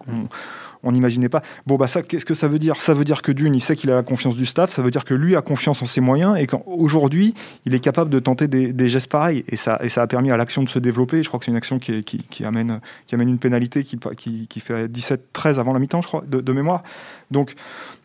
on 0.83 0.93
n'imaginait 0.93 1.29
pas. 1.29 1.43
Bon, 1.67 1.77
bah 1.77 1.87
ça, 1.87 2.03
qu'est-ce 2.03 2.25
que 2.25 2.35
ça 2.35 2.49
veut 2.49 2.59
dire? 2.59 2.81
Ça 2.81 2.95
veut 2.95 3.05
dire 3.05 3.23
que 3.23 3.33
d'une, 3.33 3.55
il 3.55 3.61
sait 3.61 3.77
qu'il 3.77 3.91
a 3.91 3.95
la 3.95 4.03
confiance 4.03 4.37
du 4.37 4.47
staff, 4.47 4.71
ça 4.71 4.83
veut 4.83 4.91
dire 4.91 5.05
que 5.05 5.15
lui 5.15 5.37
a 5.37 5.43
confiance 5.43 5.83
en 5.83 5.87
ses 5.87 6.01
moyens 6.01 6.37
et 6.39 6.47
qu'aujourd'hui, 6.47 7.35
il 7.65 7.75
est 7.75 7.81
capable 7.81 8.11
de 8.11 8.19
tenter 8.19 8.49
des, 8.49 8.89
gestes 8.89 9.11
pareils. 9.11 9.45
Et 9.49 9.57
ça, 9.57 9.79
et 9.83 9.89
ça 9.89 10.03
a 10.03 10.07
permis 10.07 10.31
à 10.31 10.37
l'action 10.37 10.63
de 10.63 10.69
se 10.69 10.79
développer. 10.79 11.23
Je 11.23 11.29
crois 11.29 11.39
que 11.39 11.45
c'est 11.45 11.53
une 11.53 11.57
action 11.57 11.79
qui, 11.79 12.03
qui, 12.03 12.45
amène, 12.45 12.81
qui 13.07 13.15
amène 13.15 13.29
une 13.29 13.39
pénalité 13.39 13.85
qui, 13.85 13.99
qui, 14.17 14.47
qui 14.49 14.61
fait 14.61 14.89
17-13 14.89 15.59
avant 15.59 15.73
la 15.73 15.79
mi-temps, 15.79 16.03
je 16.03 16.09
crois, 16.09 16.25
de 16.27 16.53
mémoire. 16.53 16.83
Donc, 17.31 17.55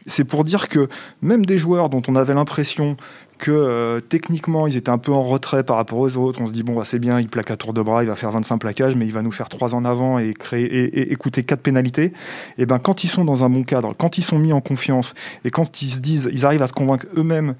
c'est 0.05 0.23
pour 0.23 0.43
dire 0.43 0.69
que 0.69 0.87
même 1.21 1.45
des 1.45 1.57
joueurs 1.57 1.89
dont 1.89 2.01
on 2.07 2.15
avait 2.15 2.33
l'impression 2.33 2.95
que 3.37 3.51
euh, 3.51 3.99
techniquement 3.99 4.67
ils 4.67 4.77
étaient 4.77 4.89
un 4.89 4.97
peu 4.97 5.11
en 5.11 5.23
retrait 5.23 5.63
par 5.63 5.75
rapport 5.75 5.99
aux 5.99 6.17
autres, 6.17 6.41
on 6.41 6.47
se 6.47 6.53
dit 6.53 6.63
bon 6.63 6.75
bah, 6.75 6.83
c'est 6.85 6.99
bien, 6.99 7.19
il 7.19 7.27
plaque 7.27 7.51
à 7.51 7.57
tour 7.57 7.73
de 7.73 7.81
bras, 7.81 8.03
il 8.03 8.07
va 8.07 8.15
faire 8.15 8.31
25 8.31 8.57
plaquages, 8.57 8.95
mais 8.95 9.05
il 9.05 9.13
va 9.13 9.21
nous 9.21 9.31
faire 9.31 9.49
3 9.49 9.75
en 9.75 9.85
avant 9.85 10.19
et 10.19 10.33
créer 10.33 10.65
et, 10.65 11.11
écouter 11.11 11.43
4 11.43 11.59
pénalités. 11.59 12.13
Et 12.57 12.65
ben 12.65 12.79
quand 12.79 13.03
ils 13.03 13.07
sont 13.07 13.25
dans 13.25 13.43
un 13.43 13.49
bon 13.49 13.63
cadre, 13.63 13.93
quand 13.97 14.17
ils 14.17 14.23
sont 14.23 14.39
mis 14.39 14.53
en 14.53 14.61
confiance 14.61 15.13
et 15.45 15.51
quand 15.51 15.81
ils 15.81 15.89
se 15.89 15.99
disent, 15.99 16.29
ils 16.31 16.45
arrivent 16.45 16.63
à 16.63 16.67
se 16.67 16.73
convaincre 16.73 17.05
eux-mêmes 17.15 17.55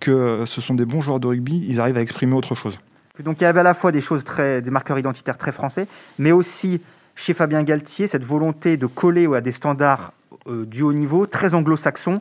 que 0.00 0.10
euh, 0.10 0.46
ce 0.46 0.60
sont 0.60 0.74
des 0.74 0.84
bons 0.84 1.00
joueurs 1.00 1.20
de 1.20 1.26
rugby, 1.26 1.64
ils 1.68 1.80
arrivent 1.80 1.98
à 1.98 2.02
exprimer 2.02 2.34
autre 2.34 2.54
chose. 2.54 2.78
Donc 3.22 3.40
il 3.40 3.44
y 3.44 3.46
avait 3.46 3.60
à 3.60 3.64
la 3.64 3.74
fois 3.74 3.92
des 3.92 4.00
choses 4.00 4.24
très, 4.24 4.62
des 4.62 4.70
marqueurs 4.70 4.98
identitaires 4.98 5.38
très 5.38 5.52
français, 5.52 5.86
mais 6.18 6.32
aussi 6.32 6.80
chez 7.14 7.34
Fabien 7.34 7.62
Galtier 7.62 8.06
cette 8.06 8.24
volonté 8.24 8.76
de 8.76 8.86
coller 8.86 9.28
à 9.34 9.40
des 9.40 9.52
standards 9.52 10.12
euh, 10.46 10.66
du 10.66 10.82
haut 10.82 10.92
niveau, 10.92 11.26
très 11.26 11.54
anglo-saxon. 11.54 12.20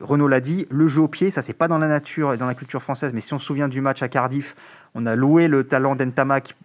Renaud 0.00 0.28
l'a 0.28 0.40
dit, 0.40 0.66
le 0.70 0.88
jeu 0.88 1.02
au 1.02 1.08
pied, 1.08 1.30
ça 1.30 1.42
c'est 1.42 1.52
pas 1.52 1.68
dans 1.68 1.78
la 1.78 1.88
nature 1.88 2.32
et 2.34 2.36
dans 2.36 2.46
la 2.46 2.54
culture 2.54 2.82
française, 2.82 3.12
mais 3.14 3.20
si 3.20 3.34
on 3.34 3.38
se 3.38 3.46
souvient 3.46 3.68
du 3.68 3.80
match 3.80 4.02
à 4.02 4.08
Cardiff, 4.08 4.56
on 4.94 5.06
a 5.06 5.14
loué 5.16 5.48
le 5.48 5.64
talent 5.64 5.94
d'Entamac 5.94 6.56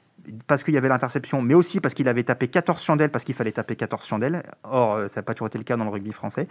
parce 0.48 0.64
qu'il 0.64 0.74
y 0.74 0.78
avait 0.78 0.90
l'interception, 0.90 1.42
mais 1.42 1.54
aussi 1.54 1.80
parce 1.80 1.94
qu'il 1.94 2.08
avait 2.08 2.24
tapé 2.24 2.48
14 2.48 2.82
chandelles, 2.82 3.10
parce 3.10 3.26
qu'il 3.26 3.36
fallait 3.36 3.52
taper 3.52 3.76
14 3.76 4.06
chandelles. 4.06 4.44
Or, 4.64 4.96
euh, 4.96 5.08
ça 5.08 5.20
n'a 5.20 5.24
pas 5.24 5.34
toujours 5.34 5.48
été 5.48 5.58
le 5.58 5.64
cas 5.64 5.78
dans 5.78 5.84
le 5.84 5.90
rugby 5.90 6.12
français. 6.12 6.48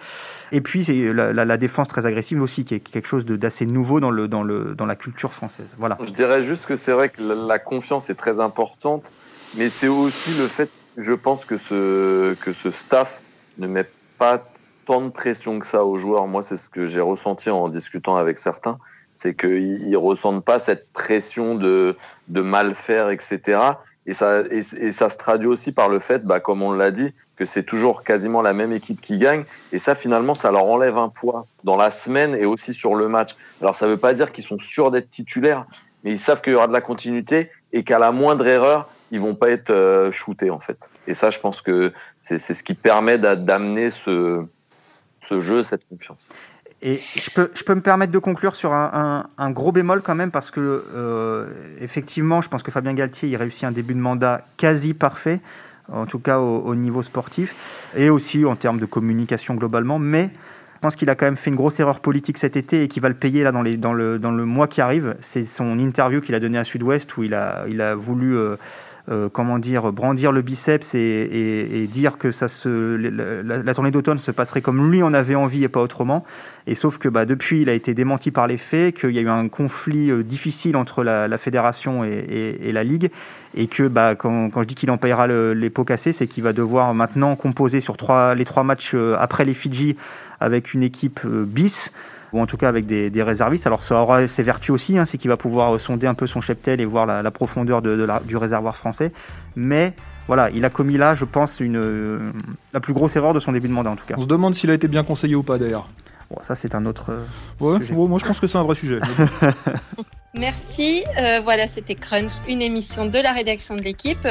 Et 0.52 0.60
puis, 0.60 0.84
c'est 0.84 1.12
la, 1.12 1.56
défense 1.56 1.88
très 1.88 2.06
agressive 2.06 2.42
aussi, 2.42 2.64
qui 2.64 2.74
est 2.74 2.80
quelque 2.80 3.06
chose 3.06 3.26
d'assez 3.26 3.66
nouveau 3.66 4.00
dans, 4.00 4.12
dans 4.12 4.86
la 4.86 4.96
culture 4.96 5.32
française. 5.32 5.74
Voilà. 5.78 5.98
Je 6.04 6.10
dirais 6.10 6.42
juste 6.42 6.66
que 6.66 6.76
c'est 6.76 6.92
vrai 6.92 7.08
que 7.08 7.22
la 7.22 7.58
confiance 7.58 8.10
est 8.10 8.14
très 8.14 8.40
importante, 8.40 9.10
mais 9.56 9.68
c'est 9.68 9.88
aussi 9.88 10.34
le 10.38 10.46
fait, 10.46 10.70
je 10.96 11.12
pense, 11.12 11.44
que 11.44 11.56
ce, 11.56 12.34
que 12.34 12.52
ce 12.52 12.70
staff 12.70 13.20
ne 13.58 13.66
met 13.66 13.88
pas 14.18 14.42
tant 14.84 15.02
de 15.02 15.10
pression 15.10 15.58
que 15.58 15.66
ça 15.66 15.84
aux 15.84 15.98
joueurs. 15.98 16.26
Moi, 16.26 16.42
c'est 16.42 16.56
ce 16.56 16.70
que 16.70 16.86
j'ai 16.86 17.00
ressenti 17.00 17.50
en 17.50 17.68
discutant 17.68 18.16
avec 18.16 18.38
certains. 18.38 18.78
C'est 19.16 19.34
qu'ils 19.34 19.90
ne 19.90 19.96
ressentent 19.96 20.44
pas 20.44 20.58
cette 20.58 20.92
pression 20.92 21.54
de, 21.54 21.96
de 22.28 22.40
mal 22.40 22.74
faire, 22.74 23.10
etc. 23.10 23.60
Et 24.06 24.12
ça, 24.12 24.42
et, 24.50 24.92
ça 24.92 25.08
se 25.08 25.16
traduit 25.16 25.46
aussi 25.46 25.72
par 25.72 25.88
le 25.88 25.98
fait, 25.98 26.24
bah, 26.24 26.40
comme 26.40 26.62
on 26.62 26.72
l'a 26.72 26.90
dit, 26.90 27.12
que 27.36 27.44
c'est 27.44 27.62
toujours 27.62 28.04
quasiment 28.04 28.42
la 28.42 28.52
même 28.52 28.72
équipe 28.72 29.00
qui 29.00 29.18
gagne. 29.18 29.44
Et 29.72 29.78
ça, 29.78 29.94
finalement, 29.94 30.34
ça 30.34 30.50
leur 30.50 30.64
enlève 30.64 30.98
un 30.98 31.08
poids 31.08 31.46
dans 31.64 31.76
la 31.76 31.90
semaine 31.90 32.34
et 32.34 32.44
aussi 32.44 32.74
sur 32.74 32.94
le 32.94 33.08
match. 33.08 33.36
Alors, 33.60 33.76
ça 33.76 33.86
ne 33.86 33.92
veut 33.92 33.96
pas 33.96 34.12
dire 34.12 34.32
qu'ils 34.32 34.44
sont 34.44 34.58
sûrs 34.58 34.90
d'être 34.90 35.10
titulaires, 35.10 35.66
mais 36.02 36.12
ils 36.12 36.18
savent 36.18 36.42
qu'il 36.42 36.52
y 36.52 36.56
aura 36.56 36.68
de 36.68 36.72
la 36.72 36.82
continuité 36.82 37.50
et 37.72 37.82
qu'à 37.82 37.98
la 37.98 38.12
moindre 38.12 38.46
erreur, 38.46 38.88
ils 39.10 39.20
vont 39.20 39.34
pas 39.34 39.50
être 39.50 40.10
shootés 40.12 40.50
en 40.50 40.60
fait. 40.60 40.78
Et 41.06 41.14
ça, 41.14 41.30
je 41.30 41.38
pense 41.38 41.62
que 41.62 41.92
c'est 42.22 42.38
ce 42.38 42.62
qui 42.62 42.74
permet 42.74 43.18
d'amener 43.18 43.90
ce, 43.90 44.44
ce 45.28 45.40
jeu, 45.40 45.62
cette 45.62 45.88
confiance. 45.88 46.28
Et 46.82 46.96
je 46.96 47.30
peux, 47.30 47.50
je 47.54 47.64
peux 47.64 47.74
me 47.74 47.80
permettre 47.80 48.12
de 48.12 48.18
conclure 48.18 48.54
sur 48.54 48.72
un, 48.72 49.26
un, 49.38 49.50
gros 49.50 49.72
bémol 49.72 50.02
quand 50.02 50.14
même, 50.14 50.30
parce 50.30 50.50
que 50.50 50.84
euh, 50.94 51.48
effectivement, 51.80 52.42
je 52.42 52.48
pense 52.48 52.62
que 52.62 52.70
Fabien 52.70 52.92
Galtier 52.92 53.28
il 53.28 53.37
réussit 53.37 53.64
un 53.64 53.72
début 53.72 53.94
de 53.94 54.00
mandat 54.00 54.46
quasi 54.56 54.92
parfait, 54.92 55.40
en 55.90 56.06
tout 56.06 56.18
cas 56.18 56.38
au, 56.38 56.74
niveau 56.74 57.02
sportif, 57.02 57.54
et 57.96 58.10
aussi 58.10 58.44
en 58.44 58.56
termes 58.56 58.78
de 58.78 58.87
communication 58.87 59.54
globalement. 59.54 59.98
Mais 59.98 60.30
je 60.74 60.80
pense 60.80 60.96
qu'il 60.96 61.08
a 61.08 61.14
quand 61.14 61.24
même 61.24 61.37
fait 61.37 61.50
une 61.50 61.56
grosse 61.56 61.80
erreur 61.80 62.00
politique 62.00 62.37
cet 62.37 62.56
été 62.56 62.82
et 62.82 62.88
qu'il 62.88 63.02
va 63.02 63.08
le 63.08 63.14
payer 63.14 63.44
là 63.44 63.52
dans, 63.52 63.62
les, 63.62 63.78
dans, 63.78 63.94
le, 63.94 64.18
dans 64.18 64.32
le 64.32 64.44
mois 64.44 64.68
qui 64.68 64.82
arrive. 64.82 65.16
C'est 65.20 65.46
son 65.46 65.78
interview 65.78 66.20
qu'il 66.20 66.34
a 66.34 66.40
donné 66.40 66.58
à 66.58 66.64
Sud-Ouest 66.64 67.16
où 67.16 67.22
il 67.22 67.34
a, 67.34 67.64
il 67.68 67.80
a 67.80 67.94
voulu. 67.94 68.37
Euh, 68.37 68.56
euh, 69.10 69.28
comment 69.28 69.58
dire, 69.58 69.92
brandir 69.92 70.32
le 70.32 70.40
biceps 70.40 70.94
et, 70.94 71.88
dire 71.92 72.16
que 72.16 72.30
ça 72.30 72.48
se, 72.48 72.96
la, 72.96 73.74
tournée 73.74 73.90
d'automne 73.90 74.16
se 74.16 74.30
passerait 74.30 74.62
comme 74.62 74.90
lui 74.90 75.02
en 75.02 75.12
avait 75.12 75.34
envie 75.34 75.62
et 75.62 75.68
pas 75.68 75.80
autrement. 75.80 76.24
Et 76.66 76.74
sauf 76.74 76.96
que 76.96 77.10
bah, 77.10 77.26
depuis, 77.26 77.60
il 77.60 77.68
a 77.68 77.74
été 77.74 77.92
démenti 77.92 78.30
par 78.30 78.46
les 78.46 78.56
faits, 78.56 78.96
qu'il 78.98 79.10
y 79.10 79.18
a 79.18 79.20
eu 79.20 79.28
un 79.28 79.48
conflit 79.48 80.10
euh, 80.10 80.22
difficile 80.22 80.74
entre 80.76 81.04
la, 81.04 81.36
fédération 81.36 82.02
et, 82.04 82.72
la 82.72 82.82
ligue, 82.82 83.10
et 83.54 83.66
que 83.66 83.88
bah, 83.88 84.14
quand, 84.14 84.50
je 84.56 84.66
dis 84.66 84.74
qu'il 84.74 84.90
en 84.90 84.96
payera 84.96 85.26
les 85.26 85.70
pots 85.70 85.84
cassés, 85.84 86.12
c'est 86.12 86.26
qu'il 86.26 86.42
va 86.42 86.54
devoir 86.54 86.94
maintenant 86.94 87.36
composer 87.36 87.80
sur 87.80 87.98
trois, 87.98 88.34
les 88.34 88.46
trois 88.46 88.62
matchs 88.62 88.92
euh, 88.94 89.16
après 89.18 89.44
les 89.44 89.54
Fidji 89.54 89.96
avec 90.44 90.74
une 90.74 90.83
équipe 90.83 91.26
bis 91.26 91.90
ou 92.33 92.40
en 92.40 92.46
tout 92.46 92.57
cas 92.57 92.68
avec 92.68 92.87
des, 92.87 93.22
réservistes. 93.22 93.66
Alors 93.66 93.83
ça 93.83 94.00
aura 94.02 94.26
ses 94.26 94.42
vertus 94.42 94.70
aussi, 94.70 94.98
hein, 94.98 95.07
c'est 95.07 95.18
qu'il 95.18 95.30
va 95.30 95.37
pouvoir 95.37 95.80
sonder 95.80 96.07
un 96.07 96.14
peu 96.14 96.26
son 96.26 96.40
cheptel 96.40 96.80
et 96.80 96.85
voir 96.85 97.07
la, 97.07 97.30
profondeur 97.30 97.80
de, 97.80 98.07
du 98.24 98.37
réservoir 98.37 98.76
français. 98.76 99.12
Mais 99.57 99.94
voilà, 100.26 100.50
il 100.50 100.64
a 100.64 100.70
commis 100.70 100.96
là, 100.96 101.14
je 101.14 101.24
pense, 101.24 101.61
une, 101.61 102.33
la 102.72 102.80
plus 102.80 102.92
grosse 102.92 103.14
erreur 103.16 103.35
de 103.35 103.40
son 103.40 103.52
début 103.52 103.68
de 103.68 103.72
mandat 103.72 103.90
en 103.90 103.96
tout 103.96 104.07
cas. 104.07 104.14
On 104.18 104.22
se 104.22 104.26
demande 104.26 104.54
s'il 104.54 104.70
a 104.70 104.74
été 104.74 104.88
bien 104.88 105.04
conseillé 105.04 105.37
ou 105.37 105.42
pas 105.42 105.59
d'ailleurs. 105.59 105.88
Bon, 106.30 106.38
ça 106.40 106.54
c'est 106.54 106.74
un 106.74 106.87
autre. 106.87 107.12
Ouais, 107.61 107.78
moi 107.92 108.18
je 108.18 108.24
pense 108.24 108.40
que 108.40 108.46
c'est 108.46 108.59
un 108.59 108.62
vrai 108.62 108.74
sujet. 108.74 108.98
Merci. 110.35 111.04
Euh, 111.20 111.40
voilà, 111.44 111.68
c'était 111.68 111.94
Crunch, 111.94 112.33
une 112.48 112.61
émission 112.61 113.07
de 113.07 113.18
la 113.18 113.33
rédaction 113.33 113.76
de 113.76 113.83
l'équipe. 113.83 114.26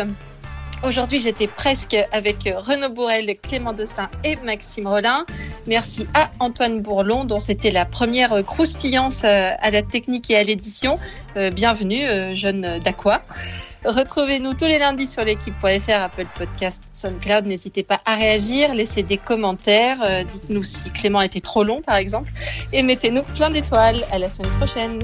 Aujourd'hui, 0.85 1.21
j'étais 1.21 1.47
presque 1.47 1.95
avec 2.11 2.43
Renaud 2.43 2.89
Bourrel, 2.89 3.37
Clément 3.41 3.71
Dossin 3.71 4.09
et 4.25 4.35
Maxime 4.43 4.85
Rollin. 4.85 5.25
Merci 5.65 6.05
à 6.13 6.29
Antoine 6.39 6.81
Bourlon, 6.81 7.23
dont 7.23 7.39
c'était 7.39 7.71
la 7.71 7.85
première 7.85 8.43
croustillance 8.43 9.23
euh, 9.23 9.51
à 9.61 9.71
la 9.71 9.81
technique 9.81 10.29
et 10.29 10.35
à 10.35 10.43
l'édition. 10.43 10.99
Euh, 11.37 11.51
bienvenue, 11.51 12.05
euh, 12.05 12.35
jeune 12.35 12.79
d'Aqua. 12.83 13.23
Retrouvez-nous 13.85 14.55
tous 14.55 14.65
les 14.65 14.77
lundis 14.77 15.07
sur 15.07 15.23
l'équipe.fr, 15.23 15.93
Apple 15.93 16.27
Podcast, 16.37 16.83
SoundCloud. 16.91 17.45
N'hésitez 17.45 17.83
pas 17.83 18.01
à 18.03 18.15
réagir, 18.15 18.73
laissez 18.73 19.03
des 19.03 19.17
commentaires. 19.17 20.25
Dites-nous 20.25 20.63
si 20.63 20.91
Clément 20.91 21.21
était 21.21 21.41
trop 21.41 21.63
long, 21.63 21.81
par 21.81 21.95
exemple. 21.95 22.31
Et 22.73 22.83
mettez-nous 22.83 23.23
plein 23.23 23.49
d'étoiles. 23.49 24.05
À 24.11 24.19
la 24.19 24.29
semaine 24.29 24.51
prochaine. 24.51 24.99